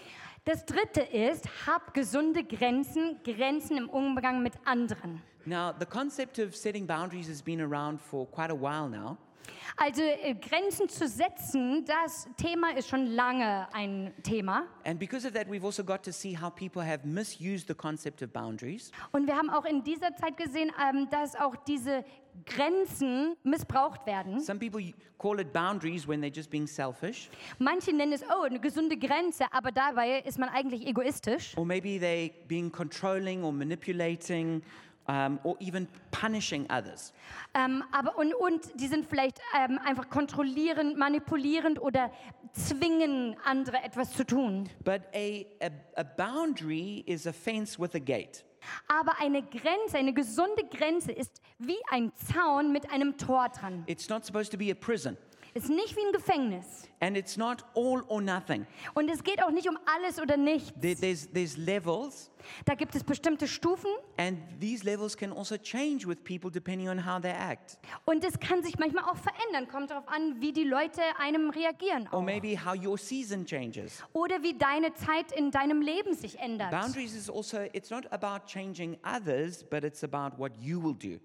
Das 0.45 0.65
dritte 0.65 1.03
ist, 1.03 1.47
hab 1.67 1.95
gesunde 1.95 2.45
Grenzen, 2.45 3.21
Grenzen 3.25 3.77
im 3.77 3.89
Umgang 3.89 4.43
mit 4.43 4.55
anderen. 4.65 5.21
Now, 5.45 5.73
the 5.79 5.87
concept 5.87 6.39
of 6.39 6.55
setting 6.55 6.87
boundaries 6.87 7.29
has 7.29 7.43
been 7.43 7.61
around 7.61 8.01
for 8.01 8.27
quite 8.27 8.53
a 8.53 8.57
while 8.57 8.89
now. 8.89 9.19
Also 9.77 10.03
äh, 10.03 10.35
Grenzen 10.35 10.89
zu 10.89 11.09
setzen, 11.09 11.85
das 11.87 12.29
Thema 12.37 12.77
ist 12.77 12.89
schon 12.89 13.07
lange 13.07 13.67
ein 13.73 14.13
Thema. 14.23 14.65
And 14.85 14.99
because 14.99 15.27
of 15.27 15.33
that, 15.35 15.49
we've 15.49 15.65
also 15.65 15.83
got 15.83 16.03
to 16.05 16.13
see 16.13 16.37
how 16.39 16.51
people 16.55 16.83
have 16.85 17.07
misused 17.07 17.69
the 17.69 17.75
concept 17.75 18.23
of 18.23 18.31
boundaries. 18.33 18.91
Und 19.13 19.27
wir 19.27 19.35
haben 19.37 19.49
auch 19.51 19.65
in 19.65 19.83
dieser 19.83 20.15
Zeit 20.15 20.37
gesehen, 20.37 20.71
ähm, 20.81 21.09
dass 21.11 21.35
auch 21.37 21.57
diese 21.67 22.05
Grenzen 22.47 23.37
missbraucht 23.45 24.07
werden. 24.07 24.41
Some 24.41 24.59
people 24.59 24.83
call 25.19 25.39
it 25.41 25.53
boundaries 25.53 26.07
when 26.09 26.21
they're 26.23 26.35
just 26.35 26.51
being 26.51 26.67
selfish, 26.67 27.29
Manche 27.59 27.93
nennen 27.93 28.13
es, 28.13 28.23
oh, 28.23 28.43
eine 28.43 28.59
gesunde 28.59 28.97
Grenze, 28.97 29.45
aber 29.53 29.71
dabei 29.71 30.21
ist 30.21 30.39
man 30.39 30.49
eigentlich 30.49 30.87
egoistisch. 30.87 31.57
or 31.57 31.65
maybe 31.65 31.99
they 32.01 32.33
being 32.49 32.71
controlling 32.71 33.43
or 33.45 33.53
manipulating, 33.53 34.63
um, 35.09 35.39
or 35.43 35.57
even 35.61 35.89
punishing 36.11 36.67
others. 36.71 37.13
Ähm, 37.55 37.83
aber 37.93 38.17
und, 38.17 38.35
und 38.35 38.81
die 38.81 38.87
sind 38.87 39.07
vielleicht 39.07 39.39
ähm, 39.57 39.79
einfach 39.85 40.09
kontrollierend, 40.09 40.97
manipulierend 40.97 41.81
oder 41.81 42.11
zwingen 42.53 43.37
andere 43.45 43.83
etwas 43.83 44.13
zu 44.13 44.25
tun. 44.25 44.69
But 44.85 45.03
a, 45.15 45.45
a, 45.61 45.71
a 45.97 46.05
boundary 46.05 47.03
is 47.07 47.27
a 47.27 47.33
fence 47.33 47.79
with 47.79 47.95
a 47.95 47.99
gate. 47.99 48.45
Aber 48.87 49.19
eine 49.21 49.43
Grenze, 49.43 49.99
eine 49.99 50.13
gesunde 50.13 50.65
Grenze 50.65 51.13
ist 51.13 51.41
wie 51.59 51.79
ein 51.91 52.13
Zaun 52.15 52.73
mit 52.73 52.91
einem 52.93 53.17
Tor 53.17 53.49
dran. 53.49 53.83
It's 53.87 54.09
not 54.09 54.25
supposed 54.25 54.53
to 54.53 54.59
be 54.59 54.71
a 54.71 54.75
prison, 54.75 55.17
Ist 55.55 55.69
nicht 55.69 55.95
wie 55.97 56.01
ein 56.07 56.13
Gefängnis. 56.13 56.65
and 57.01 57.17
it's 57.17 57.37
not 57.37 57.65
all 57.75 58.03
or 58.09 58.21
nothing. 58.23 58.65
Und 58.95 59.11
es 59.11 59.23
geht 59.25 59.43
auch 59.43 59.51
nicht 59.51 59.69
um 59.69 59.77
alles 59.97 60.21
oder 60.21 60.37
nichts. 60.37 60.73
There, 60.81 60.95
there's, 60.95 61.29
there's 61.33 61.57
levels, 61.57 62.31
Da 62.65 62.75
gibt 62.75 62.95
es 62.95 63.03
bestimmte 63.05 63.47
Stufen 63.49 63.91
and 64.17 64.39
these 64.61 64.85
levels 64.85 65.17
can 65.17 65.33
also 65.33 65.57
change 65.59 66.07
with 66.07 66.23
people 66.25 66.51
depending 66.51 66.89
on 66.89 67.05
how 67.05 67.21
they 67.21 67.33
act, 67.33 67.77
und 68.05 68.25
es 68.25 68.39
kann 68.41 68.63
sich 68.63 68.79
manchmal 68.79 69.05
auch 69.05 69.17
verändern. 69.17 69.69
Kommt 69.69 69.91
darauf 69.91 70.09
an, 70.09 70.41
wie 70.41 70.53
die 70.53 70.65
Leute 70.65 71.03
einem 71.19 71.51
reagieren. 71.51 72.09
or 72.13 72.19
Auch. 72.21 72.23
maybe 72.23 72.57
how 72.57 72.75
your 72.75 72.97
season 72.97 73.45
changes. 73.45 74.03
Oder 74.13 74.43
wie 74.43 74.55
deine 74.57 74.95
Zeit 74.95 75.33
in 75.33 75.51
deinem 75.51 75.83
Leben 75.83 76.15
sich 76.15 76.39
ändert. 76.39 76.71
Boundaries 76.71 77.15
is 77.15 77.29
also, 77.29 77.59
it's 77.73 77.91
not 77.91 78.11
about 78.13 78.47
changing 78.47 78.97
others, 79.05 79.65
but 79.65 79.85
it's 79.85 80.03
about 80.05 80.39
what 80.39 80.53
you 80.61 80.81
will 80.83 80.95
do. 80.95 81.19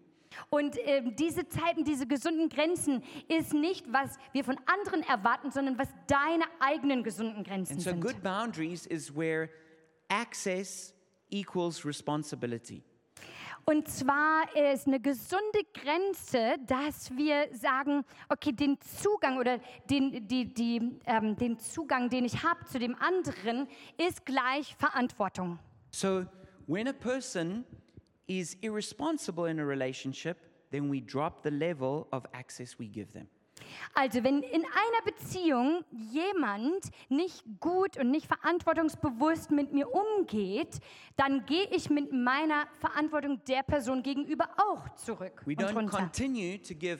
Und 0.49 0.75
ähm, 0.85 1.15
diese 1.15 1.47
Zeiten, 1.47 1.83
diese 1.83 2.07
gesunden 2.07 2.49
Grenzen 2.49 3.03
ist 3.27 3.53
nicht, 3.53 3.91
was 3.91 4.17
wir 4.33 4.43
von 4.43 4.57
anderen 4.65 5.03
erwarten, 5.03 5.51
sondern 5.51 5.77
was 5.77 5.89
deine 6.07 6.45
eigenen 6.59 7.03
gesunden 7.03 7.43
Grenzen 7.43 7.73
And 7.73 7.81
so, 7.81 7.89
sind. 7.91 8.01
good 8.01 8.21
boundaries 8.23 8.85
is 8.85 9.15
where 9.15 9.49
access 10.09 10.93
equals 11.29 11.85
responsibility. 11.85 12.83
Und 13.69 13.85
zwar 13.89 14.43
ist 14.55 14.87
eine 14.87 15.01
gesunde 15.01 15.59
Grenze, 15.73 16.55
dass 16.65 17.11
wir 17.17 17.49
sagen, 17.53 18.05
okay, 18.29 18.53
den 18.53 18.79
Zugang 18.79 19.37
oder 19.37 19.59
den, 19.89 20.25
die, 20.25 20.53
die, 20.53 20.97
ähm, 21.05 21.35
den 21.35 21.59
Zugang, 21.59 22.09
den 22.09 22.23
ich 22.23 22.43
habe 22.43 22.63
zu 22.63 22.79
dem 22.79 22.95
anderen, 22.95 23.67
ist 23.97 24.25
gleich 24.25 24.73
Verantwortung. 24.77 25.59
So, 25.91 26.25
when 26.65 26.87
a 26.87 26.93
person 26.93 27.65
is 28.27 28.57
irresponsible 28.61 29.45
in 29.45 29.59
a 29.59 29.65
relationship, 29.65 30.37
then 30.71 30.89
we 30.89 31.01
drop 31.01 31.43
the 31.43 31.51
level 31.51 32.07
of 32.11 32.25
access 32.33 32.77
we 32.79 32.87
give 32.87 33.11
them. 33.13 33.27
Also 33.95 34.23
wenn 34.23 34.43
in 34.43 34.63
einer 34.65 35.01
Beziehung 35.03 35.83
jemand 35.91 36.91
nicht 37.09 37.43
gut 37.59 37.97
und 37.97 38.11
nicht 38.11 38.27
verantwortungsbewusst 38.27 39.49
mit 39.49 39.73
mir 39.73 39.87
umgeht, 39.91 40.79
dann 41.15 41.45
gehe 41.45 41.67
ich 41.71 41.89
mit 41.89 42.11
meiner 42.13 42.67
Verantwortung 42.79 43.41
der 43.47 43.63
Person 43.63 44.03
gegenüber 44.03 44.47
auch 44.57 44.87
zurück 44.95 45.41
We 45.45 45.53
und 45.53 45.61
don't 45.61 45.73
runter. 45.75 45.97
continue 45.97 46.61
to 46.61 46.75
give 46.75 46.99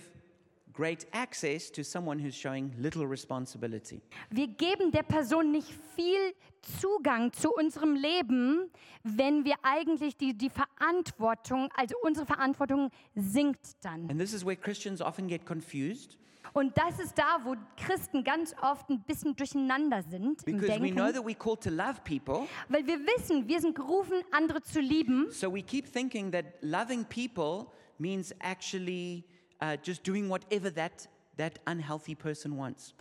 great 0.77 1.07
access 1.11 1.71
to 1.71 1.83
someone 1.83 2.19
who's 2.19 2.35
showing 2.35 2.71
little 2.77 3.05
responsibility. 3.05 4.01
Wir 4.29 4.47
geben 4.47 4.91
der 4.91 5.03
Person 5.03 5.51
nicht 5.51 5.73
viel 5.95 6.33
Zugang 6.79 7.33
zu 7.33 7.51
unserem 7.51 7.95
Leben, 7.95 8.69
wenn 9.03 9.43
wir 9.43 9.55
eigentlich 9.63 10.15
die, 10.17 10.37
die 10.37 10.51
Verantwortung, 10.51 11.69
also 11.75 11.95
unsere 12.03 12.27
Verantwortung 12.27 12.91
sinkt 13.15 13.83
dann. 13.83 14.09
And 14.09 14.19
this 14.19 14.33
is 14.33 14.45
where 14.45 14.55
Christians 14.55 15.01
often 15.01 15.27
get 15.27 15.45
confused 15.45 16.17
Und 16.53 16.77
das 16.77 16.99
ist 16.99 17.17
da, 17.17 17.39
wo 17.43 17.55
Christen 17.75 18.23
ganz 18.23 18.55
oft 18.61 18.89
ein 18.89 19.01
bisschen 19.01 19.35
durcheinander 19.35 20.01
sind 20.03 20.43
im 20.47 20.57
because 20.57 20.81
we 20.81 20.91
know 20.91 21.11
that 21.11 21.23
we're 21.23 21.37
called 21.37 21.61
to 21.61 21.69
love 21.69 22.01
people. 22.03 22.47
Weil 22.69 22.85
wir 22.85 22.99
wissen, 22.99 23.47
wir 23.47 23.59
sind 23.59 23.75
gerufen, 23.75 24.23
andere 24.31 24.61
zu 24.61 24.79
lieben. 24.79 25.27
So 25.31 25.53
we 25.53 25.61
keep 25.61 25.91
thinking 25.91 26.31
that 26.31 26.45
loving 26.61 27.05
people 27.05 27.67
means 27.97 28.33
actually 28.39 29.23
uh, 29.61 29.77
just 29.83 30.03
doing 30.03 30.29
whatever 30.29 30.73
that, 30.73 31.07
that 31.37 31.59
unhealthy 31.65 32.15
person 32.15 32.57
wants. 32.57 32.93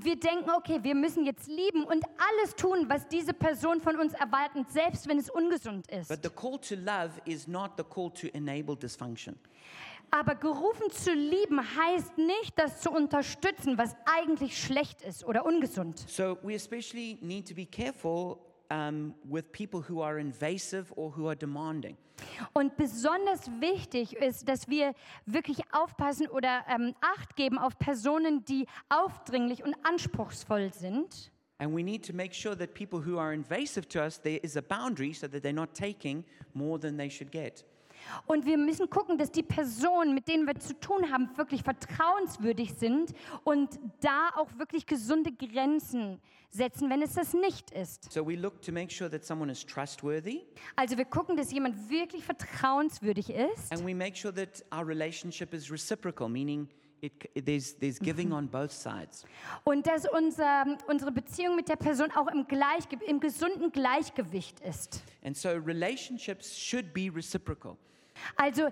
Wir 0.00 0.16
denken, 0.16 0.50
okay, 0.50 0.82
wir 0.82 0.94
müssen 0.94 1.24
jetzt 1.24 1.48
lieben 1.48 1.84
und 1.84 2.04
alles 2.18 2.54
tun, 2.54 2.88
was 2.88 3.06
diese 3.08 3.32
Person 3.32 3.80
von 3.80 3.96
uns 3.96 4.12
erwartet, 4.14 4.70
selbst 4.70 5.08
wenn 5.08 5.18
es 5.18 5.30
ungesund 5.30 5.86
ist. 5.90 6.08
But 6.08 6.22
the 6.22 6.30
call 6.30 6.58
to 6.58 6.74
love 6.76 7.10
is 7.24 7.46
not 7.46 7.72
the 7.76 7.84
call 7.84 8.10
to 8.10 8.28
enable 8.34 8.76
dysfunction. 8.76 9.38
Aber 10.10 10.36
gerufen 10.36 10.90
zu 10.92 11.12
lieben 11.12 11.58
heißt 11.58 12.18
nicht, 12.18 12.56
das 12.56 12.80
zu 12.80 12.92
unterstützen, 12.92 13.78
was 13.78 13.96
eigentlich 14.04 14.62
schlecht 14.62 15.02
ist 15.02 15.24
oder 15.24 15.44
ungesund. 15.44 15.98
So 16.08 16.38
we 16.42 16.54
especially 16.54 17.18
need 17.20 17.48
to 17.48 17.54
be 17.54 17.66
careful 17.66 18.38
um, 18.70 19.14
with 19.24 19.50
people 19.52 19.80
who 19.80 20.00
are 20.00 20.18
invasive 20.18 20.92
or 20.96 21.10
who 21.16 21.28
are 21.28 21.36
demanding. 21.36 21.96
Und 22.52 22.76
besonders 22.76 23.50
wichtig 23.60 24.14
ist, 24.16 24.48
dass 24.48 24.68
wir 24.68 24.94
wirklich 25.26 25.60
aufpassen 25.72 26.28
oder 26.28 26.64
ähm, 26.68 26.94
Acht 27.00 27.36
geben 27.36 27.58
auf 27.58 27.78
Personen, 27.78 28.44
die 28.44 28.66
aufdringlich 28.88 29.64
und 29.64 29.74
anspruchsvoll 29.82 30.72
sind. 30.72 31.30
And 31.58 31.74
we 31.74 31.82
need 31.82 32.04
to 32.06 32.12
make 32.12 32.34
sure 32.34 32.56
that 32.56 32.74
people 32.74 33.00
who 33.00 33.18
are 33.18 33.32
invasive 33.32 33.88
to 33.88 34.00
us, 34.00 34.18
there 34.18 34.38
is 34.42 34.56
a 34.56 34.62
boundary 34.62 35.12
so 35.12 35.28
that 35.28 35.42
they're 35.42 35.52
not 35.52 35.74
taking 35.74 36.24
more 36.52 36.78
than 36.78 36.96
they 36.96 37.08
should 37.08 37.30
get. 37.30 37.64
Und 38.26 38.46
wir 38.46 38.58
müssen 38.58 38.88
gucken, 38.90 39.18
dass 39.18 39.30
die 39.30 39.42
Personen, 39.42 40.14
mit 40.14 40.28
denen 40.28 40.46
wir 40.46 40.54
zu 40.56 40.78
tun 40.78 41.10
haben, 41.10 41.36
wirklich 41.36 41.62
vertrauenswürdig 41.62 42.74
sind 42.74 43.12
und 43.44 43.78
da 44.00 44.30
auch 44.36 44.48
wirklich 44.58 44.86
gesunde 44.86 45.32
Grenzen 45.32 46.20
setzen, 46.54 46.88
wenn 46.88 47.02
es 47.02 47.14
das 47.14 47.34
nicht 47.34 47.70
ist. 47.72 48.10
So 48.12 48.26
we 48.26 48.36
look 48.36 48.62
to 48.62 48.72
make 48.72 48.92
sure 48.92 49.10
that 49.10 49.24
someone 49.24 49.50
is 49.50 49.64
trustworthy 49.66 50.42
Also 50.76 50.96
wir 50.96 51.04
gucken, 51.04 51.36
dass 51.36 51.50
jemand 51.50 51.90
wirklich 51.90 52.24
vertrauenswürdig 52.24 53.30
ist 53.30 53.72
and 53.72 53.84
we 53.84 53.94
make 53.94 54.16
sure 54.16 54.32
that 54.32 54.64
our 54.72 54.86
relationship 54.86 55.52
is 55.52 55.70
reciprocal, 55.70 56.28
meaning 56.28 56.68
it, 57.00 57.12
there's, 57.44 57.74
there's 57.74 57.98
giving 57.98 58.32
on 58.32 58.48
both 58.48 58.70
sides. 58.70 59.24
und 59.64 59.86
dass 59.86 60.06
unser, 60.08 60.64
unsere 60.86 61.10
Beziehung 61.10 61.56
mit 61.56 61.68
der 61.68 61.76
Person 61.76 62.10
auch 62.12 62.28
im, 62.28 62.46
Gleichge 62.46 62.98
im 63.06 63.20
gesunden 63.20 63.72
Gleichgewicht 63.72 64.60
ist. 64.60 65.02
And 65.24 65.36
so 65.36 65.50
relationships 65.50 66.56
should 66.56 66.94
be 66.94 67.10
reciprocal. 67.14 67.76
Also 68.36 68.68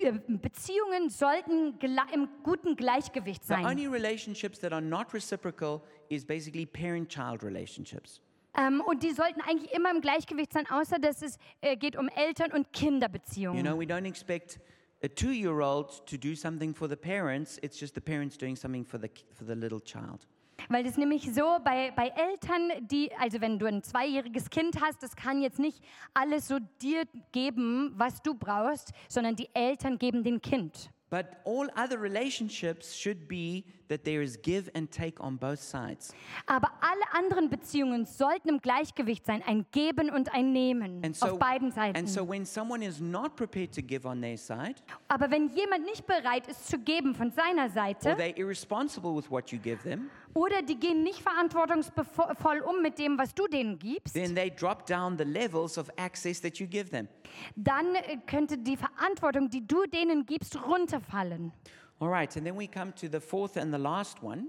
äh, 0.00 0.12
Beziehungen 0.28 1.08
sollten 1.10 1.78
im 2.12 2.28
guten 2.42 2.76
Gleichgewicht 2.76 3.42
The 3.44 3.54
sein. 3.54 3.64
only 3.66 3.86
relationships 3.86 4.58
that 4.60 4.72
are 4.72 4.82
not 4.82 5.12
reciprocal 5.14 5.80
is 6.08 6.24
basically 6.24 6.66
parent-child 6.66 7.42
relationships. 7.42 8.20
Ähm, 8.58 8.80
und 8.80 9.02
die 9.02 9.12
sollten 9.12 9.40
eigentlich 9.42 9.72
immer 9.72 9.90
im 9.90 10.00
Gleichgewicht 10.00 10.52
sein, 10.52 10.66
außer 10.70 10.98
dass 10.98 11.22
es 11.22 11.38
äh, 11.60 11.76
geht 11.76 11.96
um 11.96 12.08
Eltern- 12.08 12.52
und 12.52 12.66
You 12.66 12.72
Kinderbeziehungen. 12.72 13.62
know, 13.64 13.78
we 13.78 13.84
don't 13.84 14.06
expect 14.06 14.58
a 15.02 15.08
two-year-old 15.08 16.06
to 16.06 16.16
do 16.16 16.34
something 16.34 16.74
for 16.74 16.88
the 16.88 16.96
parents. 16.96 17.58
It's 17.62 17.78
just 17.78 17.94
the 17.94 18.00
parents 18.00 18.38
doing 18.38 18.56
something 18.56 18.84
for 18.84 18.98
the 18.98 19.10
for 19.34 19.46
the 19.46 19.54
little 19.54 19.80
child. 19.80 20.26
Weil 20.68 20.84
das 20.84 20.96
nämlich 20.96 21.32
so 21.32 21.58
bei, 21.64 21.92
bei 21.94 22.08
Eltern, 22.08 22.86
die, 22.88 23.10
also 23.20 23.40
wenn 23.40 23.58
du 23.58 23.66
ein 23.66 23.82
zweijähriges 23.82 24.50
Kind 24.50 24.80
hast, 24.80 25.02
das 25.02 25.14
kann 25.14 25.42
jetzt 25.42 25.58
nicht 25.58 25.82
alles 26.14 26.48
so 26.48 26.58
dir 26.80 27.04
geben, 27.32 27.92
was 27.96 28.22
du 28.22 28.34
brauchst, 28.34 28.92
sondern 29.08 29.36
die 29.36 29.48
Eltern 29.54 29.98
geben 29.98 30.24
dem 30.24 30.40
Kind. 30.40 30.90
But 31.08 31.26
all 31.44 31.70
other 31.76 32.00
relationships 32.00 32.96
should 32.96 33.28
be 33.28 33.64
that 33.88 34.04
there 34.04 34.22
is 34.22 34.40
give 34.40 34.70
and 34.74 34.90
take 34.90 35.20
on 35.22 35.38
both 35.38 35.60
sides. 35.60 36.12
Aber 36.46 36.70
alle 36.80 37.02
anderen 37.12 37.48
Beziehungen 37.50 38.04
sollten 38.06 38.48
im 38.48 38.60
Gleichgewicht 38.60 39.24
sein, 39.26 39.42
ein 39.46 39.66
Geben 39.72 40.10
und 40.10 40.32
ein 40.34 40.52
Nehmen 40.52 41.04
And 41.04 41.16
so, 41.16 41.26
auf 41.26 41.38
beiden 41.38 41.70
Seiten. 41.70 41.96
and 41.96 42.08
so 42.08 42.28
when 42.28 42.44
someone 42.44 42.84
is 42.84 43.00
not 43.00 43.36
prepared 43.36 43.74
to 43.74 43.82
give 43.82 44.06
on 44.06 44.20
their 44.20 44.36
side, 44.36 44.76
Aber 45.08 45.30
wenn 45.30 45.48
jemand 45.48 45.84
nicht 45.84 46.06
bereit 46.06 46.46
ist 46.48 46.68
zu 46.68 46.78
geben 46.78 47.14
von 47.14 47.30
seiner 47.30 47.64
or 47.64 47.70
Seite, 47.70 48.10
they're 48.10 48.36
irresponsible 48.36 49.14
with 49.16 49.30
what 49.30 49.50
you 49.50 49.58
give 49.58 49.82
them, 49.82 50.10
oder 50.34 50.60
die 50.62 50.78
gehen 50.78 51.02
nicht 51.02 51.20
verantwortungsvoll 51.22 52.60
um 52.60 52.82
mit 52.82 52.98
dem, 52.98 53.16
was 53.18 53.34
du 53.34 53.46
denen 53.46 53.78
gibst, 53.78 54.14
then 54.14 54.34
they 54.34 54.50
drop 54.50 54.86
down 54.86 55.16
the 55.16 55.24
levels 55.24 55.78
of 55.78 55.88
access 55.96 56.40
that 56.40 56.58
you 56.58 56.66
give 56.66 56.90
them. 56.90 57.08
dann 57.54 57.94
äh, 57.94 58.18
könnte 58.26 58.58
die 58.58 58.76
Verantwortung, 58.76 59.48
die 59.50 59.66
du 59.66 59.84
denen 59.86 60.26
gibst, 60.26 60.56
runterfallen. 60.66 61.52
All 61.98 62.08
right, 62.08 62.34
and 62.36 62.46
then 62.46 62.56
we 62.56 62.66
come 62.66 62.92
to 62.94 63.08
the 63.08 63.20
fourth 63.20 63.56
and 63.56 63.72
the 63.72 63.78
last 63.78 64.22
one. 64.22 64.48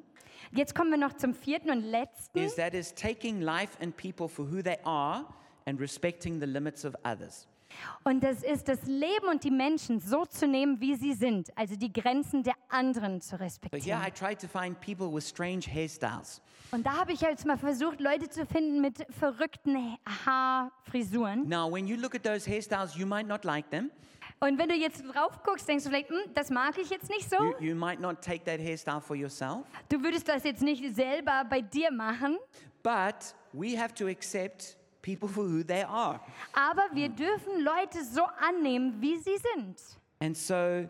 Jetzt 0.51 0.75
kommen 0.75 0.91
wir 0.91 0.97
noch 0.97 1.15
zum 1.17 1.33
vierten 1.33 1.69
und 1.69 1.83
letzten. 1.83 2.39
is 2.39 2.55
that 2.55 2.73
is 2.73 2.93
taking 2.93 3.41
life 3.41 3.77
and 3.81 3.95
people 3.95 4.27
for 4.27 4.45
who 4.45 4.61
they 4.61 4.77
are 4.83 5.25
and 5.65 5.79
respecting 5.79 6.39
the 6.39 6.45
limits 6.45 6.83
of 6.85 6.95
others. 7.05 7.47
Und 8.03 8.23
das 8.23 8.43
ist 8.43 8.67
das 8.67 8.83
Leben 8.83 9.27
und 9.29 9.43
die 9.43 9.51
Menschen 9.51 9.99
so 9.99 10.25
zu 10.25 10.47
nehmen, 10.47 10.79
wie 10.79 10.95
sie 10.95 11.13
sind, 11.13 11.55
also 11.57 11.75
die 11.75 11.91
Grenzen 11.91 12.43
der 12.43 12.55
anderen 12.69 13.21
zu 13.21 13.39
respektieren. 13.39 14.01
I 14.01 14.11
tried 14.11 14.39
to 14.39 14.47
find 14.47 14.79
people 14.79 15.13
with 15.13 15.27
strange 15.27 15.61
hairstyles. 15.67 16.41
Und 16.71 16.85
da 16.85 16.97
habe 16.97 17.13
ich 17.13 17.21
jetzt 17.21 17.45
mal 17.45 17.57
versucht, 17.57 17.99
Leute 17.99 18.29
zu 18.29 18.45
finden 18.45 18.81
mit 18.81 19.05
verrückten 19.11 19.97
Haarfrisuren. 20.25 21.47
Now, 21.47 21.71
when 21.71 21.87
you 21.87 21.97
look 21.97 22.15
at 22.15 22.23
those 22.23 22.49
hairstyles, 22.49 22.95
you 22.95 23.05
might 23.05 23.27
not 23.27 23.43
like 23.43 23.69
them. 23.69 23.91
Und 24.39 24.59
wenn 24.59 24.69
du 24.69 24.75
jetzt 24.75 25.03
drauf 25.03 25.41
guckst, 25.43 25.67
denkst 25.67 25.83
du 25.83 25.89
vielleicht, 25.89 26.09
hm, 26.09 26.33
das 26.33 26.49
mag 26.51 26.77
ich 26.77 26.89
jetzt 26.89 27.09
nicht 27.09 27.27
so. 27.27 27.37
You, 27.59 27.69
you 27.69 27.75
might 27.75 27.99
not 27.99 28.21
take 28.21 28.43
that 28.43 28.59
hairstyle 28.59 29.01
for 29.01 29.15
yourself. 29.15 29.65
Du 29.89 30.01
würdest 30.03 30.27
das 30.27 30.43
jetzt 30.43 30.61
nicht 30.61 30.95
selber 30.95 31.43
bei 31.49 31.61
dir 31.61 31.91
machen. 31.91 32.37
But 32.83 33.33
we 33.51 33.75
have 33.75 33.93
to 33.95 34.07
accept 34.07 34.77
people 35.01 35.27
for 35.27 35.43
who 35.43 35.63
they 35.63 35.83
are. 35.83 36.19
Aber 36.53 36.83
wir 36.93 37.09
dürfen 37.09 37.61
Leute 37.61 38.03
so 38.03 38.23
annehmen, 38.39 39.01
wie 39.01 39.17
sie 39.17 39.37
sind. 39.55 39.75
And 40.19 40.37
so, 40.37 40.87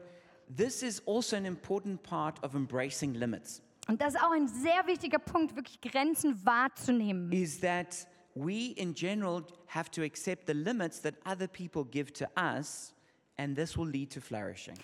this 0.53 0.83
is 0.83 1.01
also 1.07 1.35
an 1.37 1.45
important 1.45 2.03
part 2.03 2.43
of 2.43 2.53
embracing 2.53 3.13
limits. 3.13 3.61
Und 3.87 4.01
das 4.01 4.15
ist 4.15 4.21
auch 4.21 4.31
ein 4.31 4.47
sehr 4.47 4.85
wichtiger 4.85 5.19
Punkt, 5.19 5.55
wirklich 5.55 5.79
Grenzen 5.79 6.45
wahrzunehmen. 6.45 7.31
Is 7.31 7.61
that 7.61 8.07
we 8.35 8.73
in 8.75 8.93
general 8.93 9.43
have 9.67 9.89
to 9.91 10.01
accept 10.03 10.47
the 10.47 10.53
limits 10.53 11.01
that 11.01 11.15
other 11.25 11.47
people 11.47 11.85
give 11.85 12.11
to 12.13 12.25
us, 12.35 12.93
and 13.37 13.55
this 13.55 13.77
will 13.77 13.87
lead 13.87 14.11
to 14.13 14.21
flourishing. 14.21 14.75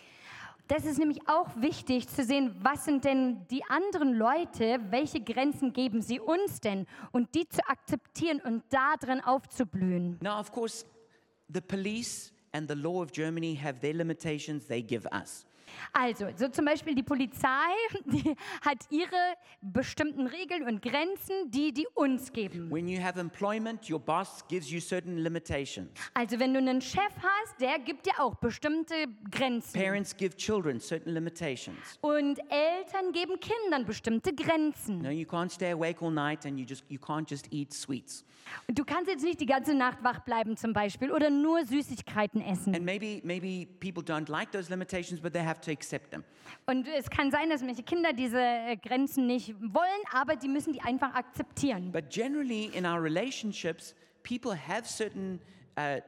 Das 0.70 0.86
ist 0.86 0.98
nämlich 0.98 1.28
auch 1.28 1.50
wichtig 1.58 2.08
zu 2.08 2.24
sehen, 2.24 2.56
was 2.62 2.86
sind 2.86 3.04
denn 3.04 3.46
die 3.52 3.64
anderen 3.66 4.14
Leute, 4.14 4.80
welche 4.90 5.20
Grenzen 5.20 5.74
geben 5.74 6.02
sie 6.02 6.22
uns 6.22 6.62
denn 6.62 6.88
und 7.12 7.36
die 7.36 7.48
zu 7.50 7.60
akzeptieren 7.68 8.40
und 8.40 8.64
da 8.70 8.96
drin 8.96 9.20
aufzublühen. 9.22 10.18
Now, 10.22 10.40
of 10.40 10.52
course, 10.52 10.86
the 11.54 11.60
police 11.60 12.32
and 12.54 12.70
the 12.70 12.76
law 12.76 13.02
of 13.02 13.12
Germany 13.12 13.60
have 13.62 13.82
their 13.82 13.94
limitations 13.94 14.66
they 14.66 14.82
give 14.82 15.06
us. 15.12 15.46
Also, 15.92 16.28
so 16.36 16.48
zum 16.48 16.66
Beispiel 16.66 16.96
die 16.96 17.04
Polizei, 17.04 17.48
die 18.06 18.36
hat 18.62 18.80
ihre 18.90 19.36
bestimmten 19.62 20.28
Regeln 20.28 20.64
und 20.64 20.82
Grenzen, 20.82 21.50
die 21.50 21.74
die 21.74 21.88
uns 21.94 22.32
geben. 22.32 22.70
When 22.72 22.88
you 22.88 23.02
have 23.02 23.20
employment, 23.20 23.90
your 23.90 24.00
boss 24.00 24.46
gives 24.48 24.70
you 24.70 24.80
certain 24.80 25.18
limitations. 25.18 25.90
Also, 26.14 26.40
wenn 26.40 26.54
du 26.54 26.60
einen 26.60 26.82
Chef 26.82 27.14
hast, 27.18 27.60
der 27.60 27.80
gibt 27.80 28.06
dir 28.06 28.20
auch 28.20 28.36
bestimmte 28.36 29.08
Grenzen. 29.30 29.80
Parents 29.80 30.16
give 30.16 30.36
children 30.36 30.80
certain 30.80 31.14
limitations. 31.14 31.98
Und 32.02 32.40
Eltern 32.50 33.12
geben 33.12 33.40
Kindern 33.40 33.86
bestimmte 33.86 34.34
Grenzen. 34.34 35.00
No, 35.02 35.10
you 35.10 35.26
can't 35.26 35.52
stay 35.52 35.72
awake 35.72 36.02
all 36.02 36.12
night 36.12 36.46
and 36.46 36.60
you 36.60 36.66
just 36.66 36.84
you 36.90 37.00
can't 37.00 37.30
just 37.30 37.52
eat 37.52 37.74
sweets. 37.74 38.26
Und 38.68 38.78
Du 38.84 38.86
kannst 38.86 39.10
jetzt 39.10 39.24
nicht 39.24 39.40
die 39.40 39.46
ganze 39.46 39.74
Nacht 39.74 40.04
wach 40.04 40.20
bleiben 40.20 40.58
zum 40.58 40.74
Beispiel 40.74 41.10
oder 41.12 41.30
nur 41.30 41.64
Süßigkeiten 41.66 42.42
essen. 42.42 42.76
And 42.76 42.84
maybe 42.84 43.22
maybe 43.24 43.66
people 43.80 44.04
don't 44.04 44.30
like 44.30 44.52
those 44.52 44.70
limitations, 44.70 45.22
but 45.22 45.32
they 45.32 45.42
have 45.42 45.53
to 45.62 45.72
accept 45.72 46.12
them. 46.12 46.24
Und 46.66 46.88
es 46.88 47.10
kann 47.10 47.32
sein, 47.32 47.50
dass 47.50 47.62
manche 47.62 47.84
Kinder 47.84 48.14
diese 48.14 48.40
äh, 48.40 48.78
Grenzen 48.78 49.28
nicht 49.28 49.54
wollen, 49.60 50.02
aber 50.12 50.36
die 50.36 50.48
müssen 50.48 50.74
die 50.74 50.82
einfach 50.82 51.14
akzeptieren. 51.14 51.92
But 51.92 52.10
generally, 52.10 52.66
in 52.74 52.86
our 52.86 53.02
relationships, 53.02 53.96
people 54.24 54.56
have 54.56 54.86
certain 54.86 55.40
uh, 55.78 56.00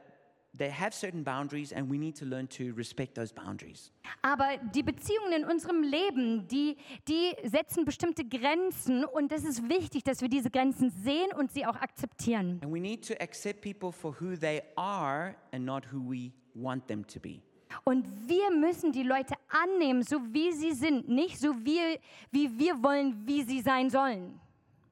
they 0.56 0.70
have 0.70 0.94
certain 0.94 1.22
boundaries, 1.22 1.72
and 1.72 1.90
we 1.90 1.98
need 1.98 2.16
to 2.16 2.24
learn 2.24 2.46
to 2.48 2.72
respect 2.74 3.14
those 3.14 3.32
boundaries. 3.32 3.90
Aber 4.22 4.56
die 4.74 4.82
Beziehungen 4.82 5.32
in 5.32 5.44
unserem 5.44 5.82
Leben, 5.82 6.48
die, 6.48 6.76
die 7.08 7.34
setzen 7.44 7.84
bestimmte 7.84 8.24
Grenzen 8.24 9.04
und 9.04 9.32
es 9.32 9.44
ist 9.44 9.68
wichtig, 9.68 10.04
dass 10.04 10.20
wir 10.20 10.28
diese 10.28 10.50
Grenzen 10.50 10.90
sehen 10.90 11.32
und 11.36 11.52
sie 11.52 11.66
auch 11.66 11.76
akzeptieren. 11.76 12.60
And 12.62 12.72
we 12.72 12.80
need 12.80 13.06
to 13.06 13.14
accept 13.20 13.60
people 13.60 13.92
for 13.92 14.14
who 14.20 14.36
they 14.36 14.62
are 14.76 15.36
and 15.52 15.64
not 15.64 15.84
who 15.92 16.00
we 16.00 16.32
want 16.54 16.86
them 16.88 17.06
to 17.06 17.20
be. 17.20 17.42
Und 17.84 18.06
wir 18.28 18.50
müssen 18.50 18.92
die 18.92 19.02
Leute 19.02 19.34
annehmen, 19.48 20.02
so 20.02 20.18
wie 20.32 20.52
sie 20.52 20.72
sind, 20.72 21.08
nicht 21.08 21.38
so 21.38 21.54
wie, 21.64 21.98
wie 22.30 22.58
wir 22.58 22.82
wollen, 22.82 23.26
wie 23.26 23.42
sie 23.42 23.60
sein 23.60 23.90
sollen. 23.90 24.40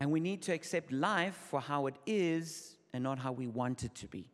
And 0.01 0.13
we 0.13 0.21
need 0.21 0.45
to 0.45 0.53
accept 0.53 0.91
life 0.91 1.35
for 1.35 1.61
how 1.61 1.89
it 1.89 1.95
is 2.05 2.77
and 2.93 3.03
not 3.05 3.19
how 3.23 3.37
we 3.37 3.47
want 3.47 3.83
it 3.85 3.95
to 3.95 4.07
be. 4.07 4.25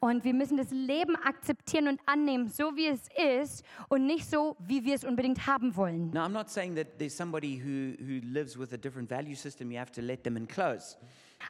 Und 0.00 0.24
wir 0.24 0.34
müssen 0.34 0.56
das 0.56 0.70
Leben 0.70 1.16
akzeptieren 1.16 1.88
und 1.88 2.00
annehmen, 2.06 2.48
so 2.48 2.76
wie 2.76 2.86
es 2.86 3.08
ist 3.42 3.64
und 3.88 4.06
nicht 4.06 4.28
so, 4.28 4.56
wie 4.58 4.84
wir 4.84 4.94
es 4.94 5.04
unbedingt 5.04 5.46
haben 5.46 5.76
wollen. 5.76 6.10
Now, 6.10 6.24
I'm 6.24 6.32
not 6.32 6.50
saying 6.50 6.74
that 6.76 6.98
there's 6.98 7.16
somebody 7.16 7.56
who, 7.58 7.94
who 8.02 8.20
lives 8.26 8.58
with 8.58 8.72
a 8.72 8.76
different 8.76 9.08
value 9.08 9.34
system, 9.34 9.70
you 9.70 9.78
have 9.78 9.92
to 9.92 10.00
let 10.00 10.24
them 10.24 10.36
in 10.36 10.46
close. 10.46 10.96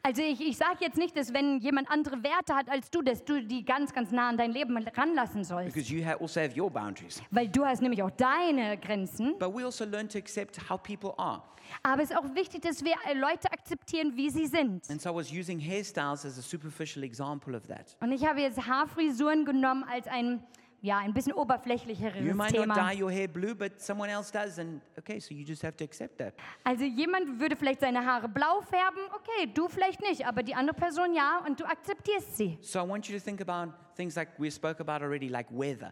Also 0.03 0.23
ich, 0.23 0.41
ich 0.41 0.57
sage 0.57 0.79
jetzt 0.81 0.99
nicht, 0.99 1.17
dass 1.17 1.33
wenn 1.33 1.59
jemand 1.59 1.91
andere 1.91 2.23
Werte 2.23 2.55
hat 2.55 2.69
als 2.69 2.91
du, 2.91 3.01
dass 3.03 3.25
du 3.25 3.43
die 3.43 3.65
ganz, 3.65 3.93
ganz 3.93 4.11
nah 4.11 4.29
an 4.29 4.37
dein 4.37 4.51
Leben 4.53 4.77
ranlassen 4.77 5.45
sollst. 5.45 5.75
Because 5.75 5.93
you 5.93 6.05
ha- 6.05 6.17
also 6.21 6.41
have 6.41 6.59
your 6.61 6.71
boundaries. 6.71 7.23
Weil 7.31 7.49
du 7.49 7.65
hast 7.65 7.81
nämlich 7.81 8.03
auch 8.03 8.11
deine 8.11 8.77
Grenzen. 8.79 9.39
But 9.39 9.55
we 9.55 9.65
also 9.65 9.85
learn 9.85 10.09
to 10.09 10.19
accept 10.19 10.59
how 10.69 10.83
people 10.83 11.15
are. 11.17 11.43
Aber 11.83 12.03
es 12.03 12.11
ist 12.11 12.17
auch 12.17 12.35
wichtig, 12.35 12.61
dass 12.63 12.85
wir 12.85 12.93
äh, 13.09 13.15
Leute 13.15 13.51
akzeptieren, 13.51 14.15
wie 14.17 14.29
sie 14.29 14.47
sind. 14.47 14.89
And 14.91 15.01
so 15.01 15.11
I 15.11 15.15
was 15.15 15.33
using 15.33 15.59
hairstyles 15.59 16.27
as 16.27 16.39
a 16.39 16.43
superficial 16.43 17.03
example 17.05 17.57
of 17.57 17.67
that. 17.69 17.97
Und 18.01 18.13
ich 18.13 18.27
habe 18.27 18.41
jetzt 18.43 18.67
Haarfrisuren 18.67 19.45
genommen 19.47 19.85
als 19.91 20.07
ein, 20.09 20.43
ja, 20.85 20.99
ein 20.99 21.15
bisschen 21.15 21.33
oberflächlicheres 21.33 22.21
You 22.21 22.35
might 22.35 22.53
not 22.53 22.63
Thema. 22.65 22.75
dye 22.75 23.03
your 23.03 23.11
hair 23.11 23.27
blue, 23.27 23.55
but 23.55 23.81
someone 23.81 24.11
else 24.11 24.31
does. 24.31 24.59
And 24.59 24.83
okay, 24.99 25.19
so 25.19 25.35
you 25.35 25.43
just 25.43 25.63
have 25.63 25.75
to 25.79 25.85
accept 25.85 26.19
that. 26.19 26.35
Also 26.63 26.85
jemand 26.85 27.41
würde 27.41 27.57
vielleicht 27.57 27.81
seine 27.81 28.05
Haare 28.05 28.29
blau 28.29 28.61
färben, 28.61 29.01
okay, 29.15 29.51
du 29.53 29.67
vielleicht 29.69 30.03
nicht, 30.03 30.27
aber 30.27 30.43
die 30.43 30.55
andere 30.55 30.77
Person 30.77 31.15
ja 31.15 31.43
und 31.47 31.59
du 31.59 31.65
akzeptierst 31.65 32.37
sie. 32.37 32.59
So 32.61 32.85
I 32.85 32.89
want 32.89 33.09
you 33.09 33.19
to 33.19 33.25
think 33.25 33.41
about 33.41 33.73
things 33.97 34.15
like 34.15 34.29
we 34.39 34.51
spoke 34.51 34.79
about 34.81 35.03
already, 35.03 35.29
like 35.29 35.51
weather. 35.51 35.91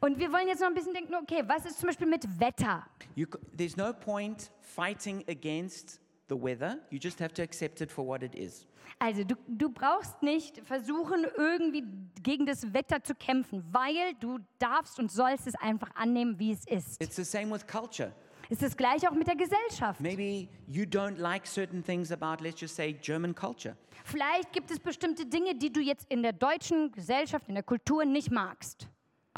Und 0.00 0.18
wir 0.18 0.32
wollen 0.32 0.48
jetzt 0.48 0.60
noch 0.60 0.68
ein 0.68 0.74
bisschen 0.74 0.94
denken, 0.94 1.14
okay, 1.16 1.42
was 1.46 1.66
ist 1.66 1.78
zum 1.78 1.88
Beispiel 1.88 2.06
mit 2.06 2.26
Wetter? 2.40 2.86
You, 3.14 3.26
there's 3.56 3.76
no 3.76 3.92
point 3.92 4.50
fighting 4.62 5.22
against 5.28 6.00
the 6.30 6.40
weather. 6.40 6.78
You 6.90 6.98
just 6.98 7.20
have 7.20 7.34
to 7.34 7.42
accept 7.42 7.82
it 7.82 7.92
for 7.92 8.06
what 8.06 8.22
it 8.22 8.34
is. 8.34 8.66
Also 8.98 9.24
du, 9.24 9.34
du 9.48 9.70
brauchst 9.70 10.22
nicht 10.22 10.60
versuchen, 10.64 11.26
irgendwie 11.36 11.84
gegen 12.22 12.46
das 12.46 12.72
Wetter 12.72 13.02
zu 13.02 13.14
kämpfen, 13.14 13.64
weil 13.70 14.14
du 14.20 14.38
darfst 14.58 14.98
und 14.98 15.10
sollst 15.10 15.46
es 15.46 15.54
einfach 15.56 15.90
annehmen, 15.94 16.38
wie 16.38 16.52
es 16.52 16.66
ist. 16.66 17.00
It's 17.02 17.16
the 17.16 17.24
same 17.24 17.52
with 17.52 17.66
culture. 17.66 18.12
Es 18.52 18.56
ist 18.58 18.62
das 18.62 18.76
gleiche 18.76 19.08
auch 19.08 19.14
mit 19.14 19.28
der 19.28 19.36
Gesellschaft. 19.36 20.00
Maybe 20.00 20.48
you 20.66 20.82
don't 20.84 21.18
like 21.18 21.46
certain 21.46 21.84
things 21.84 22.10
about, 22.10 22.42
let's 22.42 22.60
just 22.60 22.74
say, 22.74 22.92
German 22.92 23.34
culture. 23.34 23.76
Vielleicht 24.04 24.52
gibt 24.52 24.70
es 24.70 24.80
bestimmte 24.80 25.24
Dinge, 25.24 25.54
die 25.54 25.72
du 25.72 25.80
jetzt 25.80 26.06
in 26.08 26.22
der 26.22 26.32
deutschen 26.32 26.90
Gesellschaft, 26.90 27.48
in 27.48 27.54
der 27.54 27.62
Kultur 27.62 28.04
nicht 28.04 28.30
magst. 28.30 28.88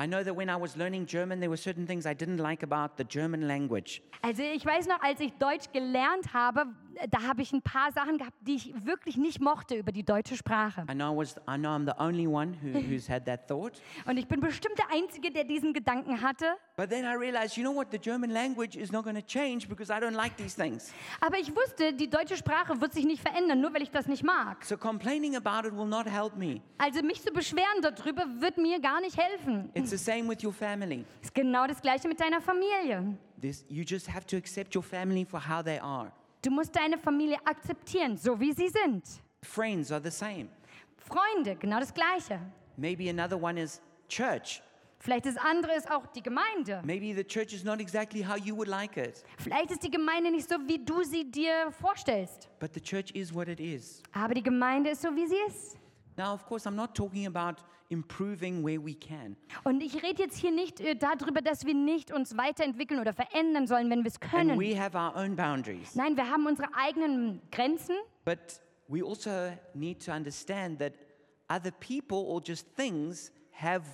I 0.01 0.07
know 0.07 0.25
that 0.25 0.35
when 0.35 0.49
I 0.49 0.57
was 0.59 0.77
learning 0.77 1.05
German, 1.05 1.41
there 1.41 1.51
were 1.51 1.59
certain 1.59 1.87
things 1.87 2.07
I 2.07 2.15
didn't 2.15 2.39
like 2.39 2.63
about 2.63 2.97
the 2.97 3.05
German 3.05 3.43
language. 3.43 4.01
Also 4.23 4.43
ich 4.43 4.65
weiß 4.65 4.87
noch, 4.87 5.03
als 5.03 5.21
ich 5.21 5.33
Deutsch 5.35 5.71
gelernt 5.73 6.33
habe, 6.33 6.67
da 7.11 7.23
habe 7.23 7.43
ich 7.43 7.53
ein 7.53 7.63
paar 7.63 7.93
Sachen 7.93 8.19
gehabt, 8.19 8.37
die 8.41 8.55
ich 8.55 8.73
wirklich 8.85 9.17
nicht 9.17 9.41
mochte 9.41 9.75
über 9.77 9.93
die 9.93 10.05
deutsche 10.05 10.37
Sprache. 10.37 10.85
I 10.91 10.95
know, 10.95 11.13
I 11.13 11.17
was, 11.17 11.37
I 11.49 11.57
know 11.57 11.71
I'm 11.71 11.85
the 11.87 11.99
only 11.99 12.27
one 12.27 12.57
who, 12.63 12.79
who's 12.79 13.09
had 13.09 13.25
that 13.27 13.49
thought. 13.49 13.81
Und 14.07 14.17
ich 14.17 14.27
bin 14.27 14.41
bestimmt 14.41 14.79
der 14.79 14.91
Einzige, 14.91 15.31
der 15.31 15.45
diesen 15.45 15.73
Gedanken 15.73 16.21
hatte. 16.21 16.57
But 16.77 16.91
then 16.91 17.05
I 17.05 17.15
realized, 17.15 17.57
you 17.57 17.63
know 17.63 17.75
what? 17.75 17.91
The 17.91 17.99
German 17.99 18.31
language 18.31 18.77
is 18.77 18.91
not 18.93 19.05
going 19.05 19.17
to 19.17 19.23
change 19.23 19.69
because 19.69 19.91
I 19.93 19.99
don't 20.01 20.15
like 20.17 20.37
these 20.37 20.55
things. 20.57 20.93
Aber 21.21 21.39
ich 21.39 21.55
wusste, 21.55 21.93
die 21.93 22.09
deutsche 22.09 22.37
Sprache 22.37 22.81
wird 22.81 22.93
sich 22.93 23.05
nicht 23.05 23.23
verändern, 23.23 23.61
nur 23.61 23.73
weil 23.75 23.83
ich 23.83 23.91
das 23.91 24.07
nicht 24.07 24.25
mag. 24.25 24.65
So 24.65 24.77
complaining 24.77 25.37
about 25.37 25.67
it 25.67 25.77
will 25.77 25.87
not 25.87 26.07
help 26.07 26.37
me. 26.37 26.61
Also 26.79 27.03
mich 27.03 27.23
zu 27.23 27.33
beschweren 27.33 27.83
darüber 27.83 28.25
wird 28.41 28.59
mir 28.59 28.81
gar 28.81 29.01
nicht 29.01 29.17
helfen. 29.19 29.71
It's 29.75 29.91
the 29.91 29.99
same 29.99 30.29
with 30.29 30.43
your 30.45 30.53
family. 30.53 31.05
ist 31.21 31.35
genau 31.35 31.67
das 31.67 31.81
gleiche 31.81 32.09
mit 32.09 32.21
deiner 32.21 32.41
Familie. 32.41 33.17
This, 33.41 33.65
you 33.69 33.83
just 33.85 34.09
have 34.09 34.25
to 34.27 34.37
accept 34.37 34.75
your 34.77 34.85
family 34.85 35.25
for 35.25 35.41
how 35.41 35.65
they 35.65 35.79
are. 35.79 36.13
Du 36.43 36.51
musst 36.51 36.75
deine 36.75 36.99
Familie 36.99 37.39
akzeptieren, 37.45 38.17
so 38.17 38.39
wie 38.39 38.53
sie 38.53 38.69
sind. 38.69 39.05
Friends 39.43 39.93
are 39.93 40.03
the 40.03 40.11
same. 40.11 40.49
Freunde, 40.99 41.55
genau 41.57 41.79
das 41.79 41.95
gleiche. 41.95 42.41
Maybe 42.77 43.09
another 43.09 43.41
one 43.41 43.61
is 43.61 43.81
church. 44.09 44.61
Vielleicht 44.99 45.27
das 45.27 45.37
andere 45.37 45.75
ist 45.75 45.91
auch 45.91 46.07
die 46.09 46.23
Gemeinde. 46.23 46.81
Maybe 46.85 47.15
the 47.15 47.25
church 47.25 47.53
is 47.53 47.65
not 47.65 47.81
exactly 47.81 48.23
how 48.25 48.37
you 48.37 48.57
would 48.57 48.69
like 48.69 48.97
it, 48.97 49.25
Vielleicht 49.39 49.71
ist 49.73 49.83
die 49.83 49.91
Gemeinde 49.91 50.31
nicht 50.31 50.49
so, 50.49 50.57
wie 50.67 50.79
du 50.85 51.03
sie 51.05 51.29
dir 51.31 51.71
vorstellst. 51.81 52.49
but 52.61 52.73
the 52.75 52.81
church 52.81 53.11
is 53.13 53.33
what 53.35 53.49
it 53.49 53.61
is. 53.61 54.03
Aber 54.13 54.35
die 54.35 54.43
Gemeinde 54.43 54.91
ist 54.91 55.03
so, 55.03 55.15
wie 55.15 55.27
sie 55.27 55.39
ist. 55.49 55.77
Now, 56.17 56.35
of 56.35 56.45
course, 56.47 56.69
I'm 56.69 56.75
not 56.75 56.95
talking 56.95 57.27
about 57.27 57.63
improving 57.93 58.65
where 58.65 58.83
we 58.85 58.95
can. 58.95 59.37
Und 59.65 59.83
ich 59.83 60.03
rede 60.03 60.23
jetzt 60.23 60.39
hier 60.39 60.51
nicht 60.51 60.81
äh, 60.81 60.97
darüber, 60.97 61.41
dass 61.43 61.67
wir 61.67 61.75
nicht 61.75 62.11
uns 62.11 62.37
weiterentwickeln 62.37 62.99
oder 63.01 63.13
verändern 63.13 63.67
sollen, 63.67 63.91
wenn 63.91 64.03
wir 64.03 64.09
es 64.09 64.21
And 64.21 64.31
können. 64.31 64.59
we 64.59 64.75
have 64.79 64.97
our 64.97 65.15
own 65.15 65.37
boundaries. 65.37 65.95
Nein, 65.95 66.17
wir 66.17 66.29
haben 66.29 66.47
unsere 66.47 66.69
eigenen 66.75 67.41
Grenzen. 67.51 67.95
But 68.25 68.61
we 68.89 69.05
also 69.05 69.53
need 69.75 70.05
to 70.05 70.13
understand 70.13 70.79
that 70.79 70.95
other 71.49 71.71
people 71.71 72.19
or 72.19 72.41
just 72.43 72.67
things 72.75 73.31
have 73.53 73.85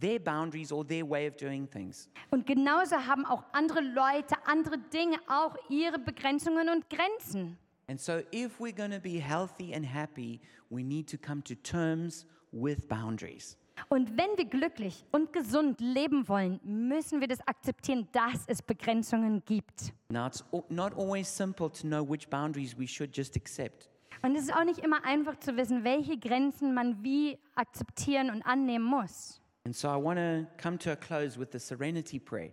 their 0.00 0.18
boundaries 0.18 0.72
or 0.72 0.86
their 0.86 1.08
way 1.08 1.28
of 1.28 1.36
doing 1.36 1.68
things. 1.68 2.08
Und 2.30 2.46
genauso 2.46 2.96
haben 2.96 3.26
auch 3.26 3.44
andere 3.52 3.80
Leute, 3.80 4.34
andere 4.46 4.78
Dinge 4.78 5.18
auch 5.28 5.54
ihre 5.68 5.98
Begrenzungen 5.98 6.68
und 6.70 6.88
Grenzen. 6.88 7.58
And 7.88 8.00
so, 8.00 8.22
if 8.32 8.58
we're 8.58 8.72
going 8.74 8.92
to 8.92 9.00
be 9.00 9.20
healthy 9.20 9.74
and 9.74 9.84
happy, 9.84 10.40
we 10.70 10.82
need 10.82 11.10
to 11.10 11.18
come 11.18 11.42
to 11.42 11.54
terms 11.56 12.26
with 12.52 12.86
boundaries. 12.88 13.56
Und 13.88 14.16
wenn 14.16 14.36
wir 14.36 14.44
glücklich 14.44 15.04
und 15.12 15.32
gesund 15.32 15.80
leben 15.80 16.28
wollen, 16.28 16.60
müssen 16.62 17.20
wir 17.20 17.26
das 17.28 17.40
akzeptieren, 17.48 18.06
dass 18.12 18.44
es 18.46 18.62
Begrenzungen 18.62 19.42
gibt. 19.44 19.92
Now, 20.10 20.26
it's 20.26 20.44
not 20.68 20.92
always 20.94 21.26
simple 21.34 21.70
to 21.72 21.86
know 21.86 22.06
which 22.08 22.28
boundaries 22.28 22.78
we 22.78 22.86
should 22.86 23.16
just 23.16 23.34
accept. 23.36 23.88
Und 24.22 24.36
es 24.36 24.44
ist 24.44 24.54
auch 24.54 24.64
nicht 24.64 24.78
immer 24.78 25.04
einfach 25.04 25.38
zu 25.40 25.56
wissen, 25.56 25.82
welche 25.84 26.16
Grenzen 26.18 26.74
man 26.74 27.02
wie 27.02 27.38
akzeptieren 27.54 28.30
und 28.30 28.42
annehmen 28.42 28.84
muss. 28.84 29.40
And 29.64 29.74
so, 29.74 29.88
I 29.88 29.96
want 29.96 30.18
to 30.18 30.46
come 30.62 30.76
to 30.78 30.90
a 30.90 30.96
close 30.96 31.38
with 31.38 31.48
the 31.52 31.58
serenity 31.58 32.18
prayer, 32.20 32.52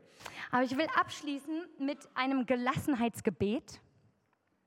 Aber 0.51 0.63
ich 0.63 0.75
will 0.77 0.87
abschließen 0.95 1.65
mit 1.79 1.97
einem 2.15 2.45
Gelassenheitsgebet. 2.45 3.81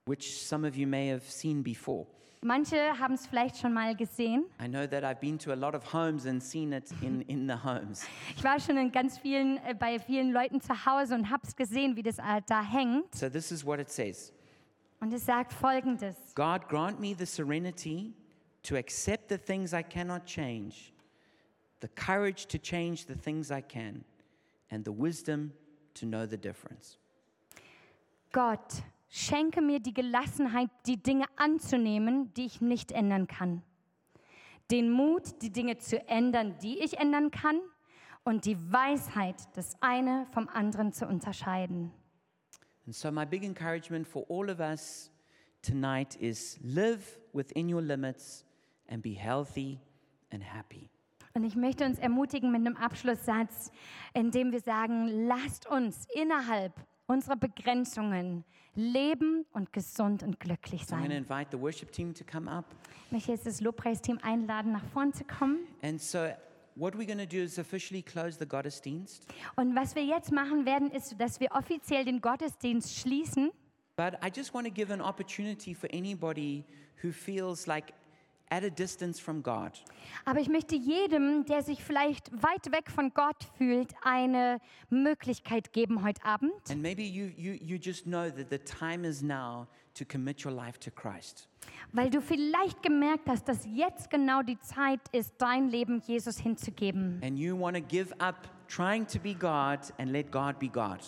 which 0.06 0.44
some 0.46 0.66
of 0.66 0.76
you 0.76 0.86
may 0.86 1.08
have 1.08 1.22
seen 1.24 1.62
before. 1.62 2.06
Manche 2.44 2.98
haben 2.98 3.14
es 3.14 3.24
vielleicht 3.24 3.56
schon 3.56 3.72
mal 3.72 3.94
gesehen. 3.94 4.46
In, 4.58 4.74
in. 7.22 7.52
Ich 8.36 8.42
war 8.42 8.58
schon 8.58 8.76
in 8.76 8.90
ganz 8.90 9.18
vielen, 9.18 9.58
äh, 9.58 9.74
bei 9.78 10.00
vielen 10.00 10.32
Leuten 10.32 10.60
zu 10.60 10.84
Hause 10.84 11.14
und 11.14 11.30
habe 11.30 11.44
es 11.46 11.54
gesehen, 11.54 11.94
wie 11.94 12.02
das 12.02 12.18
äh, 12.18 12.42
da 12.46 12.60
hängt. 12.60 13.14
So, 13.14 13.28
this 13.28 13.52
is 13.52 13.64
what 13.64 13.78
it 13.78 13.90
says 13.90 14.32
Und 14.98 15.12
es 15.12 15.24
sagt 15.24 15.52
folgendes. 15.52 16.16
God, 16.34 16.68
grant 16.68 16.98
me 16.98 17.14
the 17.16 17.26
serenity 17.26 18.12
to 18.64 18.76
accept 18.76 19.28
the 19.28 19.38
things 19.38 19.72
I 19.72 19.84
cannot 19.84 20.26
change, 20.26 20.92
the 21.80 21.88
courage 21.88 22.46
to 22.48 22.58
change 22.58 23.06
the 23.06 23.14
things 23.14 23.52
I 23.52 23.62
can, 23.62 24.04
and 24.68 24.84
the 24.84 24.92
wisdom 24.92 25.52
to 25.94 26.06
know 26.06 26.26
the 26.26 26.36
difference. 26.36 26.98
Gott, 28.32 28.82
schenke 29.12 29.60
mir 29.60 29.78
die 29.78 29.92
Gelassenheit, 29.92 30.70
die 30.86 30.96
Dinge 30.96 31.26
anzunehmen, 31.36 32.32
die 32.32 32.46
ich 32.46 32.62
nicht 32.62 32.92
ändern 32.92 33.26
kann. 33.26 33.62
Den 34.70 34.90
Mut, 34.90 35.42
die 35.42 35.50
Dinge 35.50 35.76
zu 35.76 36.08
ändern, 36.08 36.56
die 36.62 36.78
ich 36.78 36.98
ändern 36.98 37.30
kann. 37.30 37.60
Und 38.24 38.46
die 38.46 38.56
Weisheit, 38.72 39.34
das 39.54 39.76
eine 39.80 40.26
vom 40.32 40.48
anderen 40.48 40.92
zu 40.92 41.06
unterscheiden. 41.06 41.92
And 42.86 42.94
so, 42.94 43.10
my 43.10 43.26
big 43.26 43.44
encouragement 43.44 44.06
for 44.06 44.24
all 44.28 44.48
of 44.48 44.60
us 44.60 45.10
tonight 45.60 46.16
is 46.16 46.58
live 46.62 47.18
within 47.32 47.72
your 47.72 47.82
limits 47.82 48.44
and 48.88 49.02
be 49.02 49.10
healthy 49.10 49.78
and 50.30 50.42
happy. 50.42 50.88
Und 51.34 51.44
ich 51.44 51.56
möchte 51.56 51.84
uns 51.84 51.98
ermutigen 51.98 52.50
mit 52.50 52.60
einem 52.60 52.76
Abschlusssatz, 52.76 53.72
in 54.14 54.30
dem 54.30 54.52
wir 54.52 54.60
sagen, 54.60 55.26
lasst 55.26 55.66
uns 55.66 56.06
innerhalb 56.14 56.72
unserer 57.06 57.36
Begrenzungen 57.36 58.44
leben 58.74 59.44
und 59.52 59.72
gesund 59.72 60.22
und 60.22 60.40
glücklich 60.40 60.86
So, 60.86 60.94
I'm 60.94 60.98
going 60.98 61.10
to 61.10 61.14
sein. 61.14 61.22
invite 61.40 61.50
the 61.56 61.60
worship 61.60 61.92
team 61.92 62.14
to 62.14 62.24
come 62.24 62.50
up. 62.50 62.64
Ich 63.06 63.12
möchte 63.12 63.32
jetzt 63.32 63.46
das 63.46 63.60
Lobpreisteam 63.60 64.18
einladen, 64.22 64.72
nach 64.72 64.84
vorn 64.92 65.12
zu 65.12 65.24
kommen. 65.24 65.58
And 65.82 66.00
so, 66.00 66.28
what 66.74 66.94
we're 66.94 67.06
going 67.06 67.18
to 67.18 67.26
do 67.26 67.42
is 67.42 67.58
officially 67.58 68.02
close 68.02 68.38
the 68.38 68.46
Gottesdienst. 68.46 69.26
Und 69.56 69.76
was 69.76 69.94
wir 69.94 70.04
jetzt 70.04 70.32
machen 70.32 70.64
werden, 70.64 70.90
ist, 70.90 71.14
dass 71.20 71.38
wir 71.40 71.50
offiziell 71.52 72.04
den 72.04 72.20
Gottesdienst 72.20 72.96
schließen. 72.98 73.50
But 73.96 74.14
I 74.24 74.30
just 74.34 74.54
want 74.54 74.66
to 74.66 74.72
give 74.72 74.90
an 74.92 75.02
opportunity 75.02 75.74
for 75.74 75.88
anybody 75.92 76.64
who 77.02 77.12
feels 77.12 77.66
like 77.66 77.92
at 78.52 78.62
a 78.64 78.68
distance 78.68 79.18
from 79.18 79.42
God. 79.42 79.72
Aber 80.26 80.40
ich 80.40 80.48
möchte 80.48 80.76
jedem, 80.76 81.46
der 81.46 81.62
sich 81.62 81.82
vielleicht 81.82 82.30
weit 82.42 82.70
weg 82.70 82.90
von 82.90 83.10
Gott 83.14 83.48
fühlt, 83.56 83.94
eine 84.02 84.60
Möglichkeit 84.90 85.72
geben 85.72 86.04
heute 86.04 86.22
Abend. 86.24 86.52
And 86.70 86.82
maybe 86.82 87.02
you, 87.02 87.30
you, 87.36 87.54
you 87.54 87.78
just 87.78 88.04
know 88.04 88.28
that 88.28 88.50
the 88.50 88.58
time 88.58 89.08
is 89.08 89.22
now 89.22 89.66
to 89.94 90.04
commit 90.04 90.44
your 90.44 90.52
life 90.52 90.78
to 90.80 90.90
Christ. 90.90 91.48
Weil 91.92 92.10
du 92.10 92.20
vielleicht 92.20 92.82
gemerkt 92.82 93.28
hast, 93.28 93.48
dass 93.48 93.66
jetzt 93.66 94.10
genau 94.10 94.42
die 94.42 94.58
Zeit 94.60 95.00
ist, 95.12 95.34
dein 95.38 95.68
Leben 95.68 96.02
Jesus 96.06 96.38
hinzugeben. 96.38 97.20
And 97.24 97.38
you 97.38 97.58
want 97.58 97.76
to 97.76 97.82
give 97.82 98.12
up 98.20 98.48
trying 98.68 99.06
to 99.06 99.18
be 99.18 99.34
God 99.34 99.80
and 99.98 100.10
let 100.10 100.30
God 100.30 100.58
be 100.58 100.68
God. 100.68 101.00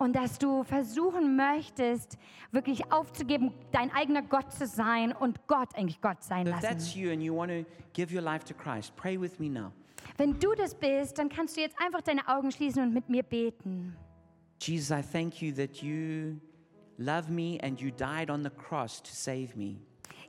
Und 0.00 0.16
dass 0.16 0.38
du 0.38 0.64
versuchen 0.64 1.36
möchtest, 1.36 2.16
wirklich 2.52 2.90
aufzugeben, 2.90 3.52
dein 3.70 3.92
eigener 3.92 4.22
Gott 4.22 4.50
zu 4.50 4.66
sein 4.66 5.12
und 5.12 5.46
Gott 5.46 5.74
eigentlich 5.76 6.00
Gott 6.00 6.22
sein 6.24 6.46
If 6.46 6.54
that's 6.54 6.86
lassen. 6.86 6.98
you 6.98 7.12
and 7.12 7.22
you 7.22 7.36
want 7.36 7.50
to 7.52 7.66
give 7.92 8.10
your 8.10 8.22
life 8.22 8.42
to 8.46 8.54
Christ, 8.54 8.96
pray 8.96 9.20
with 9.20 9.38
me 9.38 9.50
now. 9.50 9.72
Wenn 10.16 10.40
du 10.40 10.54
das 10.54 10.74
bist, 10.74 11.18
dann 11.18 11.28
kannst 11.28 11.54
du 11.58 11.60
jetzt 11.60 11.76
einfach 11.78 12.00
deine 12.00 12.26
Augen 12.28 12.50
schließen 12.50 12.82
und 12.82 12.94
mit 12.94 13.10
mir 13.10 13.22
beten. 13.22 13.94
Jesus, 14.58 14.90
I 14.90 15.02
thank 15.02 15.42
you 15.42 15.52
that 15.52 15.82
you 15.82 16.36
love 16.96 17.30
me 17.30 17.58
and 17.62 17.78
you 17.78 17.90
died 17.90 18.30
on 18.30 18.42
the 18.42 18.50
cross 18.50 19.02
to 19.02 19.10
save 19.12 19.54
me. 19.54 19.76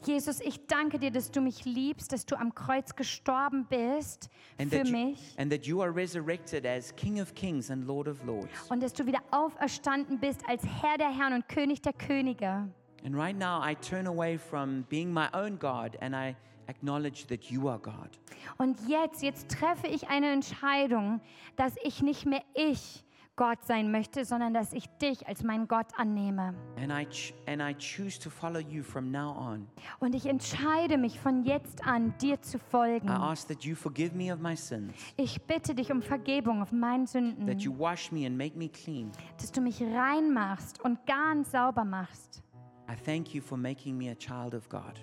Jesus, 0.05 0.39
ich 0.41 0.65
danke 0.67 0.97
dir, 0.99 1.11
dass 1.11 1.31
du 1.31 1.41
mich 1.41 1.65
liebst, 1.65 2.11
dass 2.11 2.25
du 2.25 2.35
am 2.35 2.53
Kreuz 2.55 2.95
gestorben 2.95 3.65
bist 3.69 4.29
And 4.59 4.69
für 4.71 4.77
that, 4.79 4.87
you, 4.87 4.91
mich 4.93 5.35
and 5.37 5.51
that 5.51 5.65
you 5.65 5.81
are 5.81 5.93
resurrected 5.95 6.65
as 6.65 6.95
King 6.95 7.21
of 7.21 7.33
Kings 7.35 7.69
and 7.69 7.85
Lord 7.85 8.07
of 8.07 8.23
Lords. 8.25 8.49
und 8.69 8.81
dass 8.81 8.93
du 8.93 9.05
wieder 9.05 9.19
auferstanden 9.31 10.19
bist 10.19 10.41
als 10.47 10.63
Herr 10.63 10.97
der 10.97 11.11
Herren 11.15 11.33
und 11.33 11.47
König 11.47 11.81
der 11.81 11.93
Könige. 11.93 12.67
And 13.03 13.15
right 13.15 13.37
now, 13.37 13.59
I 13.63 13.75
turn 13.75 14.07
away 14.07 14.37
from 14.37 14.83
being 14.89 15.11
my 15.11 15.27
own 15.33 15.57
God 15.57 15.97
and 16.01 16.15
I 16.15 16.35
acknowledge 16.67 17.25
that 17.27 17.45
you 17.45 17.67
are 17.67 17.79
God. 17.79 18.09
Und 18.57 18.77
jetzt, 18.87 19.21
jetzt 19.23 19.49
treffe 19.49 19.87
ich 19.87 20.07
eine 20.09 20.31
Entscheidung, 20.31 21.19
dass 21.55 21.75
ich 21.83 22.01
nicht 22.01 22.25
mehr 22.25 22.41
ich 22.53 23.03
Gott 23.35 23.63
sein 23.65 23.91
möchte, 23.91 24.25
sondern 24.25 24.53
dass 24.53 24.73
ich 24.73 24.87
dich 25.01 25.27
als 25.27 25.43
meinen 25.43 25.67
Gott 25.67 25.87
annehme. 25.97 26.53
And 26.77 26.91
I, 26.91 27.07
and 27.49 27.61
I 27.61 27.73
choose 27.77 28.19
to 28.19 28.29
follow 28.29 28.59
you 28.59 28.83
from 28.83 29.09
now 29.11 29.35
on. 29.35 29.67
Und 29.99 30.13
ich 30.15 30.25
entscheide 30.25 30.97
mich 30.97 31.19
von 31.19 31.43
jetzt 31.43 31.83
an, 31.85 32.13
dir 32.21 32.41
zu 32.41 32.59
folgen. 32.59 33.07
I 33.07 33.11
ask 33.11 33.47
that 33.47 33.63
you 33.63 33.75
forgive 33.75 34.15
me 34.15 34.33
of 34.33 34.39
my 34.41 34.55
sins, 34.55 34.93
Ich 35.17 35.41
bitte 35.43 35.73
dich 35.73 35.91
um 35.91 36.01
Vergebung 36.01 36.61
auf 36.61 36.71
meinen 36.71 37.05
that 37.05 37.11
Sünden, 37.13 37.59
you 37.59 37.77
wash 37.77 38.11
me 38.11 38.25
and 38.27 38.37
make 38.37 38.57
me 38.57 38.69
clean. 38.69 39.11
dass 39.37 39.51
du 39.51 39.61
mich 39.61 39.81
reinmachst 39.81 40.79
und 40.81 41.03
ganz 41.05 41.51
sauber 41.51 41.85
machst. 41.85 42.43
I 42.89 42.95
thank 43.05 43.33
you 43.33 43.41
for 43.41 43.57
making 43.57 43.97
me 43.97 44.11
a 44.11 44.15
child 44.15 44.53
of 44.53 44.67
God. 44.67 44.99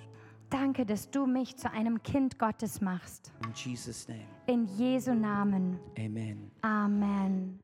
Danke, 0.51 0.87
dass 0.87 1.11
du 1.11 1.27
mich 1.27 1.57
zu 1.57 1.71
einem 1.71 2.03
Kind 2.03 2.39
Gottes 2.39 2.81
machst. 2.81 3.33
In 3.45 3.53
Jesus' 3.55 4.07
name, 4.09 4.21
In 4.47 4.65
Jesu 4.79 5.13
Namen. 5.15 5.79
amen. 5.99 6.51
Amen. 6.63 7.57